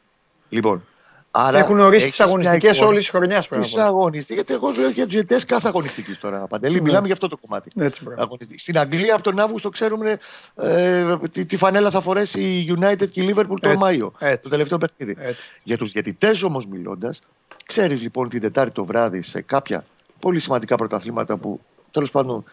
[0.49, 0.84] Λοιπόν,
[1.31, 2.87] άρα Έχουν ορίσει έχεις τι αγωνιστικές μια εικόνα.
[2.89, 3.87] όλης της χρονιάς Τι πρέπει να πω.
[3.87, 6.47] αγωνιστικέ, γιατί εγώ λέω για του διαιτητέ κάθε αγωνιστική τώρα.
[6.47, 6.81] Παντελή, Ναι.
[6.81, 7.70] μιλάμε για αυτό το κομμάτι.
[7.77, 8.22] Έτσι, μπράβο.
[8.22, 8.59] Αγωνιστική.
[8.61, 10.18] Στην Αγγλία από τον Αύγουστο ξέρουμε
[10.57, 14.12] ε, τι, τι φανέλα θα φορέσει η United και η Liverpool τον Έτσι, Μάιο.
[14.18, 14.43] έτσι.
[14.43, 15.16] Το τελευταίο παιχνίδι.
[15.18, 15.41] Έτσι.
[15.62, 17.20] Για τους διαιτητές όμως μιλώντας,
[17.66, 19.85] ξέρεις λοιπόν την Τετάρτη το βράδυ σε κάποια
[20.20, 21.61] πολύ σημαντικά πρωταθλήματα που
[21.91, 22.45] τέλος πάντων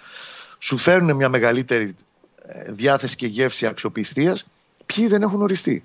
[0.59, 1.95] σου φέρνουν μια μεγαλύτερη
[2.45, 4.45] ε, διάθεση και γεύση αξιοπιστίας,
[4.86, 5.84] ποιοι δεν έχουν οριστεί.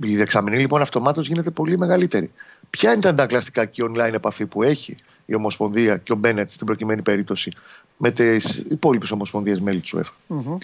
[0.00, 2.32] Η δεξαμενή λοιπόν αυτομάτως γίνεται πολύ μεγαλύτερη.
[2.70, 6.66] Ποια είναι τα αντακλαστικά και online επαφή που έχει η Ομοσπονδία και ο Μπένετ στην
[6.66, 7.52] προκειμένη περίπτωση
[7.96, 10.58] με τις υπόλοιπες Ομοσπονδίες μέλη του UEFA; Μμμ.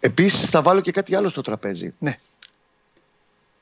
[0.00, 1.94] Επίσης, θα βάλω και κάτι άλλο στο τραπέζι.
[1.98, 2.18] Ναι.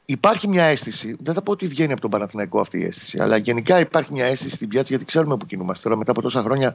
[0.04, 3.36] Υπάρχει μια αίσθηση, δεν θα πω ότι βγαίνει από τον Παναθηναϊκό αυτή η αίσθηση, αλλά
[3.36, 6.74] γενικά υπάρχει μια αίσθηση στην πιάτσα γιατί ξέρουμε που κινούμαστε τώρα μετά από τόσα χρόνια.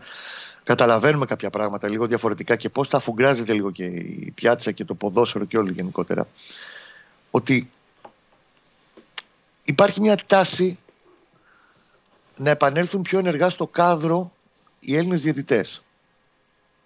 [0.63, 4.93] καταλαβαίνουμε κάποια πράγματα λίγο διαφορετικά και πώς θα αφουγκράζεται λίγο και η πιάτσα και το
[4.93, 6.27] ποδόσφαιρο και όλοι γενικότερα
[7.35, 7.69] ότι
[9.63, 10.79] υπάρχει μια τάση
[12.37, 14.31] να επανέλθουν πιο ενεργά στο κάδρο
[14.79, 15.83] οι Έλληνες διαιτητές.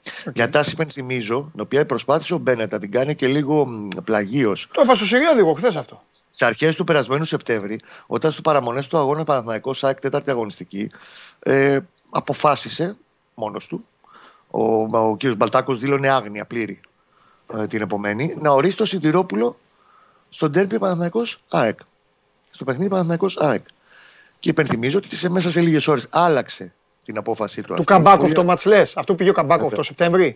[0.06, 0.32] Okay.
[0.36, 3.68] Μια τάση υπενθυμίζω, την οποία προσπάθησε ο Μπένετ να την κάνει και λίγο
[4.04, 4.68] πλαγίως.
[4.72, 6.02] Το είπα στο Σιριώδη χθες αυτό.
[6.30, 10.92] Στι αρχές του περασμένου Σεπτέμβρη, όταν στο παραμονές του αγώνα Παναθηναϊκός ΣΑΚ τέταρτη αγωνιστική,
[11.40, 11.80] ε,
[12.10, 12.98] αποφάσισε
[13.34, 13.86] μόνος του,
[14.52, 14.64] ο,
[14.98, 15.36] ο κ.
[15.36, 16.80] Μπαλτάκος δήλωνε άγνοια πλήρη
[17.54, 19.58] ε, την επομένη, να ορίσει το Σιδηρόπουλο
[20.30, 21.80] στον τέρπι Παναθηναϊκός ΑΕΚ.
[22.52, 23.66] Στο παιχνίδι Παναθηναϊκός ΑΕΚ.
[24.40, 26.74] Και υπενθυμίζω ότι σε, μέσα σε λίγες ώρες άλλαξε
[27.06, 27.74] την απόφασή του.
[27.74, 28.82] Του Καμπάκοφ το ματς λέει.
[28.96, 30.36] Αυτό πήγε ο Καμπάκοφ το Σεπτέμβρη;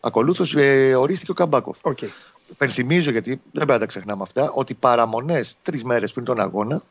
[0.00, 1.76] Ακολούθως ε, ορίστηκε ο Καμπάκοφ.
[1.82, 2.08] Okay.
[2.50, 6.82] Υπενθυμίζω, γιατί δεν πρέπει να τα ξεχνάμε αυτά, ότι παραμονές τρεις μέρες πριν τον αγώνα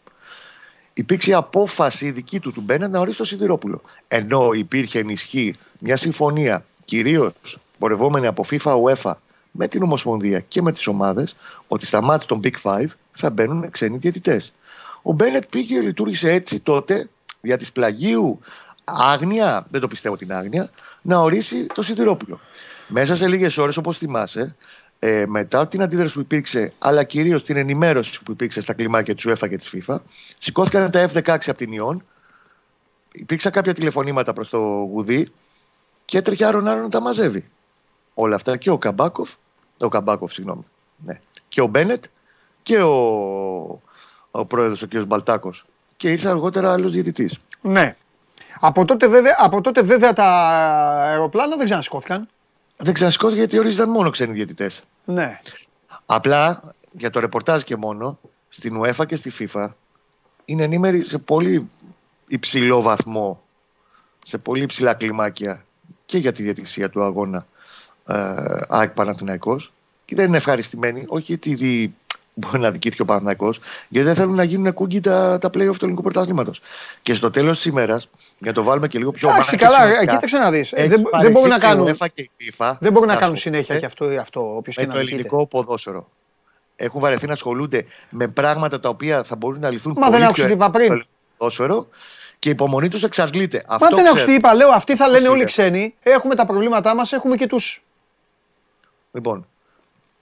[0.93, 3.81] υπήρξε απόφαση δική του του Μπένετ να ορίσει το Σιδηρόπουλο.
[4.07, 7.33] Ενώ υπήρχε ενισχύ μια συμφωνία, κυρίως
[7.77, 9.13] πορευόμενη από FIFA UEFA
[9.51, 11.35] με την Ομοσπονδία και με τις ομάδες,
[11.67, 14.53] ότι στα μάτια των Big Five θα μπαίνουν ξένοι διαιτητές.
[15.01, 17.09] Ο Μπένετ πήγε και λειτουργήσε έτσι τότε
[17.41, 18.39] για τη πλαγίου
[18.83, 20.69] άγνοια, δεν το πιστεύω την άγνοια,
[21.01, 22.39] να ορίσει το Σιδηρόπουλο.
[22.87, 24.55] Μέσα σε λίγες ώρες, όπως θυμάσαι,
[24.99, 29.25] ε, μετά την αντίδραση που υπήρξε, αλλά κυρίως την ενημέρωση που υπήρξε στα κλιμάκια της
[29.27, 29.97] UEFA και της FIFA,
[30.37, 32.03] σηκώθηκαν τα F-16 από την Ιόν,
[33.11, 34.57] υπήρξαν κάποια τηλεφωνήματα προς το
[34.91, 35.31] Γουδί
[36.05, 37.49] και έτρεχε Άρον Άρον να τα μαζεύει.
[38.21, 39.29] Όλα αυτά και ο Καμπάκοφ,
[39.77, 40.65] ο Καμπάκοφ, συγγνώμη,
[40.97, 42.03] ναι, και ο Μπένετ
[42.63, 42.91] και ο,
[44.31, 44.97] ο πρόεδρος, ο κ.
[45.05, 45.65] Μπαλτάκος.
[45.97, 47.39] Και ήρθε αργότερα άλλος διαιτητής.
[47.61, 47.95] Ναι.
[48.59, 50.25] Από τότε, βέβαια, από τότε βέβαια τα
[50.99, 52.27] αεροπλάνα δεν ξανασηκώθηκαν.
[52.77, 54.83] Δεν ξανασηκώθηκαν γιατί ορίζονταν μόνο ξένοι διαιτητές.
[55.05, 55.39] Ναι.
[56.05, 59.67] Απλά για το ρεπορτάζ και μόνο στην UEFA και στη FIFA
[60.45, 61.69] είναι ενήμεροι σε πολύ
[62.27, 63.41] υψηλό βαθμό,
[64.25, 65.65] σε πολύ υψηλά κλιμάκια
[66.05, 67.45] και για τη διατησία του αγώνα ε,
[68.67, 69.71] ΑΕΚ Παναθηναϊκός
[70.05, 71.93] και δεν είναι ευχαριστημένοι, όχι γιατί
[72.33, 73.53] μπορεί να δικήθηκε ο Παναθυναϊκό,
[73.87, 76.61] γιατί δεν θέλουν να γίνουν κούγκι τα, τα play-off του ελληνικού πρωταθλήματος.
[77.01, 80.37] Και στο τέλος της ημέρας, για να το βάλουμε και λίγο πιο Εντάξει, καλά, κοίταξε
[80.37, 80.73] να δεις.
[80.75, 81.97] Δεν, δεν μπορούν να κάνουν,
[82.79, 86.09] δεν μπορούν να κάνουν συνέχεια ε, και αυτό, αυτό όποιος και να το ελληνικό ποδόσφαιρο.
[86.75, 90.45] Έχουν βαρεθεί να ασχολούνται με πράγματα τα οποία θα μπορούν να λυθούν Μα δεν άκουσα
[90.45, 91.05] τι είπα πριν.
[91.37, 91.87] Ποδόσφαιρο
[92.39, 93.63] και η υπομονή τους εξαντλείται.
[93.67, 94.53] Μα δεν άκουσα τι είπα.
[94.53, 95.95] Λέω αυτοί θα λένε όλοι ξένοι.
[96.01, 97.83] Έχουμε τα προβλήματά μας, έχουμε και τους.
[99.11, 99.47] Λοιπόν,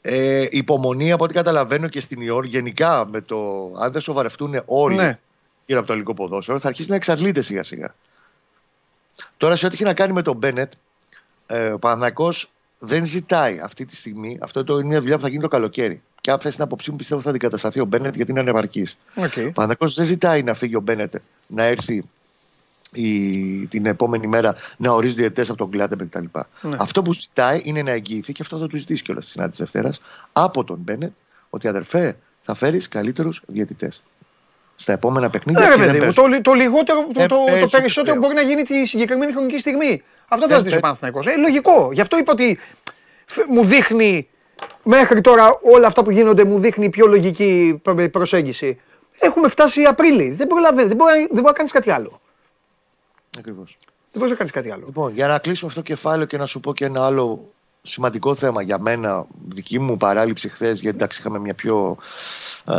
[0.01, 4.95] ε, υπομονή από ό,τι καταλαβαίνω και στην ΙΟΡ γενικά με το αν δεν σοβαρευτούν όλοι
[4.95, 5.19] ναι.
[5.65, 7.93] γύρω από το ελληνικό ποδόσφαιρο θα αρχίσει να εξαντλείται σιγά σιγά.
[9.38, 10.73] Τώρα σε ό,τι έχει να κάνει με τον Μπένετ,
[11.47, 15.29] ε, ο Παναθηναϊκός δεν ζητάει αυτή τη στιγμή, αυτό το είναι μια δουλειά που θα
[15.29, 16.01] γίνει το καλοκαίρι.
[16.21, 18.97] Και αν θες την άποψή μου, πιστεύω θα αντικατασταθεί ο Μπένετ γιατί είναι ανεπαρκής.
[19.15, 19.21] Okay.
[19.21, 21.15] Ο Παναθηναϊκός δεν ζητάει να φύγει ο Μπένετ
[21.47, 22.03] να έρθει
[22.93, 26.25] η, την επόμενη μέρα να ορίζει διαιτητές από τον Κλάτεμπερ κτλ.
[26.61, 26.75] Ναι.
[26.79, 30.01] Αυτό που ζητάει είναι να εγγυηθεί και αυτό θα του ζητήσει κιόλας στη συνάντηση Δευτέρας
[30.33, 31.11] από τον Μπένετ
[31.49, 34.03] ότι αδερφέ θα φέρεις καλύτερους διαιτητές.
[34.75, 35.69] Στα επόμενα παιχνίδια.
[35.69, 38.85] Ναι, παιδί μου, το, το λιγότερο, το, το, το, το περισσότερο μπορεί να γίνει τη
[38.85, 40.03] συγκεκριμένη χρονική στιγμή.
[40.27, 41.25] Αυτό θα ζητήσει ο Παναθηναϊκός.
[41.25, 41.89] Ε, λογικό.
[41.93, 42.59] Γι' αυτό είπα ότι
[43.49, 44.27] μου δείχνει
[44.83, 47.81] μέχρι τώρα όλα αυτά που γίνονται μου δείχνει πιο λογική
[48.11, 48.81] προσέγγιση.
[49.19, 50.31] Έχουμε φτάσει Απρίλη.
[50.31, 52.21] Δεν μπορεί, δεν μπορεί, δεν μπορεί να κάνεις κάτι άλλο.
[53.38, 53.77] Ακριβώς.
[54.11, 54.83] Δεν μπορείς να κάνεις κάτι άλλο.
[54.85, 58.35] Λοιπόν, για να κλείσουμε αυτό το κεφάλαιο και να σου πω και ένα άλλο σημαντικό
[58.35, 61.97] θέμα για μένα, δική μου παράληψη χθες, γιατί εντάξει είχαμε μια πιο
[62.65, 62.73] ε,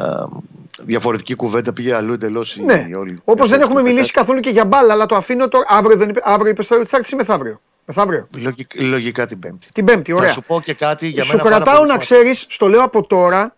[0.82, 2.88] διαφορετική κουβέντα, πήγε αλλού εντελώς ναι.
[2.96, 3.20] όλη.
[3.24, 5.64] Όπως δεν έχουμε μιλήσει καθόλου και για μπάλα, αλλά το αφήνω τώρα.
[5.68, 7.60] Αύριο, δεν, αύριο είπες ότι θα έρθεις μεθαύριο.
[7.84, 8.28] Μεθαύριο.
[8.36, 9.68] Λογικά, λογικά την Πέμπτη.
[9.72, 10.28] Την Πέμπτη, ωραία.
[10.28, 11.42] Θα σου πω και κάτι για σου μένα.
[11.42, 13.56] Σου κρατάω να ξέρεις, στο λέω από τώρα,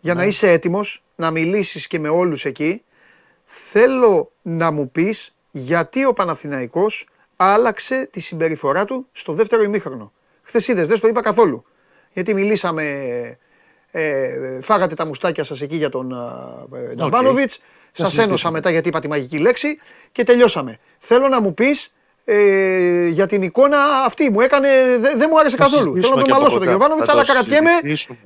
[0.00, 0.20] για ναι.
[0.20, 2.82] να είσαι έτοιμος να μιλήσεις και με όλους εκεί.
[3.44, 10.12] Θέλω να μου πεις γιατί ο Παναθηναϊκός άλλαξε τη συμπεριφορά του στο δεύτερο ημίχρονο.
[10.42, 11.64] Χθες είδες, δεν το είπα καθόλου.
[12.12, 12.84] Γιατί μιλήσαμε,
[13.90, 16.12] ε, φάγατε τα μουστάκια σας εκεί για τον
[16.72, 19.78] ε, Νταμπάνοβιτς, σας ένωσα μετά γιατί είπα τη μαγική λέξη
[20.12, 20.78] και τελειώσαμε.
[20.98, 21.92] Θέλω να μου πεις
[22.24, 24.30] ε, για την εικόνα αυτή.
[24.30, 24.68] Μου έκανε,
[25.16, 26.00] δεν μου άρεσε καθόλου.
[26.00, 27.70] Θέλω να τον μαλώσω τον Γιωβάνοβιτς, αλλά κρατιέμαι,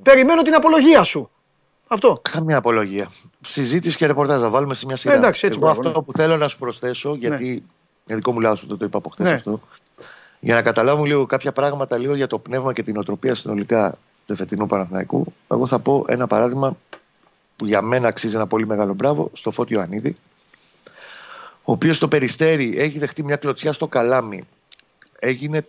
[0.02, 1.30] περιμένω την απολογία σου.
[1.88, 2.20] Αυτό.
[2.30, 3.10] Καμία απολογία.
[3.40, 5.14] Συζήτηση και ρεπορτάζ να βάλουμε σε μια σειρά.
[5.14, 6.02] εντάξει, έτσι Εγώ αυτό ναι.
[6.02, 7.50] που θέλω να σου προσθέσω, γιατί ναι.
[7.50, 7.62] είναι
[8.16, 9.34] δικό μου λάθος, το, το είπα από χθες ναι.
[9.34, 9.60] αυτό.
[10.40, 14.36] Για να καταλάβουν λίγο κάποια πράγματα λίγο για το πνεύμα και την οτροπία συνολικά του
[14.36, 16.76] φετινού Παναθηναϊκού, εγώ θα πω ένα παράδειγμα
[17.56, 20.16] που για μένα αξίζει ένα πολύ μεγάλο μπράβο στο Φώτιο Ανίδη,
[21.64, 24.46] ο οποίος στο περιστέρι έχει δεχτεί μια κλωτσιά στο καλάμι.
[25.18, 25.66] Έγινε,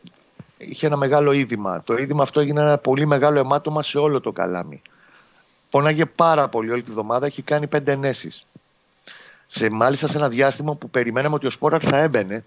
[0.58, 1.82] είχε ένα μεγάλο είδημα.
[1.84, 4.82] Το είδημα αυτό έγινε ένα πολύ μεγάλο αιμάτωμα σε όλο το καλάμι.
[5.70, 8.46] Πόναγε πάρα πολύ όλη τη βδομάδα, έχει κάνει πέντε ενέσεις.
[9.46, 12.44] Σε, μάλιστα σε ένα διάστημα που περιμέναμε ότι ο Σπόραρ θα έμπαινε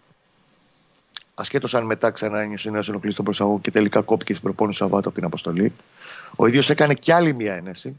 [1.34, 5.08] ασχέτως αν μετά ξανά ένιωσε ένα ενοχλήσει στον προσαγωγό και τελικά κόπηκε στην προπόνηση Σαββάτο
[5.08, 5.72] από την αποστολή.
[6.36, 7.96] Ο ίδιος έκανε κι άλλη μία ένεση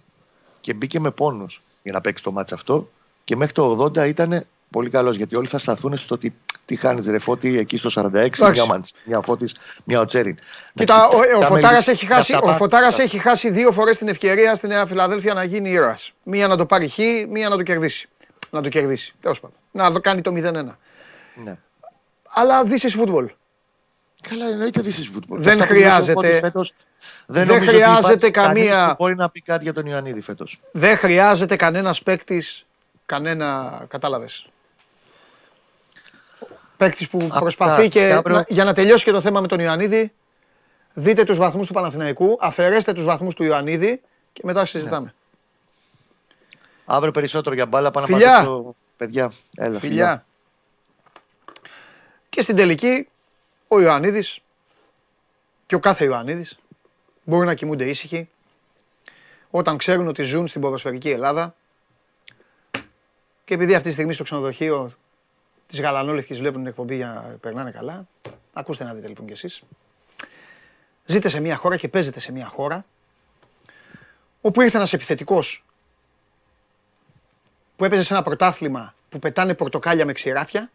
[0.61, 1.45] και μπήκε με πόνο
[1.83, 2.89] για να παίξει το μάτς αυτό.
[3.23, 6.33] Και μέχρι το 80 ήταν πολύ καλός γιατί όλοι θα σταθούν στο ότι
[6.73, 10.37] τι χάνεις ρε φώτη εκεί στο 46, μια, Μαντς, μια φώτης, μια ο Τσέριν.
[10.73, 14.67] Κοίτα, ο, ο Φωτάρας, έχει χάσει, ο Φωτάρας έχει χάσει δύο φορές την ευκαιρία στη
[14.67, 16.11] Νέα Φιλαδέλφια να γίνει ήρωας.
[16.23, 16.97] Μία να το πάρει χ,
[17.29, 18.09] μία να το κερδίσει.
[18.49, 19.13] Να το κερδίσει.
[19.21, 19.57] Τέλος πάντων.
[19.71, 20.77] Να κάνει το 0-1.
[21.35, 21.57] Ναι.
[22.33, 23.31] Αλλά δύσει φούτμπολ.
[24.29, 25.41] Καλά, εννοείται δύσει φούτμπολ.
[25.41, 26.39] Δεν χρειάζεται.
[26.39, 26.73] Φέτος,
[27.25, 28.95] δεν, δεν χρειάζεται καμία.
[28.97, 30.59] Μπορεί να πει κάτι για τον Ιωαννίδη φέτος.
[30.71, 32.65] Δεν χρειάζεται κανένας παίκτης.
[33.05, 33.81] Κανένα.
[33.87, 34.47] Κατάλαβες.
[36.83, 38.21] Παίκτης που προσπαθεί και.
[38.47, 40.13] για να τελειώσει και το θέμα με τον Ιωαννίδη,
[40.93, 44.01] δείτε τους βαθμούς του Παναθηναϊκού, αφαιρέστε τους βαθμούς του Ιωαννίδη
[44.33, 45.05] και μετά συζητάμε.
[45.05, 45.11] Ναι.
[46.85, 48.41] Αύριο περισσότερο για μπάλα, πάνω φιλιά.
[48.43, 49.33] να παιδιά.
[49.55, 50.25] Έλα, φιλιά.
[52.29, 53.07] Και στην τελική,
[53.67, 54.39] ο Ιωαννίδης
[55.65, 56.59] και ο κάθε Ιωαννίδης
[57.23, 58.29] μπορούν να κοιμούνται ήσυχοι
[59.49, 61.55] όταν ξέρουν ότι ζουν στην ποδοσφαιρική Ελλάδα
[63.45, 64.91] και επειδή αυτή τη στιγμή στο ξενοδοχείο
[65.73, 68.07] της Γαλανόλευκης βλέπουν την εκπομπή για να περνάνε καλά,
[68.53, 69.61] ακούστε να δείτε λοιπόν κι εσείς.
[71.05, 72.85] Ζείτε σε μια χώρα και παίζετε σε μια χώρα
[74.41, 75.65] όπου ήρθε ένας επιθετικός
[77.75, 80.69] που έπαιζε σε ένα πρωτάθλημα που πετάνε πορτοκάλια με ξηράφια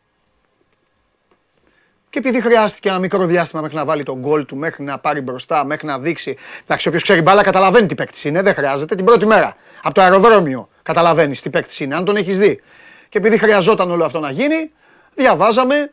[2.10, 5.20] και επειδή χρειάστηκε ένα μικρό διάστημα μέχρι να βάλει τον γκολ του, μέχρι να πάρει
[5.20, 6.36] μπροστά, μέχρι να δείξει.
[6.62, 8.94] Εντάξει, όποιος ξέρει μπάλα καταλαβαίνει τι παίκτης είναι, δεν χρειάζεται.
[8.94, 12.60] Την πρώτη μέρα από το αεροδρόμιο καταλαβαίνεις τι παίκτης είναι, αν τον έχεις δει.
[13.08, 14.72] Και επειδή χρειαζόταν όλο αυτό να γίνει,
[15.18, 15.92] διαβάζαμε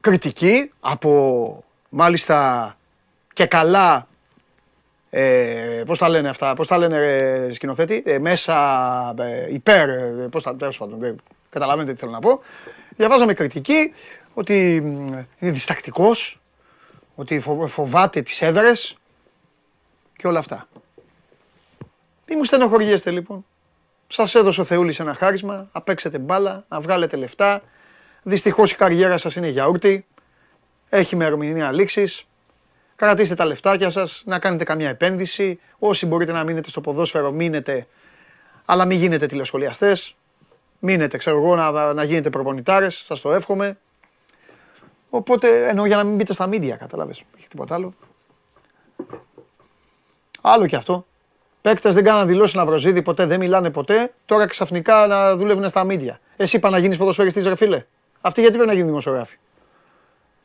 [0.00, 2.76] κριτική από μάλιστα
[3.32, 4.06] και καλά.
[5.10, 8.56] Ε, πώς τα λένε αυτά, πώς τα λένε ε, σκηνοθέτη, ε, μέσα
[9.18, 11.20] ε, υπέρ, ε, πώς τα, τέλος πάντων,
[11.50, 12.40] καταλαβαίνετε τι θέλω να πω.
[12.96, 13.92] Διαβάζαμε κριτική
[14.34, 14.76] ότι
[15.38, 16.40] είναι διστακτικός,
[17.14, 18.96] ότι φοβάται τις έδρες
[20.16, 20.68] και όλα αυτά.
[22.28, 23.46] Μη μου στενοχωριέστε λοιπόν.
[24.10, 27.62] Σας έδωσε ο Θεούλης ένα χάρισμα, απέξετε μπάλα, να βγάλετε λεφτά.
[28.22, 30.06] Δυστυχώς η καριέρα σας είναι γιαούρτι,
[30.88, 32.26] έχει ημερομηνία λήξης.
[32.96, 35.60] Κρατήστε τα λεφτάκια σας, να κάνετε καμιά επένδυση.
[35.78, 37.86] Όσοι μπορείτε να μείνετε στο ποδόσφαιρο, μείνετε,
[38.64, 40.16] αλλά μην γίνετε τηλεσχολιαστές.
[40.78, 43.78] Μείνετε, ξέρω εγώ, να, να γίνετε προπονητάρες, σας το εύχομαι.
[45.10, 47.22] Οπότε εννοώ για να μην μπείτε στα μίντια, κατάλαβες.
[47.36, 47.94] Έχει τίποτα άλλο.
[50.40, 51.06] Άλλο και αυτό.
[51.60, 54.12] Παίκτες δεν κάναν δηλώσεις να βροζίδι ποτέ, δεν μιλάνε ποτέ.
[54.26, 56.20] Τώρα ξαφνικά να δουλεύουν στα μίντια.
[56.36, 57.84] Εσύ είπα να γίνεις ποδοσφαιριστής, ρε φίλε.
[58.20, 59.36] Αυτοί γιατί πρέπει να γίνουν δημοσιογράφοι;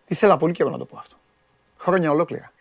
[0.08, 1.16] Ήθελα πολύ καιρό να το πω αυτό.
[1.78, 2.52] Χρόνια ολόκληρα.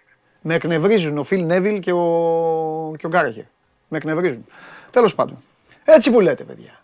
[0.41, 3.45] Με εκνευρίζουν ο Φιλ Νέβιλ και ο, και ο Γκάραχερ.
[3.89, 4.47] Με εκνευρίζουν.
[4.91, 5.37] Τέλος πάντων.
[5.85, 6.83] Έτσι που λέτε, παιδιά.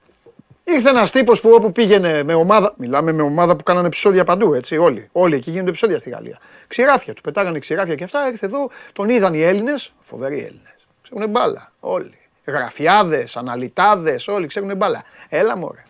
[0.65, 2.75] Ήρθε ένας τύπος που όπου πήγαινε με ομάδα.
[2.77, 4.77] Μιλάμε με ομάδα που κάνανε επεισόδια παντού, έτσι.
[4.77, 6.39] Όλοι, όλοι εκεί γίνονται επεισόδια στη Γαλλία.
[6.67, 8.29] Ξηράφια του, πετάγανε ξηράφια και αυτά.
[8.29, 10.78] Ήρθε εδώ, τον είδαν οι Έλληνες, φοβεροί Έλληνες.
[11.11, 11.73] Ξέρουν μπάλα.
[11.81, 12.19] Όλοι.
[12.45, 15.05] Γραφιάδε, αναλυτάδες, όλοι ξέρουν μπάλα.
[15.29, 15.83] Έλα μωρέ.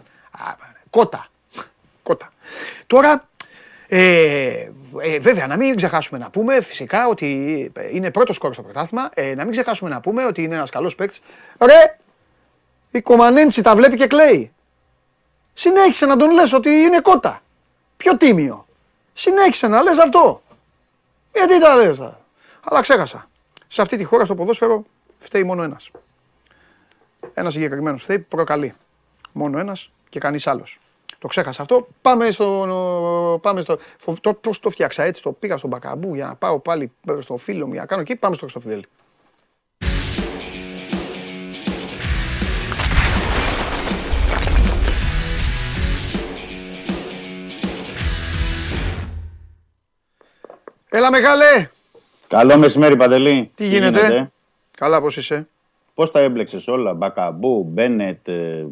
[0.90, 1.28] κότα.
[2.02, 2.32] Κότα.
[2.86, 3.28] Τώρα,
[3.88, 4.70] ε,
[5.02, 9.10] ε, βέβαια, να μην ξεχάσουμε να πούμε φυσικά ότι είναι πρώτος κόρος στο πρωτάθλημα.
[9.14, 11.20] Ε, να μην ξεχάσουμε να πούμε ότι είναι ένας καλός παίκτης.
[11.60, 11.98] Ρε,
[12.90, 14.52] η Κομανέντσι τα βλέπει και κλαίει.
[15.54, 17.42] Συνέχισε να τον λες ότι είναι κότα.
[17.96, 18.66] Πιο τίμιο.
[19.14, 20.42] Συνέχισε να λες αυτό.
[21.34, 21.98] Γιατί τα λες.
[22.64, 23.28] Αλλά ξέχασα.
[23.68, 24.84] Σε αυτή τη χώρα στο ποδόσφαιρο
[25.18, 25.90] φταίει μόνο ένας.
[27.34, 28.74] Ένας συγκεκριμένος φταίει που προκαλεί.
[29.32, 30.78] Μόνο ένας και κανείς άλλος.
[31.18, 31.88] Το ξέχασα αυτό.
[32.02, 33.38] Πάμε στο.
[33.42, 33.78] Πάμε στο
[34.20, 35.22] το, πώς το φτιάξα έτσι.
[35.22, 38.16] Το πήγα στον Μπακαμπού για να πάω πάλι στο φίλο μου για να κάνω εκεί.
[38.16, 38.84] Πάμε στο Χριστοφιδέλη.
[50.90, 51.68] Έλα μεγάλε.
[52.28, 53.50] Καλό μεσημέρι Παντελή.
[53.54, 54.32] Τι, γίνεται;
[54.78, 55.48] Καλά πώς είσαι;
[55.94, 56.94] Πώς τα έμπλεξες όλα.
[56.94, 58.28] Μπακαμπού, Μπένετ.
[58.28, 58.66] Ε,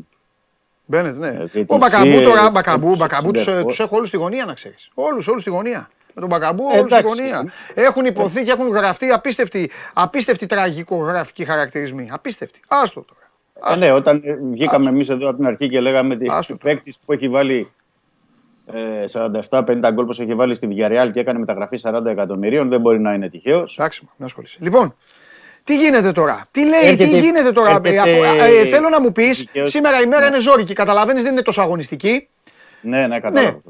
[0.84, 1.28] Μπένετ ναι.
[1.28, 4.90] Ε, ο Μπακαμπού τώρα, Μπακαμπού, Μπακαμπού τους, ε, τους έχω όλους στη γωνία να ξέρεις.
[4.94, 5.90] Όλους, όλους στη γωνία.
[6.14, 7.52] Με τον Μπακαμπού όλους στη γωνία.
[7.74, 12.08] Έχουν υποθεί και έχουν γραφτεί απίστευτοι, απίστευτοι τραγικογραφικοί χαρακτηρισμοί.
[12.10, 12.60] Απίστευτοι.
[12.68, 13.74] Άστο τώρα.
[13.74, 14.22] Ε, ναι, όταν
[14.52, 17.70] βγήκαμε εμείς εδώ από την αρχή και λέγαμε ότι ο παίκτης που έχει βάλει
[19.50, 22.68] 47-50 γκολ που έχει βάλει στη Villarreal και έκανε μεταγραφή 40 εκατομμυρίων.
[22.68, 23.76] Δεν μπορεί να είναι τυχαίος.
[23.78, 24.58] Εντάξει, να ασχολείσαι.
[24.60, 24.94] Λοιπόν,
[25.66, 27.80] τι γίνεται τώρα, τι λέει, τι γίνεται τώρα.
[27.84, 30.26] Ε, ε, θέλω να μου πεις, σήμερα η μέρα ναι.
[30.26, 30.72] είναι ζώρικη.
[30.72, 32.28] Καταλαβαίνεις, δεν είναι τόσο αγωνιστική.
[32.80, 33.60] Ναι, ναι, κατάλαβα.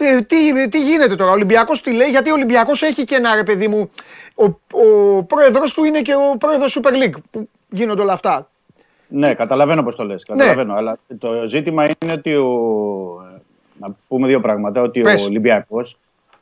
[0.00, 0.22] Ναι.
[0.22, 3.42] Τι, τι γίνεται τώρα, ο Ολυμπιακός τι λέει, γιατί ο Ολυμπιακός έχει και ένα ρε
[3.42, 3.90] παιδί μου.
[4.34, 4.44] Ο,
[4.78, 8.50] ο πρόεδρος του είναι και ο πρόεδρος Super League που γίνονται όλα αυτά.
[9.08, 10.24] Ναι, καταλαβαίνω πώς το λες.
[10.24, 10.72] Καταλαβαίνω.
[10.72, 10.78] Ναι.
[10.78, 12.48] Αλλά το ζήτημα είναι ότι ο,
[13.80, 14.82] να πούμε δύο πράγματα.
[14.82, 15.98] Ότι ο Ολυμπιακός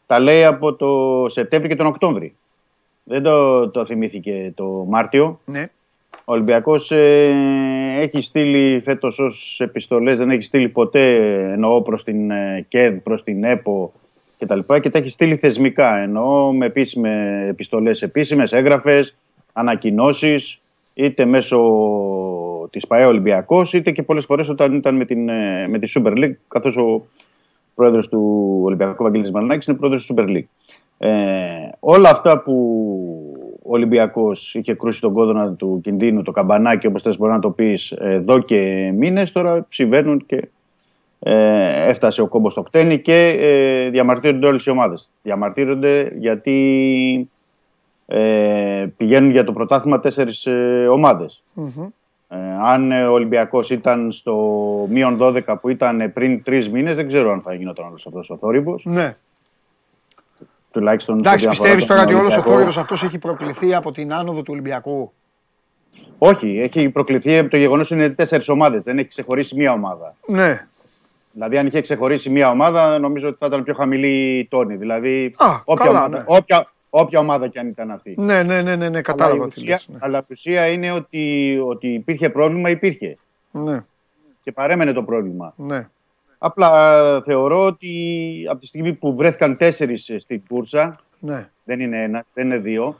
[0.07, 2.33] τα λέει από το Σεπτέμβριο και τον Οκτώβριο.
[3.05, 5.41] Δεν το, το θυμήθηκε το Μάρτιο.
[5.45, 5.71] Ναι.
[6.25, 7.31] Ο Ολυμπιακός ε,
[7.99, 11.17] έχει στείλει φέτος ως επιστολές, δεν έχει στείλει ποτέ
[11.53, 13.93] εννοώ προς την ε, ΚΕΔ, προς την ΕΠΟ
[14.39, 14.59] κτλ.
[14.59, 15.97] Και, και τα έχει στείλει θεσμικά.
[15.97, 19.17] Εννοώ με επίσημες επιστολές, επίσημες έγγραφες,
[19.53, 20.61] ανακοινώσεις,
[20.95, 21.61] είτε μέσω
[22.71, 26.17] της ΠαΕ Ολυμπιακός, είτε και πολλές φορές όταν ήταν με, την, ε, με τη Super
[26.19, 27.07] League, καθώς ο
[27.75, 30.47] πρόεδρος του Ολυμπιακού Βαγγέλης Μαρινάκης είναι πρόεδρος της Super League.
[31.05, 32.53] Ε, όλα αυτά που
[33.63, 37.51] ο Ολυμπιακός είχε κρούσει τον κόδωνα του κινδύνου, το καμπανάκι, όπως θες μπορεί να το
[37.51, 40.49] πεις, εδώ και μήνες, τώρα συμβαίνουν και
[41.19, 45.13] ε, έφτασε ο κόμπος στο κτένι και ε, διαμαρτύρονται όλες οι ομάδες.
[45.23, 47.31] Διαμαρτύρονται γιατί
[48.07, 51.27] ε, πηγαίνουν για το πρωτάθλημα τέσσερις ε, ομαδε
[52.29, 54.37] Ε, αν ο Ολυμπιακός ήταν στο
[54.91, 58.37] μείον 12 που ήταν πριν τρεις μήνες, δεν ξέρω αν θα γινόταν όλος αυτός ο
[58.37, 58.85] θόρυβος.
[58.85, 59.17] Ναι.
[60.73, 62.51] Τουλάχιστον Εντάξει, σε ό,τι αφορά πιστεύεις τον τώρα ότι όλος ο Ολυμπιακό.
[62.59, 65.13] θόρυβο αυτός έχει προκληθεί από την άνοδο του Ολυμπιακού;
[66.19, 68.83] Όχι, έχει προκληθεί από το γεγονός ότι είναι τέσσερις ομάδες.
[68.83, 70.15] Δεν έχει ξεχωρίσει μία ομάδα.
[70.27, 70.67] Ναι.
[71.33, 74.77] Δηλαδή, αν είχε ξεχωρίσει μία ομάδα, νομίζω ότι θα ήταν πιο χαμηλή η τόνη.
[74.77, 76.25] Δηλαδή, Α, όποια, καλά, ομάδα, ναι.
[76.27, 78.15] όποια, όποια ομάδα και αν ήταν αυτή.
[78.19, 79.89] Ναι, ναι, ναι, ναι, ναι, κατάλαβα αλλά, η τι ουσία, λες.
[79.89, 79.99] Ναι.
[80.01, 83.17] αλλά η ουσία είναι ότι, ότι υπήρχε πρόβλημα, υπήρχε.
[83.51, 83.85] Ναι,
[84.43, 85.53] Και παρέμενε το πρόβλημα.
[85.57, 85.89] ναι.
[86.45, 91.51] Απλά ε, θεωρώ ότι από τη στιγμή που βρέθηκαν τέσσερις στην κούρσα, ναι.
[91.65, 92.99] δεν είναι ένα, δεν είναι δύο,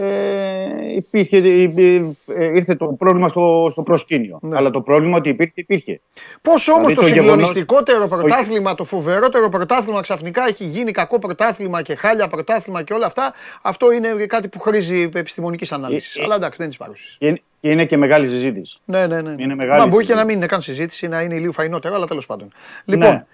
[0.00, 4.38] ε, υπήρχε, υπή- ε, ήρθε το πρόβλημα στο, στο προσκήνιο.
[4.42, 4.56] Ναι.
[4.56, 6.00] Αλλά το πρόβλημα ότι υπήρχε, υπήρχε.
[6.42, 11.18] Πώ όμως Δηλαδή, το το γεγονός- συγκλονιστικότερο πρωτάθλημα, το φοβερότερο πρωτάθλημα ξαφνικά έχει γίνει κακό
[11.18, 13.32] πρωτάθλημα και χάλια πρωτάθλημα και όλα αυτά.
[13.62, 16.16] Αυτό είναι κάτι που χρήζει επιστημονικής ανάλυσης.
[16.16, 17.16] Ε, ε, Αλλά εντάξει, δεν της παρούσης.
[17.18, 18.78] Και είναι, και είναι και μεγάλη συζήτηση.
[18.84, 19.34] Ναι, ναι, ναι.
[19.38, 20.14] Είναι μεγάλη Μα μπορεί και συζήτηση.
[20.14, 22.52] να μην είναι καν συζήτηση, να είναι λίγο φαϊνότερο, αλλά τέλος πάντων.
[22.84, 23.24] Λοιπόν, ναι,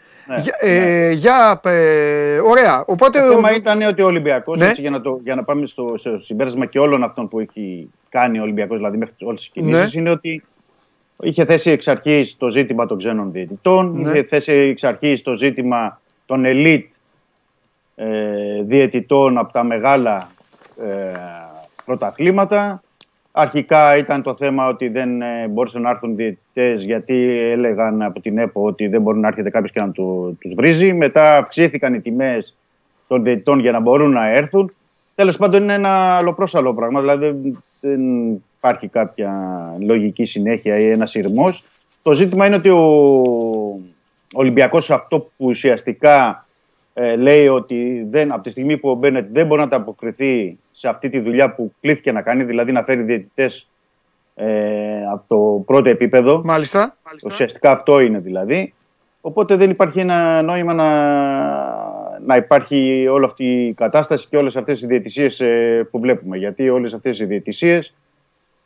[0.42, 2.84] για, ε, για, ε, ωραία.
[2.86, 3.20] Οπότε.
[3.20, 4.72] Το θέμα ήταν ότι ο Ολυμπιακός, Ναι.
[4.76, 8.38] για, να το, για να πάμε στο, στο συμπέρασμα και όλων αυτών που έχει κάνει
[8.38, 10.00] ο Ολυμπιακός, δηλαδή μέχρι όλες τις κινήσεις, Ναι.
[10.00, 10.44] είναι ότι
[11.22, 14.10] είχε θέσει εξ αρχής το ζήτημα των ξένων διαιτητών, Ναι.
[14.10, 16.86] είχε θέσει εξ αρχής το ζήτημα των elite
[17.96, 20.30] ε, διαιτητών από τα μεγάλα
[20.80, 21.12] ε,
[21.84, 22.82] πρωταθλήματα.
[23.36, 28.38] Αρχικά ήταν το θέμα ότι δεν ε, μπορούσαν να έρθουν διαιτητές γιατί έλεγαν από την
[28.38, 30.92] ΕΠΟ ότι δεν μπορεί να έρχεται κάποιος και να του, τους βρίζει.
[30.92, 32.56] Μετά αυξήθηκαν οι τιμές
[33.08, 34.72] των διαιτητών για να μπορούν να έρθουν.
[35.14, 38.00] Τέλος πάντων είναι ένα αλλοπρόσαλο πράγμα, δηλαδή δεν, δεν
[38.56, 39.32] υπάρχει κάποια
[39.80, 41.64] λογική συνέχεια ή ένας σειρμός.
[42.02, 43.80] Το ζήτημα είναι ότι ο
[44.32, 46.43] Ολυμπιακός αυτό που ουσιαστικά
[46.94, 50.88] ε, λέει ότι δεν, από τη στιγμή που ο Μπένετ δεν μπορεί να ανταποκριθεί σε
[50.88, 53.68] αυτή τη δουλειά που κλήθηκε να κάνει, δηλαδή να φέρει διαιτητές
[54.34, 56.96] ε, από το πρώτο επίπεδο, Μάλιστα.
[57.24, 58.74] Ουσιαστικά αυτό είναι δηλαδή.
[59.20, 60.88] Οπότε δεν υπάρχει ένα νόημα να,
[62.24, 66.36] να υπάρχει όλη αυτή η κατάσταση και όλες αυτές οι διαιτησίες ε, που βλέπουμε.
[66.36, 67.94] Γιατί όλες αυτές οι διαιτησίες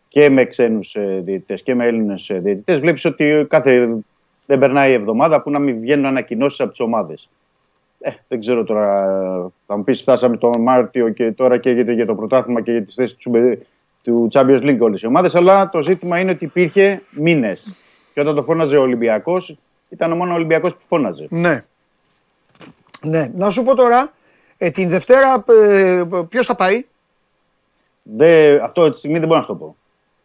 [0.09, 3.89] και με ξένους ε, διαιτητές και με Έλληνες ε, διαιτητές βλέπεις ότι κάθε,
[4.47, 7.29] δεν περνάει η εβδομάδα που να μην βγαίνουν ανακοινώσεις από τις ομάδες.
[8.01, 9.07] Ε, δεν ξέρω τώρα,
[9.67, 12.95] θα μου πεις φτάσαμε τον Μάρτιο και τώρα καίγεται για το πρωτάθλημα και για τις
[12.95, 13.63] θέσεις του, Σουμπε-
[14.03, 17.67] του Champions League όλες οι ομάδες, αλλά το ζήτημα είναι ότι υπήρχε μήνες.
[18.15, 19.57] Και όταν το φώναζε ο Ολυμπιακός,
[19.89, 21.27] ήταν μόνο ο Ολυμπιακός που φώναζε.
[21.31, 21.65] Ναι.
[23.03, 23.31] Ναι.
[23.35, 24.13] Να σου πω τώρα,
[24.59, 26.85] ε, την Δευτέρα ε, ποιος θα πάει;
[28.03, 29.77] Δε, αυτό αυτή τη στιγμή δεν μπορώ να σου το πω.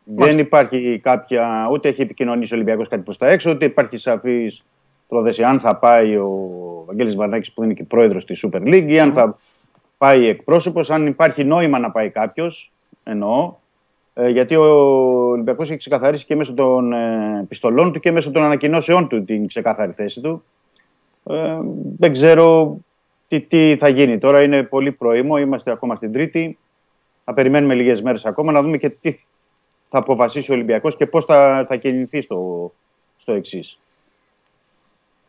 [0.03, 0.35] Μάλιστα.
[0.35, 3.97] Δεν υπάρχει κάποια, ούτε έχει επικοινωνήσει ο Ολυμπιακός κάτι προς τα έξω, ούτε υπάρχει
[5.03, 8.87] σαφής πρόθεση αν θα πάει ο Βαγγέλης Βαρνάκης που είναι και πρόεδρος της Super League
[8.87, 9.37] ή αν θα
[9.97, 12.71] πάει εκπρόσωπος, αν υπάρχει νόημα να πάει κάποιος,
[13.03, 13.55] εννοώ,
[14.13, 14.63] ε, γιατί ο
[15.29, 19.47] Ολυμπιακός έχει ξεκαθαρίσει και μέσω των ε, επιστολών του και μέσω των ανακοινώσεών του την
[19.47, 20.43] ξεκάθαρη θέση του.
[21.23, 21.57] Ε,
[21.97, 22.77] δεν ξέρω
[23.27, 24.17] τι, τι θα γίνει.
[24.17, 26.57] Τώρα είναι πολύ πρωίμο, είμαστε ακόμα στην Τρίτη.
[27.23, 29.11] Θα περιμένουμε λίγες μέρες ακόμα να δούμε και τι
[29.89, 32.71] θα αποφασίσει ο Ολυμπιακός και πώς θα, θα κινηθεί στο,
[33.17, 33.79] στο εξής.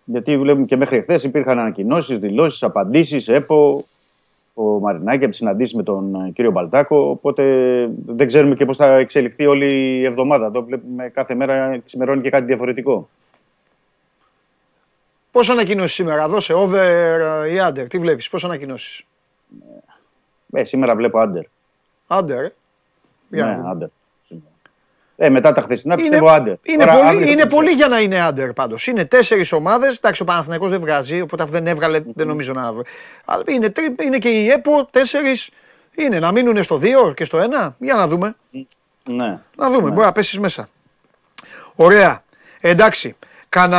[0.05, 3.85] Γιατί βλέπουμε και μέχρι χθες υπήρχαν ανακοινώσεις, δηλώσεις, απαντήσεις, ΕΠΟ,
[4.55, 7.09] ο Μαρινάκη από τι συναντήσει με τον ε, κύριο Μπαλτάκο.
[7.11, 7.43] Οπότε
[8.07, 10.47] δεν ξέρουμε και πώς θα εξελιχθεί όλη η εβδομάδα.
[10.47, 13.09] Εδώ βλέπουμε κάθε μέρα ξημερώνει και κάτι διαφορετικό.
[15.31, 16.81] Πώ ανακοινώσεις σήμερα, δώσε over
[17.45, 17.89] ε, ή under.
[17.89, 19.05] Τι βλέπεις, πώ ανακοινώσεις;
[20.53, 21.45] Ε, σήμερα βλέπω άντερ.
[22.09, 22.43] Under.
[22.45, 22.49] ε;
[23.29, 23.91] Για να Ναι, δούμε.
[25.17, 25.27] Άντερ.
[25.27, 26.55] Ε, μετά τα χθεσινά Είναι, πιστεύω άντερ.
[26.63, 28.87] είναι, Τώρα, πολύ, αύριο είναι θα- πολύ για να είναι under πάντως.
[28.87, 29.97] Είναι τέσσερις ομάδες.
[29.97, 32.73] Εντάξει, ο Παναθηναϊκός δεν βγάζει, οπότε αυτό δεν έβγαλε, δεν νομίζω να.
[32.73, 32.83] βρει.
[33.25, 35.51] Αλλά είναι, τρι- είναι και η ΕΠΟ, τέσσερις.
[35.97, 37.75] Είναι να μείνουν στο 2 και στο 1.
[37.79, 38.35] Για να δούμε.
[39.11, 39.39] Ναι.
[39.57, 40.69] Να δούμε, μπορεί να πέσεις μέσα.
[41.75, 42.23] Ωραία.
[42.61, 43.17] Εντάξει.
[43.49, 43.79] Κάνα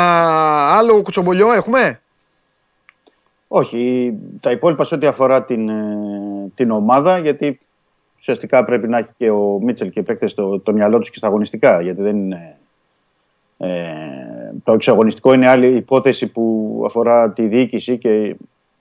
[0.78, 2.00] άλλο κουτσομπολιό έχουμε;
[3.48, 5.74] Όχι, τα υπόλοιπα σε ό,τι αφορά την, ε,
[6.56, 7.60] την ομάδα, γιατί
[8.26, 11.18] ουσιαστικά πρέπει να έχει και ο Μίτσελ και οι παίκτες το, το μυαλό τους και
[11.18, 12.58] στα αγωνιστικά, γιατί δεν είναι...
[13.58, 13.76] Ε,
[14.64, 18.36] το εξαγωνιστικό είναι άλλη υπόθεση που αφορά τη διοίκηση και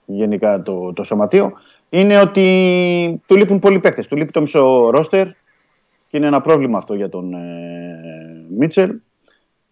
[0.05, 1.53] γενικά το, το σωματείο.
[1.89, 4.07] Είναι ότι του λείπουν πολλοί παίκτες.
[4.07, 5.27] Του λείπει το μισό ρόστερ
[6.07, 7.39] και είναι ένα πρόβλημα αυτό για τον ε,
[8.57, 8.95] Μίτσελ.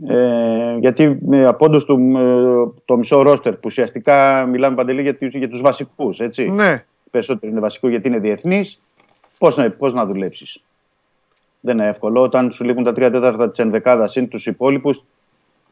[0.08, 5.50] Ε, γιατί με απόντο του ε, το μισό ρόστερ που ουσιαστικά μιλάμε παντελή για, για
[5.50, 6.20] τους βασικούς.
[6.50, 6.86] Ναι.
[7.12, 8.82] Περισσότερο είναι βασικό γιατί είναι διεθνής.
[9.44, 10.64] Πώς να, πώς να δουλέψεις.
[11.60, 12.22] Δεν είναι εύκολο.
[12.22, 15.04] Όταν σου λείπουν τα τρία τέταρτα της ενδεκάδας είναι τους υπόλοιπους,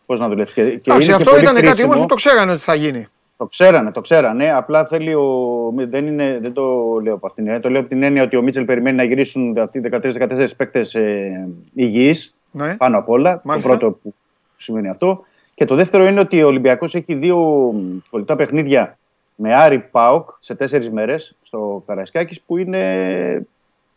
[0.05, 0.57] πώς να δουλέψεις.
[0.57, 3.07] Εντάξει, αυτό ήταν κάτι όμως που το ξέρανε ότι θα γίνει.
[3.37, 4.51] Το ξέρανε, το ξέρανε.
[4.51, 5.73] Απλά θέλει ο.
[5.75, 6.63] Δεν, είναι, δεν το
[7.03, 7.59] λέω από αυτήν την έννοια.
[7.59, 10.95] Το λέω από την έννοια ότι ο Μίτσελ περιμένει να γυρίσουν αυτοί οι 13-14 παίκτες
[10.95, 12.35] ε, υγιείς.
[12.51, 12.75] Ναι.
[12.75, 13.41] Πάνω απ' όλα.
[13.43, 13.69] Μάλιστα.
[13.69, 14.13] Το πρώτο που
[14.57, 15.25] σημαίνει αυτό.
[15.53, 17.71] Και το δεύτερο είναι ότι ο Ολυμπιακός έχει δύο
[18.09, 18.97] πολιτά παιχνίδια
[19.35, 23.45] με Άρη Πάοκ σε τέσσερις μέρες στο Καραϊσκάκης που είναι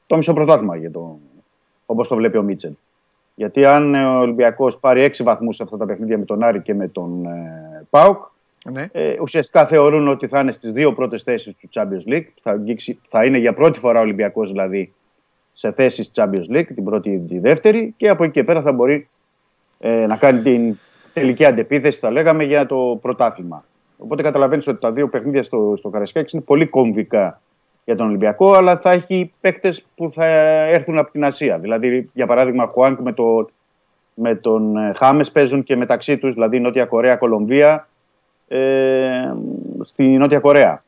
[0.06, 1.18] το μισό πρωτάθλημα για το,
[1.86, 2.72] όπως το βλέπει ο Μίτσελ.
[3.34, 6.74] Γιατί αν ο Ολυμπιακός πάρει έξι βαθμούς σε αυτά τα παιχνίδια με τον Άρη και
[6.74, 8.24] με τον ε, Πάοκ,
[8.70, 8.88] ναι.
[8.92, 12.26] ε, ουσιαστικά θεωρούν ότι θα είναι στις δύο πρώτες θέσεις του Champions League.
[12.42, 12.60] Θα,
[13.06, 14.92] θα είναι για πρώτη φορά ο Ολυμπιακός δηλαδή
[15.52, 18.72] σε θέσεις Champions League, την πρώτη ή τη δεύτερη, και από εκεί και πέρα θα
[18.72, 19.08] μπορεί
[19.78, 20.78] ε, να κάνει την
[21.12, 23.64] τελική αντεπίθεση, θα λέγαμε, για το πρωτάθλημα.
[23.98, 27.40] Οπότε καταλαβαίνεις ότι τα δύο παιχνίδια στο, στο Καρασκάκη είναι πολύ κομβικά
[27.84, 30.24] για τον Ολυμπιακό, αλλά θα έχει παίκτες που θα
[30.66, 31.58] έρθουν από την Ασία.
[31.58, 33.48] Δηλαδή, για παράδειγμα, Χουάνκ με, το,
[34.14, 37.88] με τον ε, Χάμες παίζουν και μεταξύ τους, δηλαδή Νότια Κορέα, Κολομβία,
[38.48, 39.32] ε,
[39.80, 40.84] στη Νότια Κορέα.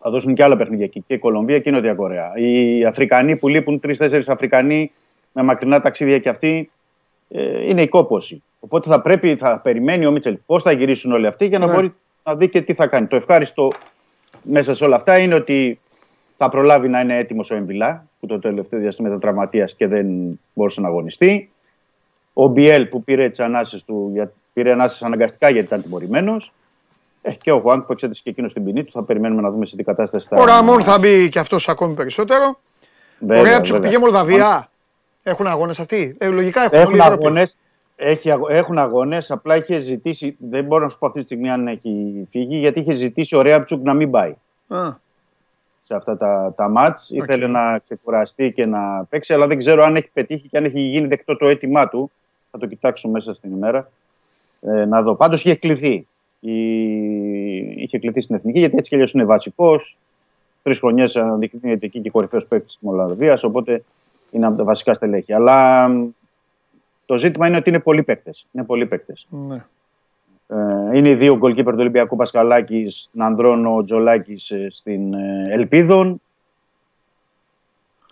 [0.00, 2.32] Θα δώσουν και άλλα παιχνίδια εκεί, και η Κολομβία και η Νότια Κορέα.
[2.36, 4.92] Οι Αφρικανοί που λείπουν, τρει-τέσσερι Αφρικανοί
[5.32, 6.70] με μακρινά ταξίδια και αυτοί,
[7.28, 8.42] ε, είναι η κόποση.
[8.60, 11.72] Οπότε θα πρέπει, θα περιμένει ο Μίτσελ πώς θα γυρίσουν όλοι αυτοί για να ναι.
[11.72, 13.06] μπορεί να δει και τι θα κάνει.
[13.06, 13.70] Το ευχάριστο
[14.42, 15.80] μέσα σε όλα αυτά είναι ότι
[16.36, 20.40] θα προλάβει να είναι έτοιμος ο Εμβιλά, που το τελευταίο διάστημα ήταν τραυματίας και δεν
[20.54, 21.50] μπορούσε να αγωνιστεί.
[22.32, 24.12] Ο Μπιέλ που πήρε τις ανάσεις του,
[24.52, 26.52] πήρε ανάσεις αναγκαστικά γιατί ήταν τιμωρημένος.
[27.22, 28.92] Ε, και ο Χουάνκ που εξέτασε και εκείνος την ποινή του.
[28.92, 30.40] Θα περιμένουμε να δούμε σε τι κατάσταση θα.
[30.40, 32.58] Ο Ραμόν θα μπει και αυτός ακόμη περισσότερο.
[33.18, 34.70] Βέβαια, Ωραία, του πήγε Μολδαβία.
[35.22, 37.58] Έχουν αγώνες αυτοί; Ε, λογικά έχουν, έχουν αγώνες.
[37.96, 40.36] Έχει, έχουν αγώνες, απλά είχε ζητήσει.
[40.38, 43.42] Δεν μπορώ να σου πω αυτή τη στιγμή αν έχει φύγει, γιατί είχε ζητήσει ο
[43.42, 44.34] Ρέαπτσουκ να μην πάει.
[44.68, 45.04] Α
[45.86, 47.10] σε αυτά τα, τα μάτς.
[47.12, 47.16] Okay.
[47.16, 50.80] Ήθελε να ξεκουραστεί και να παίξει, αλλά δεν ξέρω αν έχει πετύχει και αν έχει
[50.80, 52.10] γίνει δεκτό το αίτημά του.
[52.50, 53.90] Θα το κοιτάξω μέσα στην ημέρα.
[54.60, 55.14] Ε, να δω.
[55.14, 56.06] Πάντως είχε κληθεί.
[56.40, 56.56] Η...
[57.82, 59.96] Είχε κληθεί στην εθνική, γιατί έτσι κι αλλιώς είναι βασικός.
[60.62, 63.84] Τρεις χρονιές αναδεικνύεται εκεί και κορυφαίος παίκτης της Μολδαβίας, οπότε
[64.30, 65.32] είναι από τα βασικά στελέχη.
[65.32, 65.88] Αλλά
[67.06, 68.46] το ζήτημα είναι ότι είναι πολλοί παίκτες.
[68.52, 69.26] Είναι πολλοί παίκτες.
[69.30, 69.64] Ναι.
[70.48, 75.42] Ε, είναι οι δύο γκολκίπερ του Ολυμπιακού Πασκαλάκη, στην Ανδρών ο Τζολάκης ε, στην ε,
[75.46, 76.20] Ελπίδων.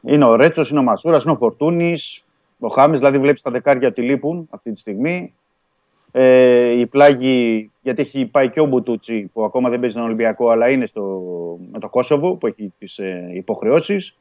[0.03, 2.25] Είναι ο Ρέτσος, είναι ο Μασούρας, είναι ο Φορτούνης.
[2.59, 5.35] Ο Χάμε, δηλαδή βλέπεις τα δεκάρια ότι λείπουν αυτή τη στιγμή.
[6.13, 10.51] Ε, η πλάγη, γιατί έχει πάει και ο Μπουτούτσι που ακόμα δεν παίζει τον Ολυμπιακό,
[10.51, 11.23] αλλά είναι στο,
[11.73, 14.17] με το Κόσοβο που έχει τις ε, υποχρεώσεις.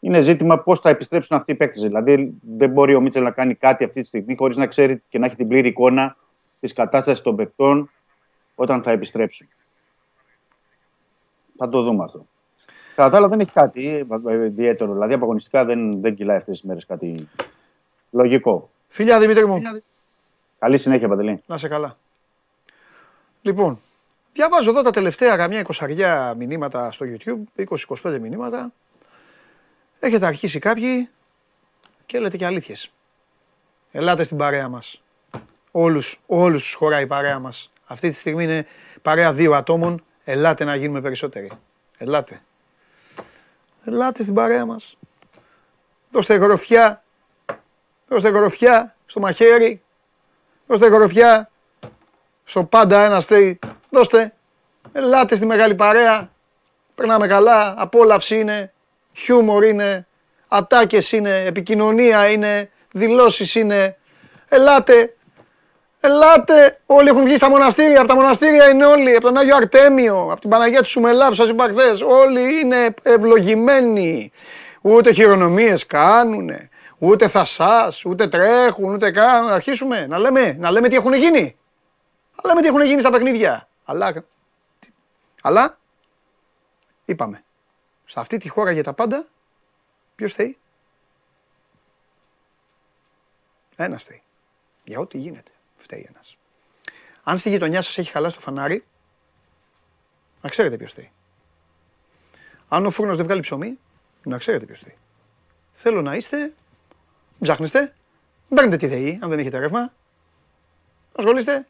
[0.00, 1.82] Είναι ζήτημα πώς θα επιστρέψουν αυτοί οι παίκτες.
[1.82, 5.18] Δηλαδή, δεν μπορεί ο Μίτσελ να κάνει κάτι αυτή τη στιγμή χωρίς να ξέρει και
[5.18, 6.16] να έχει την πλήρη εικόνα
[6.60, 7.90] της κατάστασης των παικτών
[8.54, 9.48] όταν θα επιστρέψουν.
[11.56, 12.26] Θα το δούμε αυτό.
[12.94, 14.06] Κατά τα άλλα δεν έχει κάτι
[14.44, 14.92] ιδιαίτερο.
[14.92, 17.28] Δηλαδή απαγωνιστικά δεν, δεν κυλάει αυτές τις μέρες κάτι
[18.10, 18.70] λογικό.
[18.88, 19.62] Φιλιά Δημήτρη μου.
[20.58, 21.42] Καλή συνέχεια Παντελή.
[21.46, 21.96] Να σε καλά.
[23.42, 23.78] Λοιπόν,
[24.32, 27.64] διαβάζω εδώ τα τελευταία καμιά εικοσαριά μηνύματα στο YouTube,
[28.02, 28.72] 20-25 μηνύματα.
[29.98, 31.08] Έχετε αρχίσει κάποιοι
[32.06, 32.90] και λέτε και αλήθειες.
[33.90, 35.02] Ελάτε στην παρέα μας
[35.78, 37.72] όλους, όλους τους χωράει η παρέα μας.
[37.86, 38.66] Αυτή τη στιγμή είναι
[39.02, 40.04] παρέα δύο ατόμων.
[40.24, 41.50] Ελάτε να γίνουμε περισσότεροι.
[41.98, 42.42] Ελάτε.
[43.84, 44.96] Ελάτε στην παρέα μας.
[46.10, 47.04] Δώστε γροφιά.
[48.08, 49.82] Δώστε γροφιά στο μαχαίρι.
[50.66, 51.50] Δώστε γροφιά
[52.44, 53.58] στο πάντα ένα στέι.
[53.90, 54.34] Δώστε.
[54.92, 56.30] Ελάτε στη μεγάλη παρέα.
[56.94, 57.74] Περνάμε καλά.
[57.78, 58.72] Απόλαυση είναι.
[59.12, 60.06] Χιούμορ είναι.
[60.48, 61.44] Ατάκες είναι.
[61.44, 62.70] Επικοινωνία είναι.
[62.92, 63.96] Δηλώσεις είναι.
[64.48, 65.15] Ελάτε.
[66.06, 66.80] Ελάτε!
[66.86, 67.98] Όλοι έχουν βγει στα μοναστήρια.
[67.98, 69.16] Από τα μοναστήρια είναι όλοι.
[69.16, 72.00] Από τον Άγιο Αρτέμιο, από την Παναγία του Σουμελά που σας είπα χθες.
[72.00, 74.32] Όλοι είναι ευλογημένοι.
[74.80, 76.50] Ούτε χειρονομίες κάνουν,
[76.98, 79.50] ούτε θα σα, ούτε τρέχουν, ούτε κάνουν.
[79.50, 81.56] Αρχίσουμε να λέμε, να λέμε τι έχουν γίνει.
[82.42, 83.68] Να λέμε τι έχουν γίνει στα παιχνίδια.
[83.84, 84.24] Αλλά,
[85.42, 85.78] αλλά
[87.04, 87.44] είπαμε,
[88.06, 89.26] σε αυτή τη χώρα για τα πάντα,
[90.14, 90.58] ποιος θέλει.
[93.76, 94.22] Ένας θέλει.
[94.84, 95.50] Για ό,τι γίνεται
[95.86, 96.36] φταίει ένας.
[97.22, 98.84] Αν στη γειτονιά σας έχει χαλάσει το φανάρι,
[100.40, 101.10] Να ξέρετε ποιος θέλει.
[102.68, 103.78] Αν ο φούρνος δεν βγάλει ψωμί,
[104.22, 104.96] να ξέρετε ποιος θέλει.
[105.72, 106.38] Θέλω να είστε.
[106.38, 106.52] Μην
[107.40, 107.80] ψάχνεστε.
[108.48, 109.92] Μην παίρνετε τη ΔΕΗ, αν δεν έχετε ρεύμα.
[111.16, 111.66] Ασχολείστε.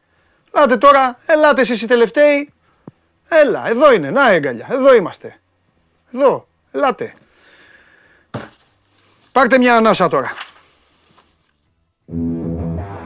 [0.52, 2.52] Ελάτε τώρα, ελάτε εσείς οι τελευταίοι.
[3.28, 5.40] Έλα, εδώ είναι, να έγκαλια, εδώ είμαστε.
[6.12, 7.14] Εδώ, ελάτε.
[9.32, 10.34] Πάρτε μια ανάσα τώρα.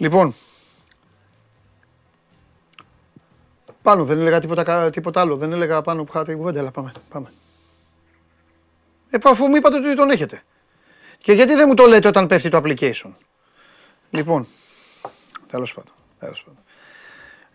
[0.00, 0.34] Λοιπόν,
[3.82, 5.36] πάνω δεν έλεγα τίποτα, κα- τίποτα άλλο.
[5.36, 6.92] Δεν έλεγα πάνω που είχατε κουβέντα, αλλά πάμε.
[7.08, 7.32] πάμε.
[9.10, 10.42] Ε, αφού μου είπατε ότι τον έχετε.
[11.18, 13.10] Και γιατί δεν μου το λέτε όταν πέφτει το application;
[14.10, 14.46] Λοιπόν,
[15.50, 15.92] τέλος πάντων.
[16.18, 16.62] Τέλος πάντων.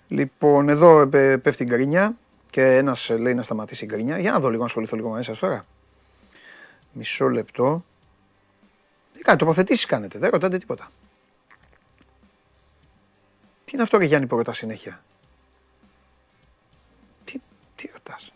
[0.07, 2.15] Λοιπόν, εδώ ε, πέφτει η γκρίνια
[2.49, 4.19] και ένας ε, λέει να σταματήσει η γκρίνια.
[4.19, 5.65] Για να δω λίγο, να ασχοληθώ λίγο μαζί σας τώρα.
[6.91, 7.83] Μισό λεπτό.
[9.13, 10.89] Τι κάνετε, τοποθετήσεις κάνετε, δεν ρωτάτε τίποτα.
[13.75, 15.03] Τι είναι αυτό ρε Γιάννη που ρωτάς συνέχεια.
[17.23, 17.39] Τι,
[17.75, 18.33] τι ρωτάς;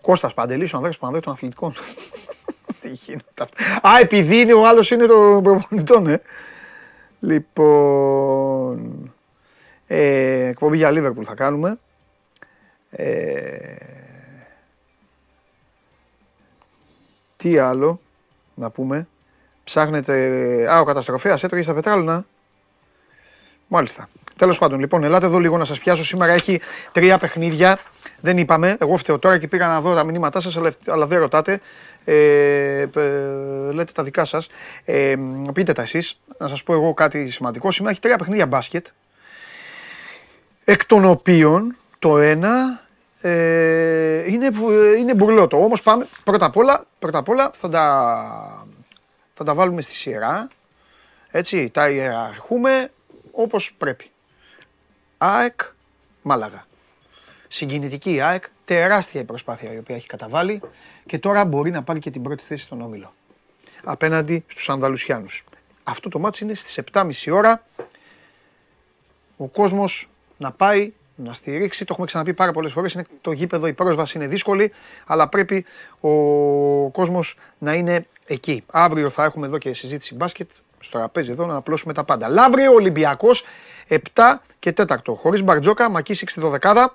[0.00, 1.74] Κώστας Παντελής, ο Ανδρέας Παναδέου των Αθλητικών.
[2.80, 6.22] τι γίνεται αυτά; Α, επειδή είναι ο άλλος είναι των προπονητών, ε.
[7.20, 9.12] Λοιπόν,
[9.86, 11.78] ε, εκπομπή για Λίβερπουλ θα κάνουμε.
[12.90, 13.76] Ε,
[17.36, 18.00] τι άλλο
[18.54, 19.08] να πούμε;
[19.64, 20.14] Ψάχνετε...
[20.72, 22.24] Α, ο καταστροφέας έτρωγε στα πετράλαινα.
[23.74, 24.08] Μάλιστα.
[24.36, 26.04] Τέλος πάντων, λοιπόν, ελάτε εδώ λίγο να σας πιάσω.
[26.04, 26.60] Σήμερα έχει
[26.92, 27.78] τρία παιχνίδια.
[28.20, 28.76] Δεν είπαμε.
[28.80, 31.60] Εγώ φταίω τώρα και πήγα να δω τα μηνύματά σας, αλλά, αλλά δεν ρωτάτε.
[32.04, 32.88] Ε, ε,
[33.72, 34.48] λέτε τα δικά σας.
[34.84, 35.14] Ε,
[35.52, 36.20] πείτε τα εσείς.
[36.38, 37.70] Να σας πω εγώ κάτι σημαντικό.
[37.70, 38.86] Σήμερα έχει τρία παιχνίδια μπάσκετ.
[40.64, 42.80] Εκ των οποίων το ένα
[43.20, 45.56] ε, είναι, βου- ε, είναι μπουρλότο.
[45.56, 48.66] Όμως πάμε πρώτα απ' όλα, πρώτα απ' όλα θα, τα,
[49.34, 50.48] θα τα βάλουμε στη σειρά.
[51.30, 52.90] Έτσι, τα ιεραρχούμε
[53.34, 54.10] όπως πρέπει.
[55.18, 55.60] ΑΕΚ,
[56.22, 56.66] Μάλαγα.
[57.48, 60.60] Συγκινητική η ΑΕΚ, τεράστια η προσπάθεια η οποία έχει καταβάλει
[61.06, 63.14] και τώρα μπορεί να πάρει και την πρώτη θέση στον Όμιλο.
[63.84, 65.44] Απέναντι στους Ανδαλουσιάνους.
[65.84, 67.64] Αυτό το μάτς είναι στις 7.30 ώρα.
[69.36, 71.78] Ο κόσμος να πάει να στηρίξει.
[71.78, 72.92] Το έχουμε ξαναπεί πάρα πολλές φορές.
[72.92, 74.72] Είναι το γήπεδο, η πρόσβαση είναι δύσκολη,
[75.06, 75.64] αλλά πρέπει
[76.00, 76.10] ο
[76.90, 78.62] κόσμος να είναι εκεί.
[78.66, 80.50] Αύριο θα έχουμε εδώ και συζήτηση μπάσκετ
[80.84, 82.28] στο τραπέζι εδώ να απλώσουμε τα πάντα.
[82.28, 83.44] Λαύριο Ολυμπιακός
[83.88, 83.98] 7
[84.58, 84.96] και 4.
[85.16, 86.86] Χωρίς Μπαρτζόκα, Μακίσικ στη 12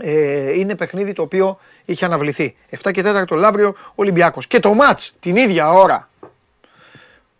[0.00, 2.56] ε, είναι παιχνίδι το οποίο είχε αναβληθεί.
[2.82, 4.46] 7 και 4 Λαύριο Ολυμπιακός.
[4.46, 6.08] Και το μάτς την ίδια ώρα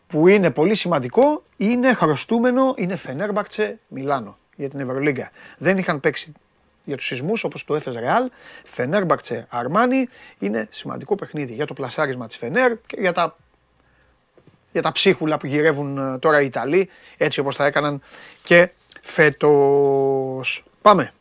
[0.07, 5.31] που είναι πολύ σημαντικό είναι χρωστούμενο, είναι Φενέρμπαρτσε Μιλάνο για την Ευρωλίγκα.
[5.59, 6.33] Δεν είχαν παίξει
[6.85, 8.31] για τους σεισμούς όπως το έφες Ρεάλ,
[8.65, 13.37] Φενέρμπαρτσε Αρμάνι είναι σημαντικό παιχνίδι για το πλασάρισμα της Φενέρ και για τα,
[14.73, 18.03] για τα ψίχουλα που γυρεύουν ε, τώρα οι Ιταλοί έτσι όπως τα έκαναν
[18.43, 18.71] και
[19.03, 20.65] φέτος.
[20.83, 21.13] Πάμε.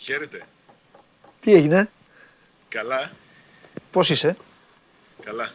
[0.00, 0.42] Χαίρετε.
[1.40, 1.90] Τι έγινε,
[2.68, 3.10] Καλά.
[3.90, 4.36] πώς είσαι;
[5.24, 5.50] Καλά.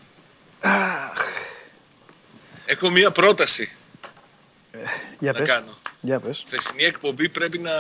[2.65, 3.71] Έχω μία πρόταση
[5.19, 5.47] Για να πες.
[5.47, 5.77] κάνω.
[6.01, 6.43] Για πες.
[6.45, 7.73] Θεσινή εκπομπή πρέπει να,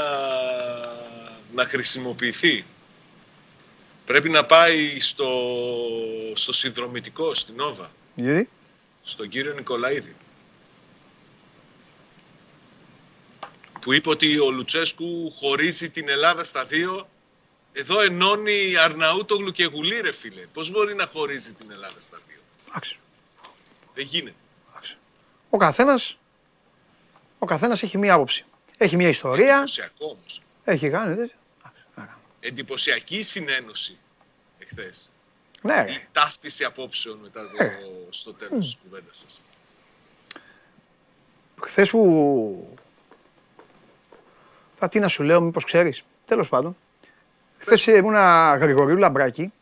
[1.53, 2.65] να χρησιμοποιηθεί.
[4.05, 5.29] Πρέπει να πάει στο,
[6.33, 8.49] στο συνδρομητικό, στην Όβα, Γιατί;
[9.01, 10.15] στον κύριο Νικολαίδη.
[13.81, 17.09] Που είπε ότι ο Λουτσέσκου χωρίζει την Ελλάδα στα δύο.
[17.73, 20.45] Εδώ ενώνει Αρναούτογλου και Γουλή, ρε φίλε.
[20.53, 22.97] Πώς μπορεί να χωρίζει την Ελλάδα στα δύο; Εντάξει.
[23.93, 24.35] Δεν γίνεται.
[25.49, 26.17] Ο καθένας,
[27.39, 28.45] ο καθένας έχει μία άποψη.
[28.77, 30.41] Έχει μία ιστορία, Εντυπωσιακό όμως.
[30.63, 31.35] έχει κάνει τέτοιο.
[31.59, 32.19] Εντάξει, άρα.
[32.39, 33.97] εντυπωσιακή συνένωση
[34.59, 35.11] εχθές.
[35.61, 35.91] Ναι, ρε.
[35.91, 37.71] Η ταύτιση απόψεων μετά το, Ε.
[38.09, 39.41] στο τέλος της κουβέντας σας.
[41.61, 42.77] Χθες που.
[44.79, 46.03] Θα τι να σου λέω, μήπως ξέρεις.
[46.25, 46.77] Τέλος πάντων.
[47.57, 49.53] Χθες ήμουνα Γρηγορίου Λαμπράκη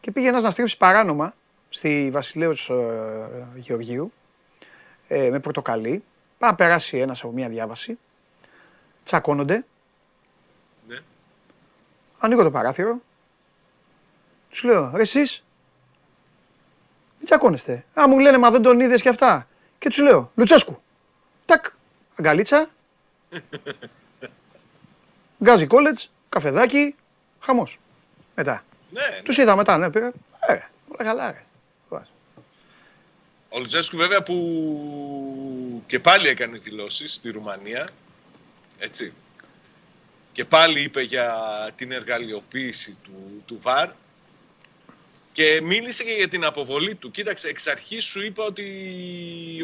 [0.00, 1.34] και πήγε ένας να στρίψει παράνομα
[1.70, 4.12] στη Βασιλέως ε, Γεωργίου
[5.08, 6.04] ε, με πορτοκαλί.
[6.38, 7.98] Πάει να περάσει ένας από μία διάβαση.
[9.04, 9.64] Τσακώνονται.
[10.86, 10.98] Ναι.
[12.18, 13.00] Ανοίγω το παράθυρο.
[14.50, 15.44] Τους λέω, ρε εσείς,
[17.18, 17.84] μην τσακώνεστε.
[18.00, 19.48] Α, μου λένε, μα δεν τον είδες και αυτά.
[19.78, 20.82] Και τους λέω, Λουτσέσκου.
[21.46, 21.64] Τάκ,
[22.18, 22.70] αγκαλίτσα.
[25.44, 26.94] Γκάζι κόλετς, καφεδάκι,
[27.40, 27.78] χαμός.
[28.34, 28.64] Μετά.
[28.90, 30.12] Ναι, Τους είδα μετά, ναι, πήγα.
[30.46, 30.58] Ε,
[30.88, 31.44] όλα καλά, ρε.
[33.54, 37.88] Ο Λουτζέσκου βέβαια που και πάλι έκανε δηλώσεις στη Ρουμανία.
[38.78, 39.12] Έτσι.
[40.32, 41.34] Και πάλι είπε για
[41.74, 43.90] την εργαλειοποίηση του, του ΒΑΡ
[45.32, 47.10] και μίλησε και για την αποβολή του.
[47.10, 48.64] Κοίταξε, εξ αρχής σου είπα ότι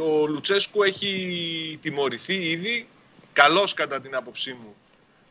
[0.03, 2.89] ο Λουτσέσκου έχει τιμωρηθεί ήδη.
[3.33, 4.75] Καλώς κατά την άποψή μου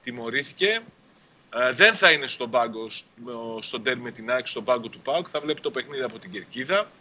[0.02, 0.82] τιμωρήθηκε.
[1.56, 5.00] Ε, δεν θα είναι στον πάγκο, στο- στον τέρμι με την ΑΕΚ, στον πάγκο του
[5.00, 5.28] ΠΑΟΚ.
[5.30, 6.92] Θα βλέπει το παιχνίδι από την Κερκίδα.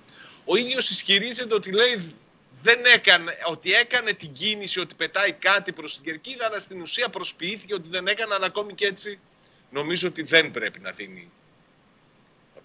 [0.50, 2.14] Ο ίδιος ισχυρίζεται ότι λέει
[2.62, 7.08] δεν έκανε, ότι έκανε την κίνηση, ότι πετάει κάτι προς την Κερκίδα, αλλά στην ουσία
[7.08, 9.18] προσποιήθηκε ότι δεν έκαναν ακόμη και έτσι.
[9.70, 11.30] Νομίζω ότι δεν πρέπει να δίνει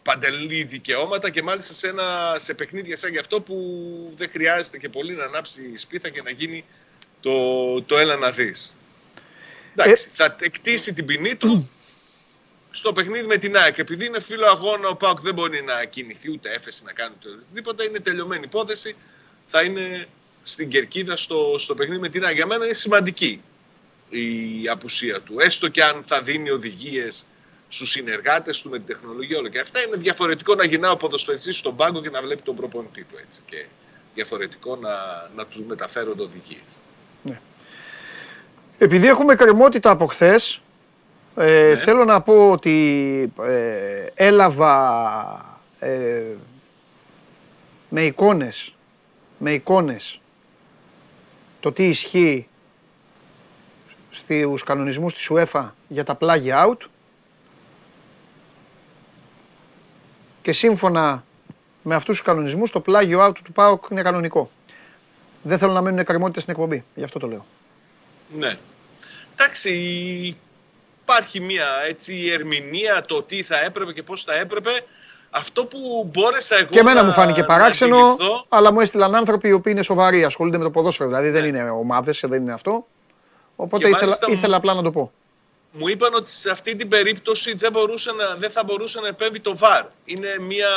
[0.03, 3.55] παντελή δικαιώματα και μάλιστα σε, ένα, σε παιχνίδια σαν γι' αυτό που
[4.15, 6.65] δεν χρειάζεται και πολύ να ανάψει η σπίθα και να γίνει
[7.19, 8.75] το, το έλα να δεις.
[9.75, 11.69] Εντάξει, θα εκτίσει την ποινή του
[12.75, 13.77] στο παιχνίδι με την ΑΕΚ.
[13.77, 17.29] Επειδή είναι φίλο αγώνα, ο Πάουκ δεν μπορεί να κινηθεί ούτε έφεση να κάνει ούτε
[17.29, 17.83] οτιδήποτε.
[17.83, 18.95] Είναι τελειωμένη υπόθεση.
[19.45, 20.07] Θα είναι
[20.43, 22.35] στην κερκίδα στο, στο παιχνίδι με την ΑΕΚ.
[22.35, 23.41] Για μένα είναι σημαντική
[24.09, 25.35] η απουσία του.
[25.39, 27.25] Έστω και αν θα δίνει οδηγίες
[27.67, 29.81] στους συνεργάτες του με την τεχνολογία όλα και αυτά.
[29.87, 33.41] Είναι διαφορετικό να γυρνά ο ποδοσφαιριστής στον πάγκο και να βλέπει τον προπονητή του έτσι.
[33.45, 33.65] Και
[34.13, 34.89] διαφορετικό να,
[35.35, 36.77] να του μεταφέρονται οδηγίες.
[38.77, 40.61] Επειδή έχουμε κρεμότητα από χθες,
[41.35, 41.75] ε, Ναι.
[41.75, 46.21] θέλω να πω ότι ε, έλαβα ε,
[47.89, 48.73] με εικόνες,
[49.37, 50.21] με εικόνες
[51.59, 52.47] το τι ισχύει
[54.11, 56.87] στους κανονισμούς της UEFA για τα πλάγια out
[60.41, 61.23] και σύμφωνα
[61.83, 64.49] με αυτούς τους κανονισμούς το πλάγιο out του ΠΑΟΚ είναι κανονικό.
[65.43, 67.45] Δεν θέλω να μένουν κρεμότητες στην εκπομπή, γι' αυτό το λέω.
[68.29, 68.57] Ναι.
[69.33, 70.37] Εντάξει,
[71.05, 74.69] υπάρχει μια έτσι ερμηνεία το τι θα έπρεπε και πώς θα έπρεπε.
[75.29, 79.15] Αυτό που μπόρεσα εγώ Και εμένα να, μου φάνηκε να παράξενο, αντιληφθώ, αλλά μου έστειλαν
[79.15, 81.09] άνθρωποι οι οποίοι είναι σοβαροί, ασχολούνται με το ποδόσφαιρο.
[81.09, 82.87] Δηλαδή δεν είναι ομάδες, δεν είναι αυτό.
[83.55, 85.11] Οπότε Και ήθελα, μάλιστα μου- ήθελα απλά να το πω.
[85.71, 89.39] μου είπαν ότι σε αυτή την περίπτωση δεν, μπορούσε να, δεν θα μπορούσε να επέμβει
[89.39, 89.85] το ΒΑΡ.
[90.05, 90.67] Είναι μια...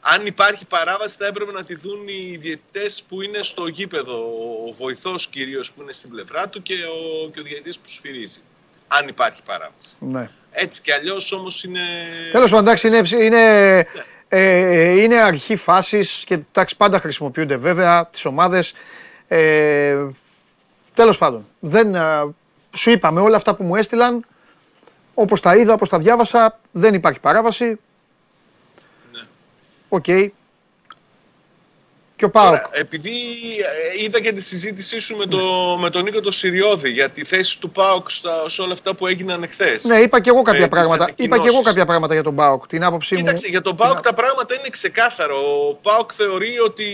[0.00, 4.16] Αν υπάρχει παράβαση θα έπρεπε να τη δουν οι διαιτητές που είναι στο γήπεδο.
[4.68, 8.40] Ο βοηθός κυρίως που είναι στην πλευρά του και ο, και ο διαιτητής που σφυρίζει.
[8.98, 9.96] Αν υπάρχει παράβαση.
[9.98, 10.28] Ναι.
[10.50, 11.80] Έτσι κι αλλιώς όμως είναι...
[12.32, 13.86] Τέλος πάντων, εντάξει, είναι, είναι,
[14.28, 18.72] ε, είναι αρχή φάσης και εντάξει, πάντα χρησιμοποιούνται βέβαια τις ομάδες.
[19.28, 19.96] Ε,
[20.94, 22.32] Τέλος πάντων, δεν, α,
[22.76, 24.26] σου είπα με όλα αυτά που μου έστειλαν,
[25.14, 27.64] όπως τα είδα, όπως τα διάβασα, δεν υπάρχει παράβαση.
[27.64, 29.20] Ναι.
[29.88, 30.04] Οκ.
[32.20, 32.46] Και ο ΠΑΟΚ.
[32.48, 33.10] Τώρα, επειδή
[33.98, 35.38] ε, είδα και τη συζήτησή σου με, το,
[35.80, 39.06] με τον Νίκο το Συριώδη για τη θέση του ΠΑΟΚ στα, σε όλα αυτά που
[39.06, 39.84] έγιναν εχθές.
[39.84, 41.04] Ναι, είπα και εγώ κάποια Ε, τις πράγματα.
[41.04, 41.66] Είπα και εγώ ανακοινώσεις.
[41.66, 42.66] κάποια πράγματα για τον Πάοκ.
[42.66, 43.20] Την άποψή μου.
[43.20, 45.36] Κοίταξε, για τον την ΠΑΟΚ α- τα πράγματα είναι ξεκάθαρο.
[45.68, 46.86] Ο ΠΑΟΚ θεωρεί ότι,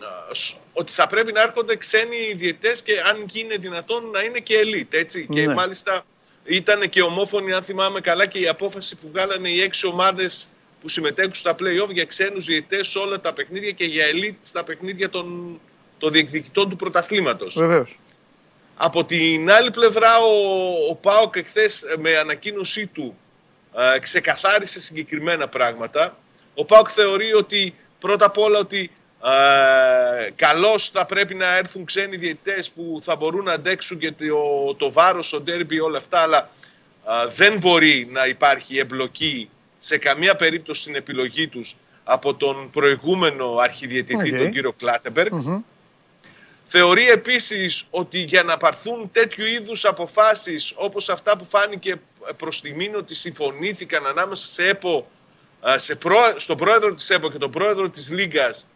[0.00, 4.38] α, σ- ότι θα πρέπει να έρχονται ξένοι διαιτές και αν είναι δυνατόν να είναι
[4.38, 5.26] και ελίτ, έτσι.
[5.30, 5.54] Και Ναι.
[5.54, 6.00] μάλιστα
[6.44, 10.48] ήταν και ομόφωνη, αν θυμάμαι καλά, και η απόφαση που βγάλανε οι έξι ομάδες
[10.80, 14.64] που συμμετέχουν στα play-off για ξένους διαιτές σε όλα τα παιχνίδια και για ελίτ στα
[14.64, 15.60] παιχνίδια των,
[15.98, 17.54] των διεκδικητών του πρωταθλήματος.
[17.58, 17.98] Βεβαίως.
[18.74, 23.16] Από την άλλη πλευρά ο, ο ΠΑΟΚ εχθές ε, με ανακοίνωσή του
[23.76, 26.18] ε, ξεκαθάρισε συγκεκριμένα πράγματα.
[26.54, 28.90] Ο ΠΑΟΚ θεωρεί ότι πρώτα απ' όλα ότι
[29.24, 34.74] ε, καλώς θα πρέπει να έρθουν ξένοι διαιτητές που θα μπορούν να αντέξουν και το,
[34.74, 36.50] το βάρος, το ντέρμπι, όλα αυτά, αλλά
[37.08, 43.56] ε, δεν μπορεί να υπάρχει εμπλοκή σε καμία περίπτωση στην επιλογή τους από τον προηγούμενο
[43.56, 44.38] αρχιδιαιτητή, Οκ.
[44.38, 45.32] τον κύριο Κλάτεμπεργκ.
[45.32, 45.60] Μμμ.
[46.64, 52.00] Θεωρεί επίσης ότι για να πάρθουν τέτοιου είδους αποφάσεις όπως αυτά που φάνηκε
[52.36, 55.08] προς τιμήν ότι συμφωνήθηκαν ανάμεσα σε ΕΠΟ,
[55.68, 58.68] α, σε πρό- στον πρόεδρο της ΕΠΟ και τον πρόεδρο της Λίγκας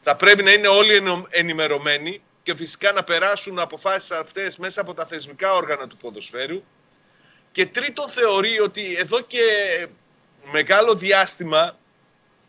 [0.00, 4.94] θα πρέπει να είναι όλοι ενο- ενημερωμένοι και φυσικά να περάσουν αποφάσεις αυτές μέσα από
[4.94, 6.62] τα θεσμικά όργανα του ποδοσφαίρου.
[7.52, 9.40] Και τρίτον θεωρεί ότι εδώ και
[10.52, 11.78] μεγάλο διάστημα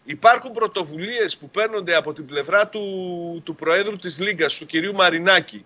[0.03, 5.65] υπάρχουν πρωτοβουλίες που παίρνονται από την πλευρά του, του Προέδρου της Λίγκας, του κυρίου Μαρινάκη,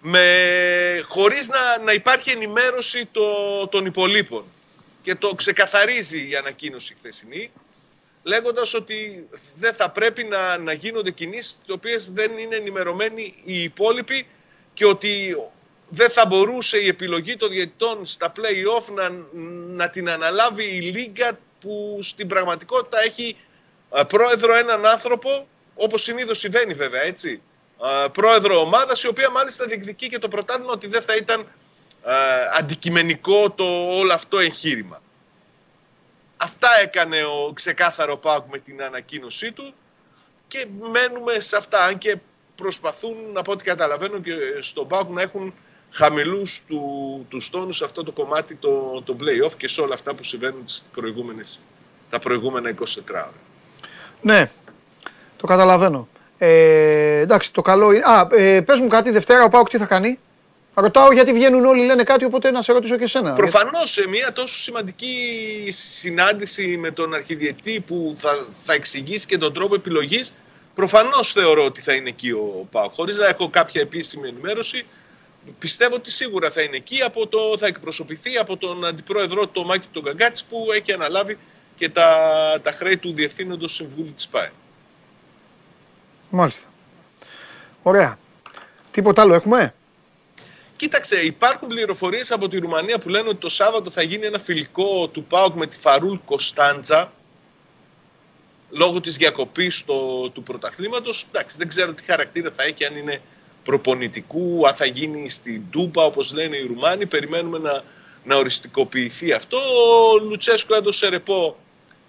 [0.00, 3.26] με, χωρίς να, να υπάρχει ενημέρωση το,
[3.68, 4.44] των υπολείπων.
[5.02, 7.50] Και το ξεκαθαρίζει η ανακοίνωση χθεσινή,
[8.22, 13.62] λέγοντας ότι δεν θα πρέπει να, να γίνονται κινήσεις οι οποίες δεν είναι ενημερωμένοι οι
[13.62, 14.26] υπόλοιποι
[14.74, 15.36] και ότι
[15.88, 19.08] δεν θα μπορούσε η επιλογή των διαιτητών στα play-off να,
[19.76, 23.36] να την αναλάβει η Λίγκα που στην πραγματικότητα έχει
[23.94, 27.42] ε, πρόεδρο έναν άνθρωπο, όπως συνήθως συμβαίνει βέβαια έτσι,
[28.04, 31.40] ε, πρόεδρο ομάδας η οποία μάλιστα διεκδικεί και το πρωτάθλημα ότι δεν θα ήταν
[32.04, 32.12] ε,
[32.58, 33.64] αντικειμενικό το
[33.98, 35.02] όλο αυτό εγχείρημα.
[36.36, 39.74] Αυτά έκανε ο ξεκάθαρο Πάουκ με την ανακοίνωσή του
[40.46, 41.84] και μένουμε σε αυτά.
[41.84, 42.16] Αν και
[42.54, 45.54] προσπαθούν, από ό,τι καταλαβαίνω, και στον Πάουκ να έχουν
[45.90, 46.80] χαμηλούς του,
[47.28, 50.62] τους τόνους σε αυτό το κομμάτι το, το play-off και σε όλα αυτά που συμβαίνουν
[50.64, 51.60] στις προηγούμενες,
[52.10, 53.32] τα προηγούμενα 24 ώρα.
[54.22, 54.50] Ναι,
[55.36, 56.08] το καταλαβαίνω.
[56.38, 58.04] Ε, εντάξει, το καλό είναι.
[58.04, 60.18] Α, ε, πες μου κάτι, Δευτέρα ο Πάουκ τι θα κάνει;
[60.80, 63.32] Ρωτάω γιατί βγαίνουν όλοι, λένε κάτι, οπότε να σε ρωτήσω και εσένα.
[63.32, 65.14] Προφανώς σε μια τόσο σημαντική
[65.70, 70.32] συνάντηση με τον αρχιδιετή που θα, θα εξηγήσει και τον τρόπο επιλογής,
[70.74, 72.92] προφανώς θεωρώ ότι θα είναι εκεί ο Πάουκ.
[72.94, 74.86] Χωρίς να έχω κάποια επίσημη ενημέρωση,
[75.58, 79.86] πιστεύω ότι σίγουρα θα είναι εκεί, από το, θα εκπροσωπηθεί από τον αντιπρόεδρο του Μάκη
[79.92, 81.38] τον Καγκάτση που έχει αναλάβει
[81.76, 82.08] και τα,
[82.62, 84.52] τα χρέη του Διευθύνοντος Συμβούλου της ΠΑΕ.
[86.30, 86.66] Μάλιστα.
[87.82, 88.18] Ωραία.
[88.90, 89.74] Τίποτα άλλο έχουμε;
[90.76, 95.08] Κοίταξε, υπάρχουν πληροφορίες από τη Ρουμανία που λένε ότι το Σάββατο θα γίνει ένα φιλικό
[95.08, 97.12] του ΠΑΟΚ με τη Φαρούλ Κωνσταντζα
[98.70, 99.84] λόγω της διακοπής
[100.32, 101.24] του πρωταθλήματος.
[101.24, 103.20] Εντάξει, δεν ξέρω τι χαρακτήρα θα έχει, αν είναι
[103.68, 107.06] προπονητικού, αν θα γίνει στην Τούπα όπως λένε οι Ρουμάνοι.
[107.06, 107.82] Περιμένουμε να,
[108.24, 109.56] να οριστικοποιηθεί αυτό.
[109.56, 111.56] Ο Λουτσέσκο έδωσε ρεπό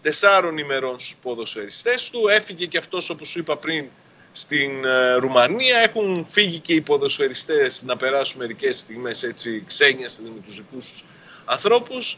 [0.01, 2.27] τεσσάρων ημερών στους ποδοσφαιριστές του.
[2.27, 3.89] Έφυγε και αυτός όπως σου είπα πριν
[4.31, 5.77] στην ε, Ρουμανία.
[5.77, 11.03] Έχουν φύγει και οι ποδοσφαιριστές να περάσουν μερικές στιγμές έτσι ξένιαστες με τους δικούς τους
[11.45, 12.17] ανθρώπους.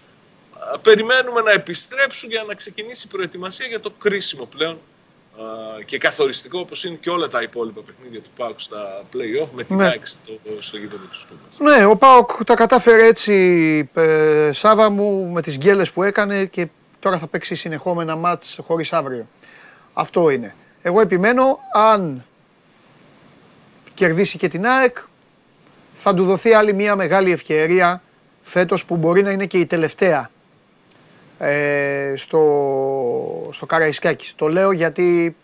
[0.81, 4.80] Περιμένουμε να επιστρέψουν για να ξεκινήσει η προετοιμασία για το κρίσιμο πλέον
[5.85, 9.77] και καθοριστικό όπως είναι και όλα τα υπόλοιπα παιχνίδια του ΠΑΟΚ στα play-off με την
[9.77, 9.91] ναι.
[10.01, 11.77] στο, στο γήπεδο του Στούμας.
[11.77, 16.67] Ναι, ο ΠΑΟΚ τα κατάφερε έτσι ε, Σάβα μου με τις γκέλες που έκανε και
[16.99, 19.27] τώρα θα παίξει συνεχόμενα μάτς χωρίς αύριο.
[19.93, 20.55] Αυτό είναι.
[20.81, 22.25] Εγώ επιμένω αν
[23.93, 24.97] κερδίσει και την ΑΕΚ
[25.93, 28.01] θα του δοθεί άλλη μια μεγάλη ευκαιρία
[28.43, 30.29] φέτος που μπορεί να είναι και η τελευταία
[31.43, 34.34] ε, στο, στο Καραϊσκάκης.
[34.35, 35.35] Το λέω γιατί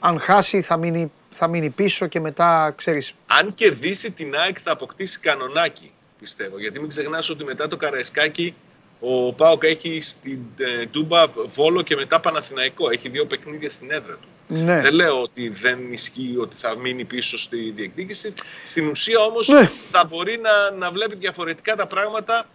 [0.00, 3.14] αν χάσει θα μείνει, θα μείνει πίσω και μετά ξέρεις.
[3.26, 6.58] Αν κερδίσει την ΑΕΚ θα αποκτήσει κανονάκι πιστεύω.
[6.58, 8.54] Γιατί μην ξεχνάς ότι μετά το Καραϊσκάκι
[9.00, 12.90] ο Πάοκ έχει στην ε, Τούμπα Βόλο και μετά Παναθηναϊκό.
[12.90, 14.28] Έχει δύο παιχνίδια στην έδρα του.
[14.48, 14.80] Ναι.
[14.80, 18.34] Δεν λέω ότι δεν ισχύει ότι θα μείνει πίσω στη διεκδίκηση.
[18.62, 19.70] Στην ουσία όμως ναι.
[19.90, 22.48] θα μπορεί να, να βλέπει διαφορετικά τα πράγματα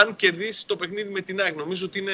[0.00, 1.56] αν κερδίσει το παιχνίδι με την ΑΕΚ.
[1.56, 2.12] Νομίζω ότι είναι.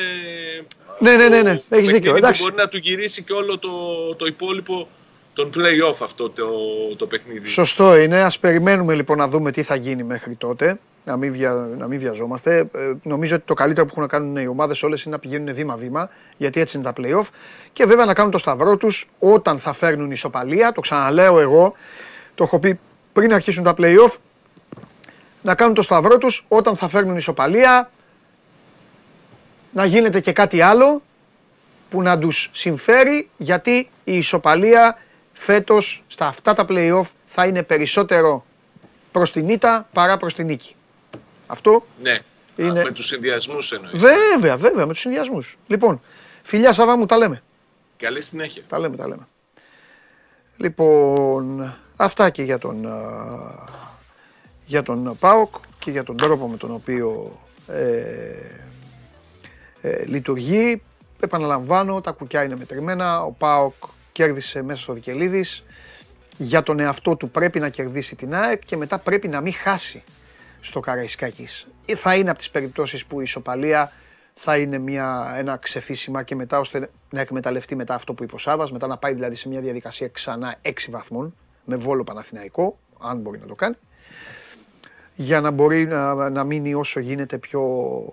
[0.99, 1.61] Ναι, ναι, ναι, ναι.
[1.69, 2.17] έχεις δίκιο.
[2.17, 2.43] Εντάξει.
[2.43, 3.71] Μπορεί να του γυρίσει και όλο το,
[4.17, 4.89] το υπόλοιπο
[5.33, 6.47] τον play-off αυτό το,
[6.97, 7.49] το παιχνίδι.
[7.49, 8.23] Σωστό είναι.
[8.23, 10.79] Α περιμένουμε λοιπόν να δούμε τι θα γίνει μέχρι τότε.
[11.05, 12.59] Να μην, βια, να μην βιαζόμαστε.
[12.59, 15.55] Ε, νομίζω ότι το καλύτερο που έχουν να κάνουν οι ομάδες όλες είναι να πηγαίνουν
[15.55, 17.27] βήμα-βήμα, γιατί έτσι είναι τα playoff.
[17.73, 20.73] Και βέβαια να κάνουν το σταυρό τους όταν θα φέρνουν ισοπαλία.
[20.73, 21.75] Το ξαναλέω εγώ.
[22.35, 22.79] Το έχω πει
[23.13, 24.13] πριν αρχίσουν τα playoff
[25.43, 27.91] να κάνουν το σταυρό τους όταν θα φέρνουν ισοπαλία,
[29.73, 31.03] να γίνεται και κάτι άλλο
[31.91, 34.99] που να τους συμφέρει γιατί η ισοπαλία
[35.33, 38.45] φέτος στα αυτά τα play-off θα είναι περισσότερο
[39.13, 40.75] προς την ήττα παρά προς την νίκη.
[41.47, 42.19] Αυτό ναι.
[42.57, 42.83] είναι...
[42.83, 44.01] με τους συνδυασμούς εννοείς.
[44.01, 45.59] Βέβαια, βέβαια, με τους συνδυασμούς.
[45.67, 46.03] Λοιπόν,
[46.43, 47.43] φιλιά Σάβα μου, τα λέμε.
[47.97, 48.63] Καλή συνέχεια.
[48.69, 49.27] Τα λέμε, τα λέμε.
[50.57, 52.87] Λοιπόν, αυτά και για τον
[54.71, 57.83] για τον ΠΑΟΚ και για τον τρόπο με τον οποίο ε,
[59.81, 60.83] ε, λειτουργεί.
[61.21, 63.23] Επαναλαμβάνω, τα κουκιά είναι μετρημένα.
[63.23, 63.75] Ο ΠΑΟΚ
[64.13, 65.65] κέρδισε μέσα στο Βικελίδης.
[66.37, 70.03] Για τον εαυτό του πρέπει να κερδίσει την ΑΕΚ και μετά πρέπει να μην χάσει
[70.61, 71.69] στο Καραϊσκάκης.
[71.87, 73.93] Ε, θα είναι από τις περιπτώσεις που η ισοπαλία
[74.35, 78.39] θα είναι μια, ένα ξεφύσιμα και μετά ώστε να εκμεταλλευτεί μετά αυτό που είπε ο
[78.39, 81.35] Σάβας, μετά να πάει δηλαδή σε μια διαδικασία ξανά 6 βαθμών
[81.65, 83.77] με Βόλο Παναθηναϊκό, αν μπορεί να το κάνει
[85.21, 88.05] για να μπορεί να, να μείνει όσο γίνεται πιο,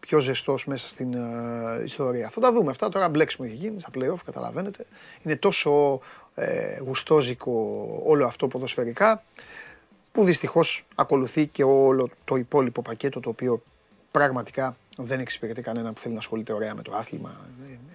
[0.00, 2.28] πιο ζεστός μέσα στην uh, ιστορία.
[2.28, 4.86] Θα τα δούμε αυτά, τώρα μπλέξιμο έχει γίνει στα play-off, καταλαβαίνετε.
[5.22, 6.00] Είναι τόσο
[6.34, 9.22] ε, γουστόζικο όλο αυτό ποδοσφαιρικά,
[10.12, 13.62] που δυστυχώς ακολουθεί και όλο το υπόλοιπο πακέτο το οποίο
[14.10, 17.36] πραγματικά δεν εξυπηρετεί κανένα που θέλει να ασχολείται ωραία με το άθλημα.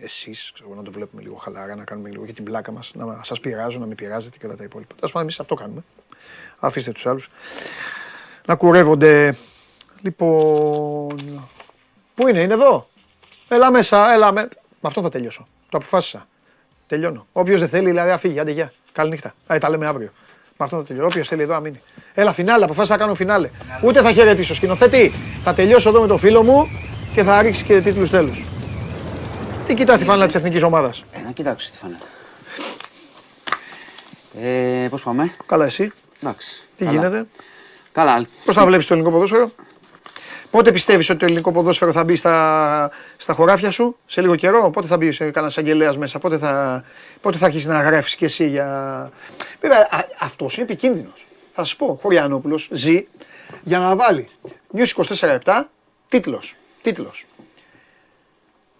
[0.01, 3.39] Εσείς, να το βλέπουμε λίγο χαλαρά, να κάνουμε λίγο για την πλάκα μας, να σας
[3.39, 4.95] πειράζω, να μην πειράζετε και όλα τα υπόλοιπα.
[4.95, 5.83] Τέλος πάντων, εμείς αυτό κάνουμε.
[6.59, 7.29] Αφήστε τους άλλους
[8.49, 9.35] να κουρεύονται.
[10.01, 11.41] Λοιπόν,
[12.15, 12.89] πού είναι, είναι εδώ.
[13.47, 14.41] Έλα μέσα, έλα με...
[14.81, 15.47] Με αυτό θα τελειώσω.
[15.69, 16.27] Το αποφάσισα.
[16.87, 17.27] Τελειώνω.
[17.31, 18.39] Όποιος δεν θέλει, δηλαδή, αφήγει.
[18.39, 18.73] Άντε, γεια.
[18.91, 19.33] Καληνύχτα.
[19.47, 20.11] Α, τα λέμε αύριο.
[20.57, 21.07] Με αυτό θα τελειώσω.
[21.07, 21.81] Όποιος θέλει εδώ να μείνει.
[22.13, 23.49] Έλα, φινάλε, αποφάσισα να κάνω φινάλε.
[23.83, 24.53] Ούτε θα χαιρετήσω.
[24.53, 25.11] Σκηνοθέτη,
[25.43, 26.67] θα τελειώσω εδώ με το φίλο μου
[27.13, 28.43] και θα ρίξει και τίτλους τέλους.
[29.65, 31.99] Τι κοιτάς τη φανέλα της εθνικής ομάδας; Ε, να κοιτάξω τη φανέλα.
[34.41, 35.91] Ε, πώς πάμε; Καλά, εσύ.
[36.21, 36.63] Εντάξει.
[36.77, 36.97] Τι καλά.
[36.97, 37.25] γίνεται;
[37.91, 38.25] Καλά.
[38.45, 39.51] Πώς θα βλέπεις το ελληνικό ποδόσφαιρο;
[40.51, 44.69] Πότε πιστεύεις ότι το ελληνικό ποδόσφαιρο θα μπει στα, στα χωράφια σου, σε λίγο καιρό,
[44.69, 46.83] πότε θα μπει σε κανένας αγγελέας μέσα, πότε θα,
[47.21, 49.11] πότε θα αρχίσεις να γράφεις κι εσύ για.
[49.61, 49.89] Βέβαια,
[50.19, 51.27] αυτός είναι επικίνδυνος.
[51.53, 53.07] Θα σα πω, Χωριανόπουλος ζει
[53.63, 54.27] για να βάλει
[54.75, 55.03] News
[55.43, 55.63] 24-7
[56.09, 56.55] τίτλος.
[56.81, 57.25] Τίτλος.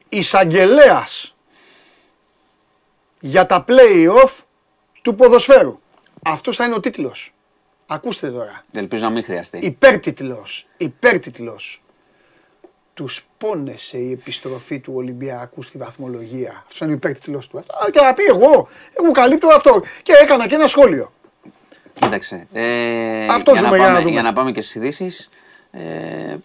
[0.10, 1.36] Εισαγγελέας
[3.20, 4.32] για τα play-off
[5.02, 5.80] του ποδοσφαίρου.
[6.24, 7.34] Αυτός θα είναι ο τίτλος.
[7.92, 8.64] Ακούστε τώρα.
[8.74, 9.58] Ελπίζω να μην χρειαστεί.
[9.58, 11.82] Υπέρτιτλος, υπέρτιτλος.
[12.94, 16.54] Τους πόνεσε η επιστροφή του Ολυμπιακού στη βαθμολογία.
[16.66, 17.58] Αυτός είναι ο υπέρτιτλος του.
[17.58, 18.68] Α, Και να πει εγώ,
[19.00, 19.82] εγώ καλύπτω αυτό.
[20.04, 21.12] Και έκανα και ένα σχόλιο.
[21.94, 22.48] Κοίταξε.
[22.54, 24.12] Ε, Αυτός για, ζούμε, να για να πάμε, δούμε.
[24.12, 25.30] για να πάμε και στις ειδήσεις.
[25.72, 26.36] Ε,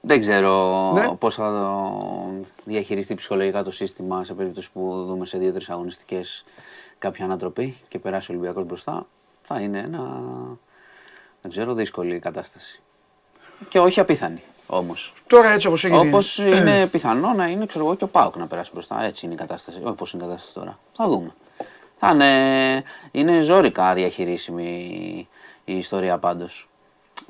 [0.00, 1.08] δεν ξέρω Ναι.
[1.18, 6.44] πώς θα το διαχειριστεί ψυχολογικά το σύστημα σε περίπτωση που δούμε σε δύο-τρεις αγωνιστικές
[6.98, 9.06] κάποια ανατροπή και περάσει ο Ολυμπιακός μπροστά.
[9.42, 9.98] Θα είναι ένα,
[11.40, 12.82] δεν ξέρω, δύσκολη κατάσταση.
[13.68, 15.14] Και όχι απίθανη όμως.
[15.26, 15.98] Τώρα έτσι όπως έγινε.
[16.08, 19.02] Όπως είναι πιθανό να είναι ξέρω εγώ, και ο Πάοκ να περάσει μπροστά.
[19.04, 19.80] Έτσι είναι η κατάσταση.
[19.84, 20.78] Όπως είναι η κατάσταση τώρα.
[20.96, 21.34] Θα δούμε.
[21.96, 25.28] Θα είναι, είναι ζώρικα διαχειρίσιμη
[25.64, 26.68] η ιστορία πάντως.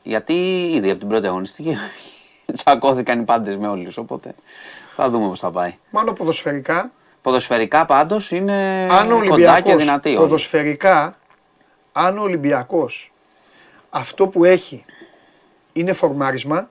[0.03, 1.77] Γιατί ήδη από την πρώτη αγωνιστική
[2.57, 3.97] τσακώθηκαν οι πάντες με όλους.
[3.97, 4.35] Οπότε
[4.95, 5.75] θα δούμε πώς θα πάει.
[5.91, 6.91] Μάλλον ποδοσφαιρικά,
[7.23, 10.09] Ποδοσφαιρικά πάντως είναι αν ο κοντά και Ολυμπιακός δυνατή.
[10.09, 10.17] όλοι.
[10.19, 11.17] ποδοσφαιρικά,
[11.93, 13.12] αν ο Ολυμπιακός
[13.90, 14.85] αυτό που έχει
[15.73, 16.70] είναι φορμάρισμα,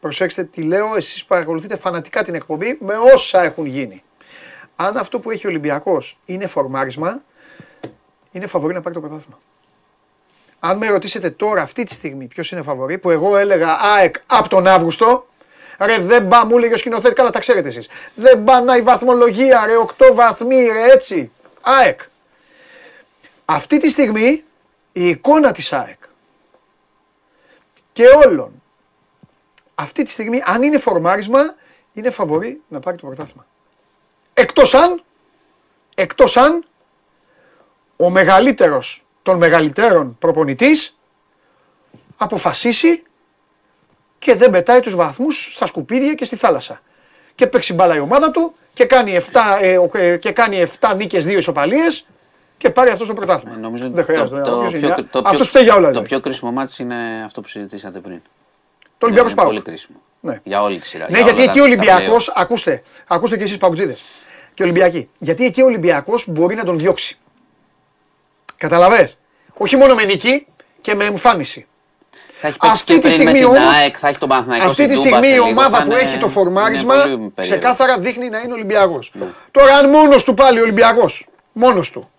[0.00, 4.02] προσέξτε τι λέω, εσείς παρακολουθείτε φανατικά την εκπομπή με όσα έχουν γίνει.
[4.76, 7.22] Αν αυτό που έχει ο Ολυμπιακός είναι φορμάρισμα,
[8.32, 9.38] είναι φαβορή να πάρει το πρωτάθλημα.
[10.60, 14.48] Αν με ρωτήσετε τώρα αυτή τη στιγμή ποιος είναι φαβορή, που εγώ έλεγα ΑΕΚ από
[14.48, 15.26] τον Αύγουστο,
[15.84, 17.88] Ρε δεν πά, μου έλεγε ο σκηνοθέτης, καλά τα ξέρετε εσείς.
[18.14, 21.32] Δεν πάνε η βαθμολογία, ρε 8 βαθμοί, ρε έτσι.
[21.60, 22.00] ΑΕΚ.
[23.44, 24.44] Αυτή τη στιγμή
[24.92, 25.98] η εικόνα της ΑΕΚ
[27.92, 28.62] και όλων
[29.74, 31.54] αυτή τη στιγμή αν είναι φορμάρισμα
[31.92, 33.46] είναι φαβορή να πάρει το πρωτάθλημα.
[34.34, 35.02] Εκτός αν,
[35.94, 36.64] εκτός αν
[37.96, 40.98] ο μεγαλύτερος των μεγαλύτερων προπονητής
[42.16, 43.02] αποφασίσει
[44.18, 46.80] και δεν πετάει τους βαθμούς στα σκουπίδια και στη θάλασσα.
[47.34, 50.94] Και παίξει μπάλα η ομάδα του και κάνει 7, ε, ο- ε, και κάνει 7
[50.94, 52.06] νίκες, 2 ισοπαλίες
[52.62, 53.54] και πάρει αυτός το πρωτάθλημα.
[53.56, 54.40] Ε, Νομίζω δεν χρειάζεται.
[54.42, 54.94] το, το, Ποιος πιο, είναι.
[54.96, 55.82] το, πιο, Αυτός φταίει για όλα.
[55.82, 56.08] το δηλαδή.
[56.08, 56.94] πιο κρίσιμο μάτι είναι
[57.24, 58.22] αυτό που συζητήσατε πριν.
[58.98, 59.52] Το Ολυμπιακός είναι Πάοκ.
[59.52, 59.98] πολύ κρίσιμο.
[60.20, 60.40] Ναι.
[60.44, 61.06] Για όλη τη σειρά.
[61.10, 62.32] Ναι, για γιατί όλα εκεί τα- ο τα Ολυμπιακό, play-off.
[62.34, 64.02] ακούστε, ακούστε και εσείς Παουτζίδες
[64.54, 65.08] και Ολυμπιακοί.
[65.18, 67.18] Γιατί εκεί ο Ολυμπιακός μπορεί να τον διώξει.
[68.56, 69.10] Καταλαβέ.
[69.54, 70.46] Όχι μόνο με νίκη
[70.80, 71.66] και με εμφάνιση.
[72.40, 74.28] Θα έχει παίξει Αυτή και τη πριν με στιγμή την όμως- ΑΕΚ, θα έχει τον
[74.28, 76.18] Παναθηναϊκό Αυτή στην τη Τούμπα στιγμή σε η λίγο, ομάδα θα που είναι- έχει το
[76.18, 77.30] είναι φορμάρισμα πολύ περίεργο.
[77.60, 79.12] ξεκάθαρα δείχνει να είναι Ολυμπιακός.
[79.50, 82.10] Τώρα, αν μόνος του πάλι ο Ολυμπιακός, μόνος του,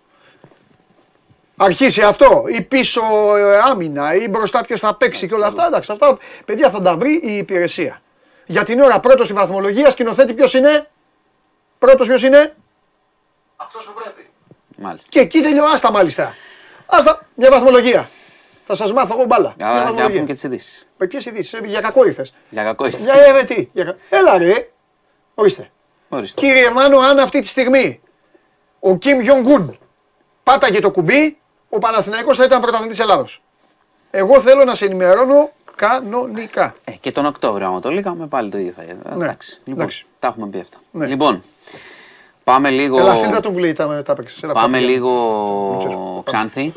[1.64, 3.02] αρχίσει αυτό, ή πίσω
[3.38, 6.98] ε, άμυνα, ή μπροστά ποιος θα παίξει και όλα αυτά, εντάξει, αυτά παιδιά θα τα
[6.98, 8.02] βρει η υπηρεσία.
[8.46, 10.90] Για την ώρα πρώτος στη βαθμολογία, σκηνοθέτη ποιος είναι,
[11.80, 12.56] πρώτος ποιος είναι,
[14.78, 15.08] Μάλιστα.
[15.10, 16.36] και εκεί τελειώ, άστα μάλιστα.
[16.86, 18.10] Άστα, μια βαθμολογία.
[18.66, 19.54] Θα σας μάθω εγώ μπάλα.
[19.58, 20.10] Μια Για να βαθμολογία.
[20.10, 20.88] πούμε και τις ειδήσεις.
[20.98, 22.34] Με ποιες ειδήσεις, για κακό ήρθες.
[22.50, 23.02] Για κακό ήρθες.
[23.02, 23.84] Για ε, τι, για...
[23.84, 24.70] κα- Έλα ρε,
[25.34, 25.70] ορίστε.
[26.10, 26.42] Ορίστε.
[26.42, 28.02] Κύριε Μάνο, αν αυτή τη στιγμή
[28.80, 29.78] ο Κιμ Γιονγκούν
[30.44, 31.38] πάταγε το κουμπί,
[31.76, 33.42] ο Παναθηναϊκός θα ήταν πρωταθλητής Ελλάδος.
[34.12, 36.76] Εγώ θέλω να σε ενημερώνω κανονικά.
[36.84, 38.98] Ε, και τον Οκτώβριο, άμα το λίγαμε, πάλι το ίδιο θα γίνει.
[39.16, 39.58] Ναι, Εντάξει.
[39.64, 40.06] Λοιπόν, εντάξει.
[40.20, 40.78] τα έχουμε πει αυτά.
[40.92, 41.06] Ναι.
[41.06, 41.44] Λοιπόν,
[42.44, 43.00] πάμε λίγο.
[43.00, 44.44] Έλα, στείλτε τον που λέει τα, τα έπαιξες.
[44.44, 44.88] Έλα, Πάμε πάμε.
[44.90, 45.10] λίγο
[45.72, 46.24] Λουτσέσκου.
[46.24, 46.74] Ξάνθη.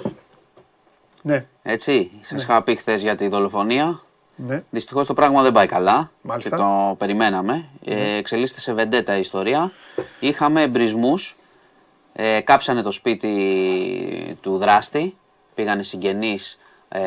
[1.23, 2.11] Ναι, Έτσι.
[2.21, 4.01] Σας είχα πει χθες για τη δολοφονία.
[4.37, 4.63] ναι.
[4.71, 6.11] Δυστυχώς το πράγμα δεν πάει καλά.
[6.21, 6.51] Μάλιστα.
[6.51, 7.65] Και το περιμέναμε.
[7.85, 9.73] Ε, εξελίσσεται σε βεντέτα η ιστορία.
[10.21, 11.37] Είχαμε εμπρισμούς.
[12.19, 15.17] Ε, κάψανε το σπίτι του δράστη.
[15.55, 17.01] Πήγανε συγγενείς ε,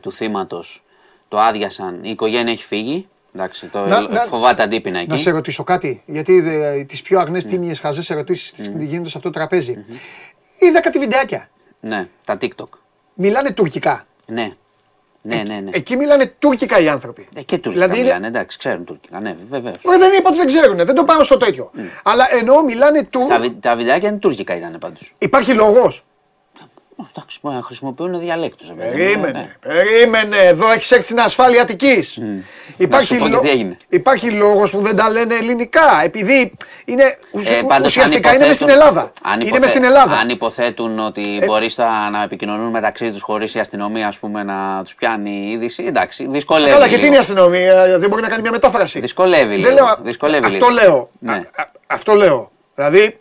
[0.00, 0.82] του θύματος.
[1.28, 2.00] Το άδειασαν.
[2.04, 3.08] Η οικογένεια έχει φύγει.
[3.34, 5.08] Εντάξει, το Να- να- φοβάται αντίπεινα εκεί.
[5.08, 9.16] Να σε ρωτήσω κάτι, γιατί ε, τις πιο αγνές τίμιες χαζές ερωτήσεις τις γίνονται σε
[9.16, 9.84] αυτό το τραπέζι.
[10.58, 11.48] Είδα κάτι βιντεάκια.
[11.80, 12.68] Ναι, τα TikTok.
[13.14, 14.06] Μιλάνε τουρκικά.
[14.26, 14.50] Ναι.
[15.26, 15.70] Ναι, ναι, ναι.
[15.72, 17.28] Εκεί μιλάνε τουρκικά οι άνθρωποι.
[17.36, 19.20] Ε, και τουρκικά Δηλαδή είναι- μιλάνε, εντάξει, ξέρουν τουρκικά.
[19.20, 19.74] Ναι, βεβαίως.
[19.94, 21.70] Ε, δεν είπα ότι δεν ξέρουν, δεν το πάω στο τέτοιο.
[22.02, 23.20] Αλλά εννοώ μιλάνε του.
[23.28, 25.14] Τα, βι- τα βιντεάκια είναι τουρκικά ήταν πάντως.
[25.18, 26.04] Υπάρχει λόγος.
[27.10, 28.74] Εντάξει, μπορεί να χρησιμοποιούν διαλέκτου.
[28.76, 30.36] Περίμενε, περίμενε.
[30.36, 32.18] Εδώ έχεις έρθει στην ασφάλεια Αττικής.
[32.76, 33.76] Υπάρχει, σου πω και λο- τι έγινε.
[33.88, 36.00] υπάρχει λόγος που δεν τα λένε ελληνικά.
[36.04, 36.52] Επειδή
[36.84, 39.12] είναι ουσ- Ε, πάντως, ουσιαστικά αν είναι μες στην υποθέτουν- Ελλάδα.
[39.22, 40.14] αν είναι υποθε- μες στην Ελλάδα.
[40.14, 44.42] Ε, Αν υποθέτουν ότι μπορεί στα- να επικοινωνούν μεταξύ τους χωρίς η αστυνομία ας πούμε,
[44.42, 46.70] να τους πιάνει η είδηση, εντάξει, δυσκολεύει.
[46.70, 47.06] Καλά, και τι λίγο.
[47.06, 49.00] είναι η αστυνομία, δεν μπορεί να κάνει μια μετάφραση.
[49.00, 49.70] Δυσκολεύει Δεν λίγο.
[49.84, 50.70] λέω- Δυσκολεύει αυτό λίγο.
[50.70, 51.08] λέω.
[51.18, 51.32] Ναι.
[51.32, 52.50] Α- α- Αυτό λέω.
[52.74, 53.18] Δηλαδή,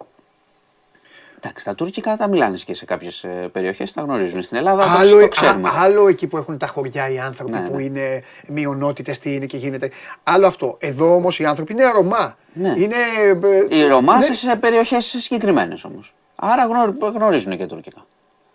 [1.46, 4.42] Εντάξει, τα τουρκικά τα μιλάνε και σε κάποιες περιοχές, τα γνωρίζουν.
[4.42, 5.70] Στην Ελλάδα το, άλλο, το ξέρουμε.
[5.70, 7.84] α- άλλο εκεί που έχουν τα χωριά οι άνθρωποι Ναι, που ναι.
[7.84, 9.90] είναι μειονότητες, τι είναι και γίνεται.
[10.24, 10.76] Άλλο αυτό.
[10.80, 12.38] Εδώ όμως οι άνθρωποι είναι Ρωμά.
[12.54, 12.74] Ναι.
[12.78, 12.96] Είναι.
[13.70, 14.24] ε, Οι Ρωμά ναι.
[14.24, 16.14] σε περιοχές συγκεκριμένες όμως.
[16.36, 18.06] Άρα γνω- γνωρίζουν και τουρκικά.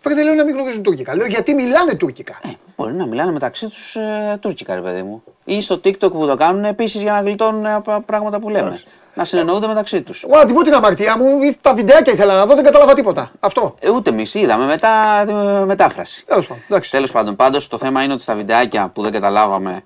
[0.03, 1.15] Βρε, δεν λέω να μην γνωρίζουν τουρκικά.
[1.15, 2.37] Λέω γιατί μιλάνε τουρκικά.
[2.43, 5.23] Ε, μπορεί να μιλάνε μεταξύ τους ε, τουρκικά, ρε παιδί μου.
[5.45, 8.67] Ή στο TikTok που το κάνουν επίσης για να γλιτώνουν ε, πρα- πράγματα που λέμε.
[8.67, 8.85] Εντάξει.
[9.19, 10.23] Να συνεννοούνται μεταξύ τους.
[10.23, 12.93] Εγώ να την πω την αμαρτία μου, ή τα βιντεάκια ήθελα να δω, δεν κατάλαβα
[12.93, 13.31] τίποτα.
[13.39, 13.75] Αυτό.
[13.79, 15.21] Ε, ούτε εμείς είδαμε μετά
[15.61, 16.25] ε, μετάφραση.
[16.25, 16.63] Τέλος πάντων.
[16.67, 16.91] εντάξει.
[16.91, 19.81] Τέλος πάντων, πάντως το θέμα είναι ότι στα βιντεάκια που δεν καταλάβαμε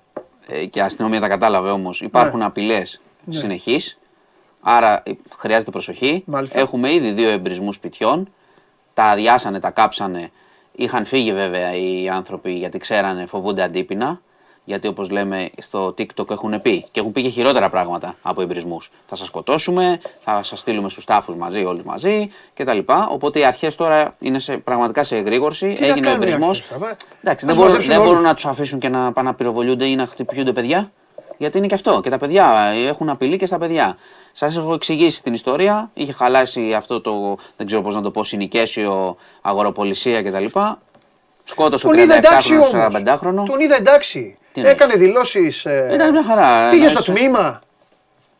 [0.48, 2.46] ε, και η αστυνομία τα κατάλαβε όμως, υπάρχουν Ναι.
[2.46, 3.80] απειλές συνεχεί.
[4.62, 6.24] Άρα ε, χρειάζεται προσοχή.
[6.26, 6.60] Μάλιστα.
[6.60, 8.34] Έχουμε ήδη δύο εμπρισμούς σπιτιών.
[8.94, 10.30] Τα αδειάσανε, τα κάψανε.
[10.72, 14.22] Είχαν φύγει βέβαια οι άνθρωποι γιατί ξέρανε, φοβούνται αντίπεινα.
[14.66, 18.78] Γιατί όπως λέμε στο TikTok έχουν πει και έχουν πει και χειρότερα πράγματα από εμπρισμού.
[19.06, 22.78] Θα σας σκοτώσουμε, θα σας στείλουμε στους τάφους μαζί, όλους μαζί κτλ.
[23.10, 25.74] Οπότε οι αρχές τώρα είναι σε, πραγματικά σε εγρήγορση.
[25.74, 26.50] Τι να Έγινε ο κάνουν οι εμπρισμό.
[26.50, 28.10] αρχές, θα πά- Εντάξει, θα δεν τους μπορούν, μαζέψουν δεν όλους.
[28.12, 30.92] μπορούν να τους αφήσουν και να πάνε να πυροβολούνται ή να χτυπιούνται παιδιά.
[31.38, 32.00] Γιατί είναι και αυτό.
[32.04, 33.98] Και τα παιδιά ε, έχουν απειλή και στα παιδιά.
[34.32, 35.90] Σας έχω εξηγήσει την ιστορία.
[35.94, 40.46] Είχε χαλάσει αυτό το, δεν ξέρω πώς να το πω, συνοικέσιο, αγοροπολισία κτλ.
[41.44, 42.88] Σκότωσε Τον είδα εντάξει 37χρονο, όμω.
[43.42, 43.46] 45χρονο.
[43.48, 44.38] Τον είδα εντάξει.
[44.54, 45.66] Τι εννοείς; Έκανε δηλώσεις.
[45.94, 46.70] Ήταν μια χαρά.
[46.70, 47.60] Πήγε Να στο είσαι- τμήμα.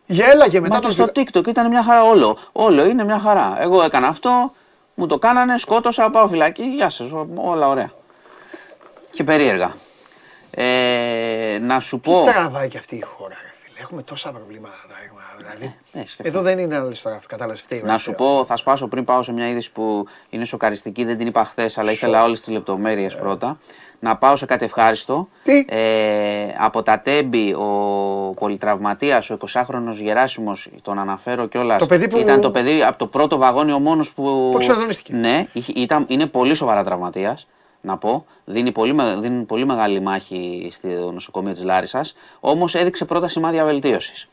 [0.06, 2.38] Γέλαγε μετά Μα το και στο TikTok ήταν μια χαρά όλο.
[2.52, 3.56] Όλο είναι μια χαρά.
[3.60, 4.54] Εγώ έκανα αυτό,
[4.94, 7.92] μου το κάνανε, σκότωσα, πάω φυλακή, γεια σας, όλα ωραία.
[9.12, 9.74] Και περίεργα.
[10.52, 12.24] Ε, να σου πω...
[12.26, 13.80] Τι τραβάει και αυτή η χώρα, ρε φίλε.
[13.80, 14.76] Έχουμε τόσα προβλήματα.
[15.06, 15.76] έχουμε, Δηλαδή.
[15.94, 16.28] Ε, σκεφτείτε.
[16.30, 17.80] Εδώ δεν είναι άλλη τώρα, κατάλαβες φταίει.
[17.80, 18.32] ο Να σου Αριστείας.
[18.38, 21.78] πω, θα σπάσω πριν πάω σε μια είδηση που είναι σοκαριστική, δεν την είπα χθες,
[21.78, 23.58] αλλά ήθελα όλες τις λεπτομέρειες πρώτα.
[24.04, 25.28] Να πάω σε κάτι ευχάριστο.
[25.44, 27.68] Τι; Ε, από τα Τέμπη, ο
[28.40, 31.80] πολυτραυματίας, ο 20χρονο Γεράσιμος, τον αναφέρω κιόλας.
[31.80, 34.50] Το παιδί που- Ήταν το παιδί από το πρώτο βαγόνι ο μόνος που.
[34.52, 35.14] Που εξοδονίστηκε.
[35.14, 37.48] Ναι, είχε- ήταν, είναι πολύ σοβαρά τραυματίας.
[37.82, 42.14] Να πω, δίνει πολύ, με- δίνει πολύ μεγάλη μάχη στο νοσοκομείο της Λάρισας.
[42.40, 44.28] Όμως έδειξε πρώτα σημάδια βελτίωσης.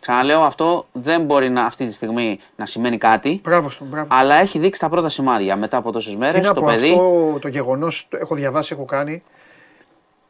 [0.00, 3.40] Ξαναλέω, αυτό δεν μπορεί να, αυτή τη στιγμή να σημαίνει κάτι.
[3.44, 4.06] Μπράβο στον, μπράβο.
[4.10, 6.40] Αλλά έχει δείξει τα πρώτα σημάδια μετά από τόσες Τι μέρε.
[6.40, 6.90] να Το πω, παιδί.
[6.90, 9.22] αυτό το γεγονός, έχω διαβάσει, έχω κάνει.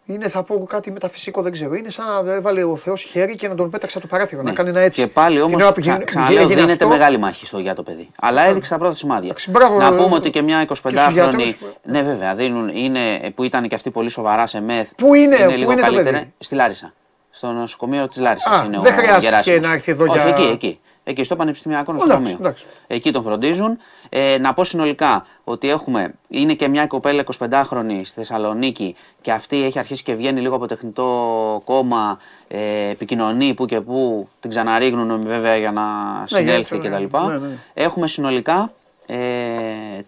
[0.06, 1.74] Είναι, θα πω κάτι μεταφυσικό, δεν ξέρω.
[1.74, 4.42] Είναι σαν να έβαλε ο Θεός χέρι και να τον πέταξε από το παράθυρο.
[4.42, 5.00] Να κάνει ένα έτσι.
[5.00, 5.06] Ναι.
[5.06, 7.74] Και πάλι Την όμως, ώρα που γίνει- ξαναλέω, έγινε δίνεται αυτό, μεγάλη μάχη στο για
[7.74, 8.08] το παιδί.
[8.20, 9.28] Αλλά έδειξε τα πρώτα σημάδια.
[9.28, 11.12] Εντάξει, μπράβο, να ε, πούμε ότι και μια και στους 25χρονη.
[11.12, 11.56] γιατρούς.
[11.82, 14.90] Ναι, βέβαια, δίνουν, είναι, που ήταν και αυτή πολύ σοβαρά σε μεθ.
[14.96, 16.18] Πού είναι, πού λίγο είναι το καλύτερα.
[16.18, 16.92] παιδί; Στη Λάρισα.
[17.30, 19.60] Στο νοσοκομείο της Λάρισας Α, είναι δεν ο χρειάστηκε Γεράσιμος.
[19.66, 20.80] να έρθει εδώ Όχι, για- εκεί, εκεί.
[21.04, 22.36] Εκεί στο Πανεπιστημιακό Εντάξει, Νοσοκομείο.
[22.40, 22.64] εντάξει.
[22.86, 23.78] Εκεί τον φροντίζουν.
[24.08, 29.64] Ε, να πω συνολικά ότι έχουμε, είναι και μια κοπέλα 25χρονη στη Θεσσαλονίκη και αυτή
[29.64, 35.22] έχει αρχίσει και βγαίνει λίγο από τεχνητό κόμμα, ε, επικοινωνεί που και που, την ξαναρίγνουν
[35.26, 35.82] βέβαια για να
[36.26, 37.16] συνέλθει γιατί, κτλ.
[37.26, 37.48] ναι, ναι.
[37.74, 38.72] Έχουμε συνολικά
[39.06, 39.16] ε,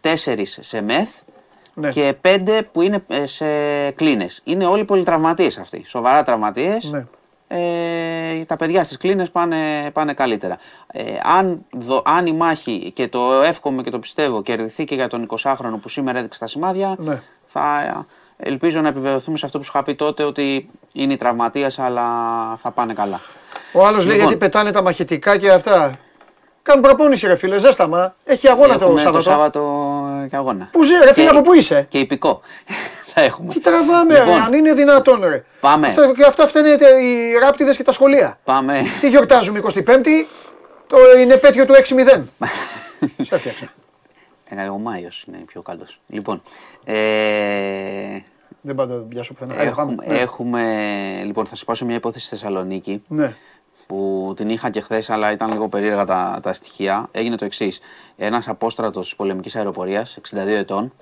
[0.00, 1.08] τέσσερις σε μεθ
[1.74, 1.88] Ναι.
[1.88, 3.44] και πέντε που είναι ε, σε
[3.90, 4.40] κλίνες.
[4.44, 6.90] Είναι όλοι πολυτραυματίες αυτοί, σοβαρά τραυματίες.
[6.90, 7.04] Ναι.
[7.54, 10.56] Ε, τα παιδιά στις κλίνες πάνε, πάνε καλύτερα.
[10.92, 15.08] Ε, αν, δο- αν η μάχη, και το εύχομαι και το πιστεύω, κερδιθεί και για
[15.08, 17.20] τον 20χρονο που σήμερα έδειξε τα σημάδια, Ναι.
[17.44, 21.78] θα ελπίζω να επιβεβαιωθούμε σε αυτό που σου είχα πει τότε ότι είναι οι τραυματίες
[21.78, 22.04] αλλά
[22.56, 23.20] θα πάνε καλά.
[23.72, 24.28] Ο άλλος λέει Λοιπόν.
[24.30, 25.94] γιατί πετάνε τα μαχητικά και αυτά.
[26.62, 28.14] Κάνουν προπόνηση, ρε φίλε, ζέσταμα.
[28.24, 29.16] Έχει αγώνα το Έχουμε Σάββατο.
[29.24, 30.68] το Σάββατο και αγώνα.
[30.72, 32.40] Πού ζει, ρε φίλε, Και- από πού είσαι; Και υπηκό.
[33.14, 33.52] θα έχουμε.
[33.52, 34.34] Τι τραβάμε, Λοιπόν.
[34.36, 35.44] ρε, αν είναι δυνατόν, ρε.
[35.60, 35.86] Πάμε.
[35.86, 36.68] Αυτό, και αυτά φταίνε
[37.02, 38.38] οι ράπτιδες και τα σχολεία.
[38.44, 38.80] Πάμε.
[39.00, 40.26] Τι γιορτάζουμε 25η,
[40.86, 42.22] το είναι επέτειο του 6-0.
[43.22, 43.72] Σε έφτιαξα.
[44.48, 46.00] Ε, ο Μάιος είναι πιο καλός.
[46.06, 46.42] Λοιπόν.
[46.84, 46.94] Ε,
[48.60, 49.54] Δεν πάντα τον πιάσω πουθενά.
[49.60, 50.12] Έλα, έχουμε, πάμε.
[50.14, 50.18] Ναι.
[50.20, 50.62] έχουμε,
[51.24, 53.34] λοιπόν, θα σας πάω σε μια υπόθεση στη Θεσσαλονίκη Ναι.
[53.92, 57.08] Που την είχα και χθες, αλλά ήταν λίγο περίεργα τα, τα στοιχεία.
[57.12, 57.80] Έγινε το εξής.
[58.16, 60.92] Ένας απόστρατος της πολεμικής αεροπορίας, 62 ετών,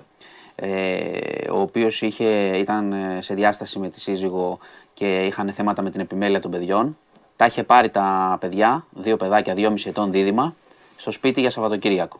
[0.55, 4.59] ε, ο οποίος ήταν ε, σε διάσταση με τη σύζυγο
[4.93, 6.97] και είχαν θέματα με την επιμέλεια των παιδιών.
[7.35, 10.55] Τα είχε πάρει τα παιδιά, δύο παιδάκια, 2,5 ετών δίδυμα,
[10.95, 12.19] στο σπίτι για Σαββατοκύριακο.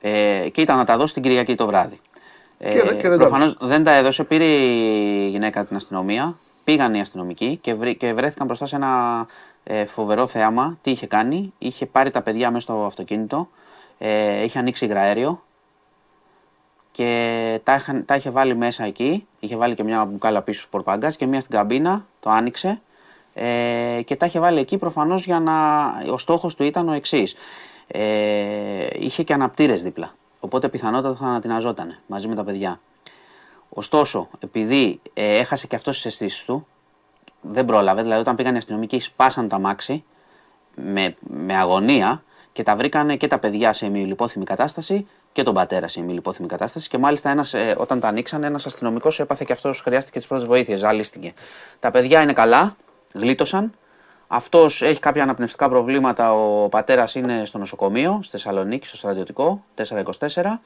[0.00, 2.00] Ε, και ήταν να τα δώσει την Κυριακή το βράδυ.
[2.58, 6.36] Ε, Και δεν- και δεν τα προφανώς δεν τα έδωσε, πήρε η γυναίκα την αστυνομία,
[6.64, 9.26] πήγαν οι αστυνομικοί και, βρή- και βρέθηκαν μπροστά σε ένα
[9.64, 10.78] ε, φοβερό θέαμα.
[10.80, 13.48] Τι είχε κάνει, είχε πάρει τα παιδιά μέσα στο αυτοκίνητο,
[13.98, 15.42] ε, είχε ανοίξει υγραέριο
[16.90, 19.26] και τα, είχαν- τα είχε βάλει μέσα εκεί.
[19.40, 22.06] Είχε βάλει και μια μπουκάλα πίσω στους πορπάγκας και μια στην καμπίνα.
[22.20, 22.80] Το άνοιξε.
[23.34, 25.54] Ε, και τα είχε βάλει εκεί προφανώς για να.
[26.12, 27.34] Ο στόχος του ήταν ο εξής.
[27.86, 30.14] Ε, είχε και αναπτήρες δίπλα.
[30.40, 32.80] Οπότε πιθανότατα θα ανατιναζόταν μαζί με τα παιδιά.
[33.74, 36.66] Ωστόσο, επειδή ε, έχασε και αυτός τις αισθήσεις του,
[37.40, 38.02] δεν πρόλαβε.
[38.02, 40.04] Δηλαδή, όταν πήγαν οι αστυνομικοί, σπάσαν τα μάξι
[40.74, 42.22] με, με αγωνία
[42.52, 46.88] και τα βρήκανε και τα παιδιά σε ημιλιπόθυμη κατάσταση και τον πατέρα σε ημιλιπόθυμη κατάσταση.
[46.88, 50.46] Και μάλιστα ένας, ε, όταν τα ανοίξανε, ένας αστυνομικός έπαθε και αυτός χρειάστηκε τις πρώτες
[50.46, 51.32] βοήθειες, ζαλίστηκε.
[51.78, 52.76] Τα παιδιά είναι καλά,
[53.14, 53.72] γλίτωσαν.
[54.26, 56.32] Αυτός έχει κάποια αναπνευστικά προβλήματα.
[56.32, 60.60] Ο πατέρας είναι στο νοσοκομείο, στη Θεσσαλονίκη, στο στρατιωτικό, 424.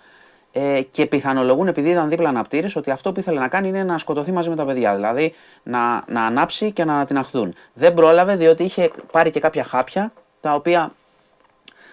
[0.52, 3.98] Ε, και πιθανολογούν, επειδή ήταν δίπλα αναπτήρε, ότι αυτό που ήθελε να κάνει είναι να
[3.98, 4.94] σκοτωθεί μαζί με τα παιδιά.
[4.94, 7.54] Δηλαδή να, να ανάψει και να ανατιναχθούν.
[7.74, 10.92] Δεν πρόλαβε διότι είχε πάρει και κάποια χάπια τα οποία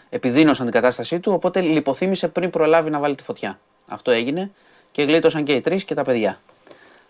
[0.09, 3.59] επιδίνωσαν την κατάστασή του, οπότε λιποθύμησε πριν προλάβει να βάλει τη φωτιά.
[3.87, 4.51] Αυτό έγινε
[4.91, 6.39] και γλίτωσαν και οι τρεις και τα παιδιά.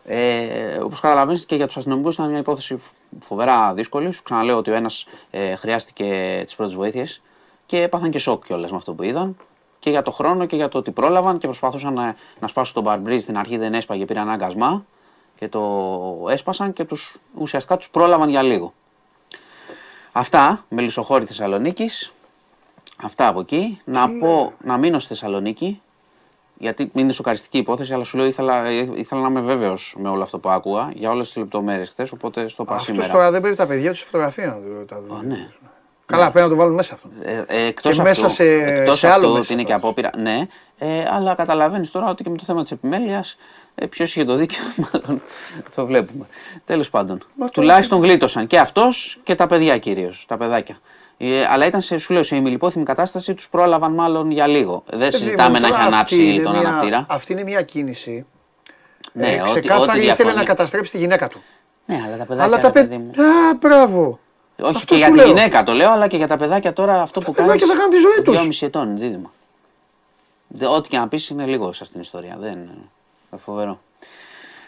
[0.06, 4.11] Ε, Όπως καταλαβαίνεις και για τους αστυνομικούς ήταν μια υπόθεση φ- φοβερά δύσκολη.
[4.11, 7.22] Σου ξαναλέω ότι ο ένας ε, χρειάστηκε τις πρώτες βοήθειες
[7.65, 9.38] και έπαθαν και σοκ κιόλας με αυτό που είδαν.
[9.84, 12.84] Και για το χρόνο και για το ότι πρόλαβαν και προσπαθούσαν να, να σπάσουν τον
[12.84, 13.22] μπαρμπρίζ.
[13.22, 14.85] Στην αρχή δεν έσπαγε, πήρε ανάγκασμα
[15.35, 18.73] και το έσπασαν και τους, ουσιαστικά τους πρόλαβαν για λίγο.
[20.11, 22.14] Αυτά με λισοχώρη Θεσσαλονίκης.
[23.03, 23.81] Αυτά από εκεί.
[23.85, 25.81] Να πω να μείνω στη Θεσσαλονίκη.
[26.57, 30.39] Γιατί είναι σοκαριστική υπόθεση, αλλά σου λέω ήθελα, ήθελα να είμαι βέβαιος με όλο αυτό
[30.39, 32.11] που άκουγα για όλες τις λεπτομέρειες χθες.
[32.11, 33.14] Οπότε στο είπα Αυτός σήμερα.
[33.14, 35.18] τώρα δεν πρέπει τα παιδιά του σε φωτογραφία να το- τα δουν.
[35.18, 35.49] Α, ναι.
[36.06, 37.10] Καλά, πρέπει να το βάλουν μέσα αυτό.
[37.22, 39.68] Ε, ε, εκτός Και αυτού, μέσα σε- εκτός σε άλλο αυτού μέσα ότι είναι και
[39.68, 39.82] τώρα.
[39.84, 40.40] απόπειρα, ναι,
[40.78, 43.36] ε, αλλά καταλαβαίνεις τώρα ότι και με το θέμα της επιμέλειας,
[43.76, 45.22] ε, ποιος είχε το δίκιο, μάλλον
[45.76, 46.26] το βλέπουμε.
[46.66, 47.20] Τέλος πάντων.
[47.36, 50.78] Μα το- Τουλάχιστον γλίτωσαν και αυτός και τα παιδιά κυρίως, τα παιδάκια.
[51.18, 54.84] Ε, αλλά ήταν σε, σου λέω, σε ημιλιπόθυμη κατάσταση, τους πρόλαβαν μάλλον για λίγο.
[54.90, 57.06] Δεν Παιδί συζητάμε μου, να τώρα είχε αυτή ανάψει είναι τον μια- αναπτήρα.
[57.10, 58.26] Αυτή είναι μια κίνηση.
[59.14, 60.36] Ναι, ε, ό,τι- ξεκάθαρη ό,τι ήθελε διαφωνεί.
[60.36, 61.42] να καταστρέψει τη γυναίκα του.
[61.86, 62.44] Ναι, αλλά τα παιδάκια.
[62.44, 63.24] Αλλά τα ρε παιδί παιδιά.
[63.24, 63.50] μου.
[63.50, 64.20] Α, μπράβο.
[64.62, 65.28] Όχι Αυτό και για σου τη λέω.
[65.28, 67.52] γυναίκα το λέω, αλλά και για τα παιδάκια τώρα αυτό που κάνεις.
[67.52, 68.36] παιδάκια θα κάνουν τη ζωή τους.
[68.38, 69.32] Δυόμιση ετών, δίδυμα.
[70.48, 72.38] Δε- Ό,τι και να πεις είναι λίγο σε αυτήν την ιστορία.
[72.40, 72.72] Δεν είναι
[73.38, 73.80] φοβερό.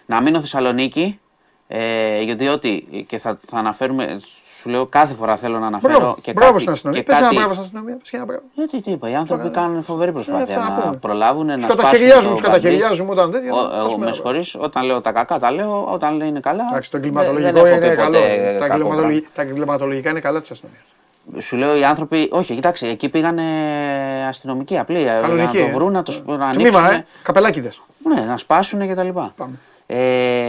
[0.06, 1.20] Να μείνω Θεσσαλονίκη,
[1.68, 4.22] ε, διότι και θα, θα αναφέρουμε,
[4.66, 6.62] σου λέω κάθε φορά θέλω να αναφέρω Μπράβο, και μπράβο κάτι.
[6.62, 7.02] στην αστυνομία.
[7.02, 7.98] και Πες ένα κάτι- μπράβο στην αστυνομία.
[7.98, 8.42] Πες ένα μπράβο.
[8.54, 10.98] γιατί τι είπα, οι άνθρωποι κάνουν φοβερή προσπάθεια Ε, θα να πούμε.
[10.98, 12.58] προλάβουν, να Τους σπάσουν καταχαιριάζουμε, το τους μπαρμπί.
[12.62, 13.52] καταχαιριάζουμε όταν τέτοια.
[13.54, 16.28] Ο- να Εγώ σπάσουμε με ένα συγχωρείς, όταν λέω τα κακά τα λέω, όταν λέει
[16.28, 16.64] είναι καλά.
[16.72, 18.12] Εντάξει, το δεν- εγκληματολογικό δεν έχω είναι πει καλό.
[18.18, 19.30] ποτέ Τα κακό εγκληματολογι- πράγμα.
[19.36, 20.84] Τα εγκληματολογικά είναι καλά της αστυνομίας.
[21.40, 23.44] Σου λέω οι άνθρωποι, όχι, κοιτάξτε, εκεί πήγανε
[24.28, 25.00] αστυνομικοί απλοί.
[25.02, 25.58] για Κανονική.
[25.58, 26.86] να το βρουν, να το σπ- να Τμήμα, ανοίξουν.
[26.86, 27.06] ε.
[27.24, 27.80] Καπελάκιδες.
[28.16, 29.34] Ναι, να σπάσουν και τα λοιπά.
[29.38, 29.54] Πάμε.
[29.88, 29.98] Ε,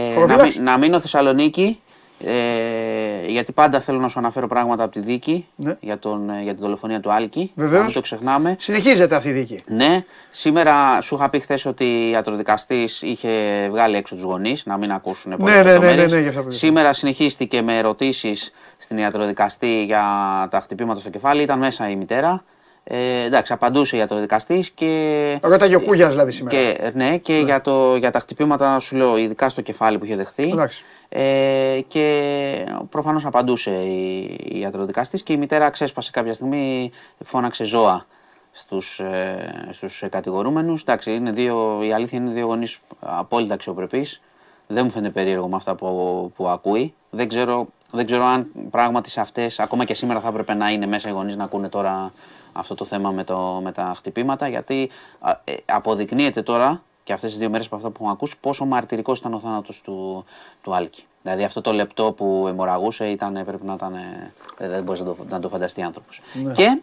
[0.09, 0.55] να, Προφυλάξεις.
[0.57, 1.81] μει- να μείνω Θεσσαλονίκη,
[2.23, 5.75] ε, γιατί πάντα θέλω να σου αναφέρω πράγματα από τη δίκη Ναι.
[5.79, 7.51] για, τον, ε, για την δολοφονία του Άλκη.
[7.55, 7.79] Βεβαίως.
[7.79, 8.55] Να Μην το ξεχνάμε.
[8.59, 9.63] Συνεχίζεται αυτή η δίκη.
[9.67, 13.29] Ναι, σήμερα σου είχα πει χθες ότι η ιατροδικαστής είχε
[13.71, 16.47] βγάλει έξω τους γονείς να μην ακούσουν πολλέ ναι, ναι, ναι, ναι, γι' αυτό που
[16.47, 16.51] είπα.
[16.51, 20.03] Σήμερα συνεχίστηκε με ερωτήσεις στην ιατροδικαστή για
[20.49, 21.41] τα χτυπήματα στο κεφάλι.
[21.41, 22.43] Ήταν μέσα η μητέρα.
[22.89, 25.39] Ε, εντάξει, απαντούσε η ιατροδικαστής και.
[25.41, 26.55] Ρώταγε ο Κούγιας δηλαδή σήμερα.
[26.57, 30.15] Και, ναι, και Για, το, για τα χτυπήματα σου λέω, ειδικά στο κεφάλι που είχε
[30.15, 30.49] δεχθεί.
[30.49, 30.83] Εντάξει.
[31.09, 36.91] Ε, και προφανώς απαντούσε η, η ιατροδικαστής και η μητέρα ξέσπασε κάποια στιγμή,
[37.23, 38.05] φώναξε ζώα
[38.51, 40.81] στους, ε, στους κατηγορούμενους.
[40.81, 44.21] Εντάξει, είναι δύο, η αλήθεια είναι δύο γονείς απόλυτα αξιοπρεπείς.
[44.67, 46.93] Δεν μου φαίνεται περίεργο με αυτά που, που ακούει.
[47.09, 50.85] Δεν ξέρω, δεν ξέρω αν πράγματι σε αυτές, ακόμα και σήμερα θα έπρεπε να είναι
[50.85, 52.11] μέσα οι γονείς να ακούνε τώρα
[52.51, 54.89] αυτό το θέμα με, το, με τα χτυπήματα, γιατί
[55.19, 58.65] α, ε, αποδεικνύεται τώρα και αυτές τις δύο μέρες από αυτά που έχουμε ακούσει πόσο
[58.65, 60.25] μαρτυρικός ήταν ο θάνατος του,
[60.61, 61.03] του Άλκη.
[61.21, 65.05] Δηλαδή αυτό το λεπτό που αιμορραγούσε ήταν, πρέπει να ήταν, ε, δεν, δεν μπορείς να
[65.07, 66.21] το, να το φανταστεί άνθρωπος.
[66.51, 66.81] Και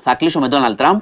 [0.00, 1.00] θα κλείσω με Donald Trump,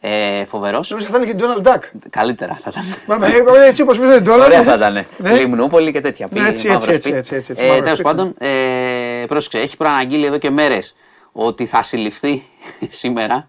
[0.00, 0.90] ε, φοβερός.
[0.90, 1.80] Νομίζω θα είναι και Donald Duck.
[2.10, 2.84] Καλύτερα θα ήταν.
[3.06, 4.40] Μα με- ε, Έτσι όπως πήγε Donald.
[4.44, 5.06] Ωραία θα ήταν.
[5.18, 5.32] Ναι.
[5.34, 6.26] Λιμνούπολη και τέτοια.
[6.30, 7.16] Ναι, Πήγε έτσι, μαύρος έτσι, σπίτι.
[7.16, 8.14] έτσι, έτσι, έτσι, Ε, μαύρος Τέλος σπίτι.
[8.14, 8.34] πάντων,
[9.22, 10.94] ε, πρόσεξε, έχει προαναγγείλει εδώ και μέρες
[11.32, 12.42] ότι θα συλληφθεί
[13.02, 13.48] σήμερα.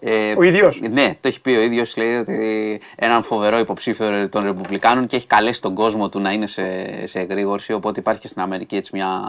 [0.00, 1.96] Ε, Ο ίδιος; Ναι, το έχει πει ο ίδιος.
[1.96, 6.46] Λέει ότι έναν φοβερό υποψήφιο των Ρεπουμπλικάνων και έχει καλέσει τον κόσμο του να είναι
[6.46, 6.62] σε,
[7.06, 7.72] σε εγρήγορση.
[7.72, 9.20] Οπότε υπάρχει και στην Αμερική έτσι μια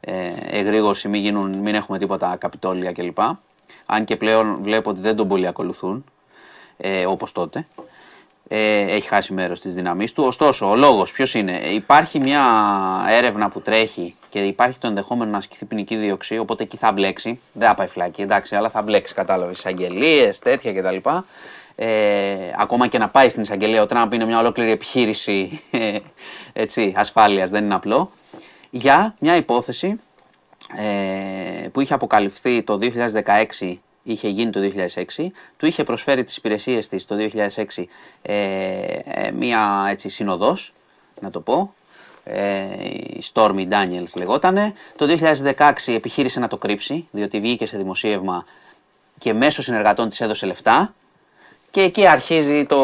[0.00, 0.12] ε,
[0.50, 3.18] εγρήγορση, μην, γίνουν, μην έχουμε τίποτα καπιτόλια κλπ.
[3.86, 6.04] Αν και πλέον βλέπω ότι δεν τον πολύ ακολουθούν
[6.76, 7.66] ε, όπως τότε.
[8.48, 10.24] Ε, έχει χάσει μέρος της δύναμής του.
[10.24, 12.44] Ωστόσο, ο λόγος ποιος είναι; Υπάρχει μια
[13.08, 17.40] έρευνα που τρέχει και υπάρχει το ενδεχόμενο να ασκηθεί ποινική δίωξη, οπότε εκεί θα μπλέξει.
[17.52, 19.58] Δεν θα πάει φυλακή, εντάξει, αλλά θα μπλέξει, κατάλαβες.
[19.58, 20.96] Εισαγγελίες, τέτοια κτλ.
[21.80, 25.98] Ε, ακόμα και να πάει στην εισαγγελία ο Τραμπ είναι μια ολόκληρη επιχείρηση ε,
[26.52, 28.10] έτσι, ασφάλειας, δεν είναι απλό.
[28.70, 30.00] Για μια υπόθεση
[30.76, 32.78] ε, που είχε αποκαλυφθεί το
[33.60, 34.60] 2016 είχε γίνει το
[35.16, 35.26] 2006.
[35.56, 37.84] Του είχε προσφέρει τις υπηρεσίες της το 2006
[38.22, 38.34] ε,
[39.04, 40.72] ε, μία έτσι συνοδός,
[41.20, 41.74] να το πω.
[42.24, 44.72] Ε, η Stormy Daniels λεγότανε.
[44.96, 45.06] Το
[45.56, 48.44] 2016 επιχείρησε να το κρύψει, διότι βγήκε σε δημοσίευμα
[49.18, 50.94] και μέσω συνεργατών της έδωσε λεφτά.
[51.70, 52.82] Και εκεί αρχίζει το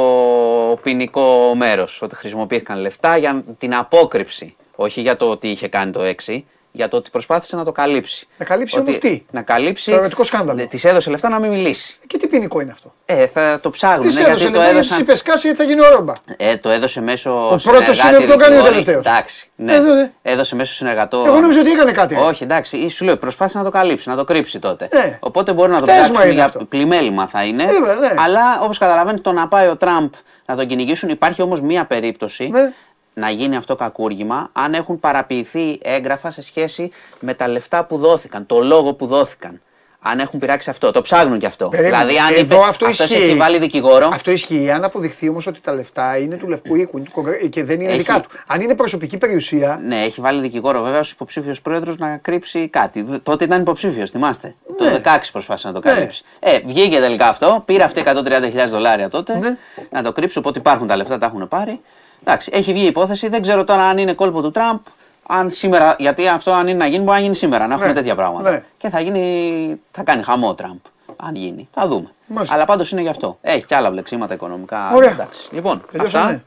[0.83, 6.01] ποινικό μέρος, ότι χρησιμοποιήθηκαν λεφτά για την απόκρυψη, όχι για το ότι είχε κάνει το
[6.27, 6.41] 6,
[6.77, 8.27] για το ότι προσπάθησε να το καλύψει.
[8.39, 9.91] Να καλύψει Ότι- όμως τι; Να καλύψει.
[9.91, 10.67] Το ερωτικό σκάνδαλο.
[10.67, 11.99] Της έδωσε λεφτά να μην μιλήσει.
[12.07, 14.09] Και τι ποινικό είναι αυτό; Ε, θα το ψάχνουν.
[14.09, 15.01] Τι ναι, έδωσε, γιατί το λεφτά, γιατί έδωσαν.
[15.01, 16.13] είπες σκάσει γιατί θα γίνει ο Ρόμπα.
[16.37, 18.85] Ε, το έδωσε μέσω Ο πρώτος συνεργάτη είναι που το κάνει ο δικηγόρη.
[18.85, 19.07] τελευταίος.
[19.07, 19.51] Εντάξει.
[19.57, 19.75] Ναι.
[19.75, 20.11] Ε, ναι.
[20.23, 21.25] Έδωσε μέσω συνεργατό.
[21.27, 22.15] Εγώ νόμιζα ότι έκανε κάτι.
[22.15, 22.21] ρε.
[22.21, 24.89] Όχι, εντάξει, ή σου λέω προσπάθησε να το καλύψει, να το κρύψει τότε.
[24.93, 25.19] Ναι.
[25.21, 26.65] Οπότε μπορεί να το Πτέσμα πράξουν είναι για αυτό.
[26.65, 27.65] πλημέλημα θα είναι.
[27.65, 28.15] Βέβαια, ναι.
[28.19, 30.13] Αλλά όπως καταλαβαίνετε, το να πάει ο Τραμπ
[30.47, 32.73] να τον κυνηγήσουν, υπάρχει όμως μία περίπτωση Ναι.
[33.15, 38.47] Να γίνει αυτό κακούργημα αν έχουν παραποιηθεί έγγραφα σε σχέση με τα λεφτά που δόθηκαν,
[38.47, 39.61] το λόγο που δόθηκαν.
[40.07, 41.69] Αν έχουν πειράξει αυτό, το ψάχνουν κι αυτό.
[41.69, 41.97] Περίμενε.
[41.97, 43.23] Δηλαδή, αν Εδώ είπε, αυτό αυτός ισχύει.
[43.23, 44.11] έχει βάλει δικηγόρο.
[44.13, 44.71] Αυτό ισχύει.
[44.71, 47.81] Αν αποδειχθεί όμως ότι τα λεφτά είναι του Λευκού Οίκου είναι του Κογκρέ- και δεν
[47.81, 48.29] είναι Έχει- δικά του.
[48.47, 49.81] Αν είναι προσωπική περιουσία.
[49.85, 53.05] Ναι, έχει βάλει δικηγόρο βέβαια ω υποψήφιος πρόεδρος να κρύψει κάτι.
[53.23, 54.55] Τότε ήταν υποψήφιος, θυμάστε.
[54.79, 55.95] Το 16 προσπάθησε να το Ναι.
[55.95, 56.23] καλύψει.
[56.39, 59.57] Ε, βγήκε τελικά αυτό, πήρε αυτή 130.000 δολάρια τότε Ναι.
[59.91, 60.39] να το κρύψει.
[60.39, 61.81] Οπότε υπάρχουν τα λεφτά, τα έχουν πάρει.
[62.27, 63.29] Εντάξει, έχει βγει η υπόθεση.
[63.29, 64.79] Δεν ξέρω τώρα αν είναι κόλπο του Τραμπ.
[65.27, 67.95] Αν σήμερα, γιατί αυτό αν είναι να γίνει, μπορεί να γίνει σήμερα, να έχουμε Ναι.
[67.95, 68.51] τέτοια πράγματα.
[68.51, 68.63] Ναι.
[68.77, 70.79] Και θα γίνει, θα κάνει χαμό ο Τραμπ.
[71.17, 71.69] Αν γίνει.
[71.73, 72.13] Θα δούμε.
[72.27, 72.55] Μάλιστα.
[72.55, 73.39] Αλλά πάντως είναι γι' αυτό.
[73.41, 74.91] Έχει και άλλα βλεξίματα οικονομικά.
[74.95, 75.11] Ωραία.
[75.11, 75.55] Εντάξει.
[75.55, 76.25] Λοιπόν, Τελειώσαμε.
[76.25, 76.43] αυτά.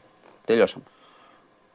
[0.46, 0.84] Τελειώσαμε.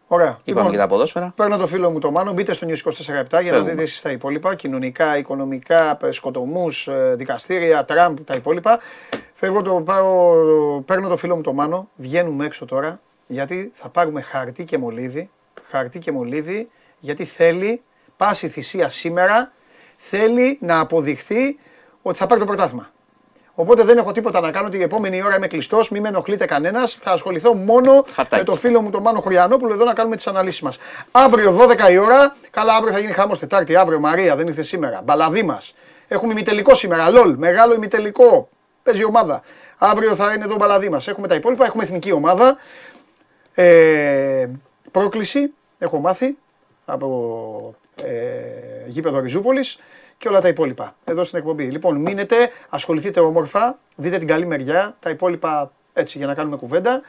[0.08, 0.40] Ωραία.
[0.44, 1.34] Είπαμε και τα ποδόσφαιρα.
[1.36, 3.70] Παίρνω το φίλο μου το Μάνο, μπείτε στο News 24 για να Φεύγουμε.
[3.72, 4.56] δείτε εσείς τα υπόλοιπα.
[4.56, 8.80] Κοινωνικά, οικονομικά, σκοτωμούς, δικαστήρια, Τραμπ, τα υπόλοιπα.
[9.36, 10.32] Φεύγω το πάω,
[10.86, 13.00] παίρνω το φίλο μου το Μάνο, βγαίνουμε έξω τώρα,
[13.34, 15.30] γιατί θα πάρουμε χαρτί και μολύβι.
[15.70, 16.70] Χαρτί και μολύβι,
[17.00, 17.82] γιατί θέλει,
[18.18, 19.52] πάση θυσία σήμερα,
[19.98, 21.60] θέλει να αποδειχθεί
[22.02, 22.92] ότι θα πάρει το πρωτάθλημα.
[23.56, 24.70] Οπότε δεν έχω τίποτα να κάνω.
[24.70, 25.90] Την επόμενη ώρα είμαι κλειστός.
[25.90, 26.98] Μην με ενοχλείτε κανένας.
[27.02, 28.36] Θα ασχοληθώ μόνο Χαρτάκι.
[28.36, 30.80] με το φίλο μου τον Μάνο Χωριανόπουλο εδώ να κάνουμε τις αναλύσεις μας.
[31.12, 32.36] Αύριο 12 η ώρα.
[32.50, 33.76] Καλά, αύριο θα γίνει χάμος Τετάρτη.
[33.76, 35.02] Αύριο Μαρία δεν ήρθε σήμερα.
[35.04, 35.74] Μπαλαδί μας.
[36.08, 37.10] Έχουμε ημιτελικό σήμερα.
[37.10, 37.36] Λολ.
[37.38, 38.50] Μεγάλο ημιτελικό.
[38.84, 39.42] Παίζει η ομάδα.
[39.78, 41.08] Αύριο θα είναι εδώ μπαλαδί μας.
[41.08, 41.66] Έχουμε τα υπόλοιπα.
[41.66, 42.58] Έχουμε εθνική ομάδα.
[43.54, 44.50] Ε,
[44.92, 45.54] πρόκληση.
[45.80, 46.38] Έχω μάθει
[46.86, 49.80] από ε, γήπεδο Ριζούπολης
[50.18, 51.64] και όλα τα υπόλοιπα εδώ στην εκπομπή.
[51.64, 52.36] Λοιπόν, μείνετε,
[52.70, 57.02] ασχοληθείτε όμορφα, δείτε την καλή μεριά, τα υπόλοιπα έτσι για να κάνουμε κουβέντα.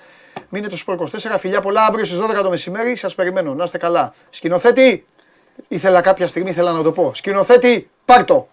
[0.49, 3.79] Μείνετε στο Sport 24, φιλιά πολλά, αύριο στις 12 το μεσημέρι, σας περιμένω, να είστε
[3.79, 4.15] καλά.
[4.31, 5.07] Σκηνοθέτη,
[5.69, 7.15] ήθελα κάποια στιγμή, ήθελα να το πω.
[7.15, 8.49] Σκηνοθέτη, πάρ' το.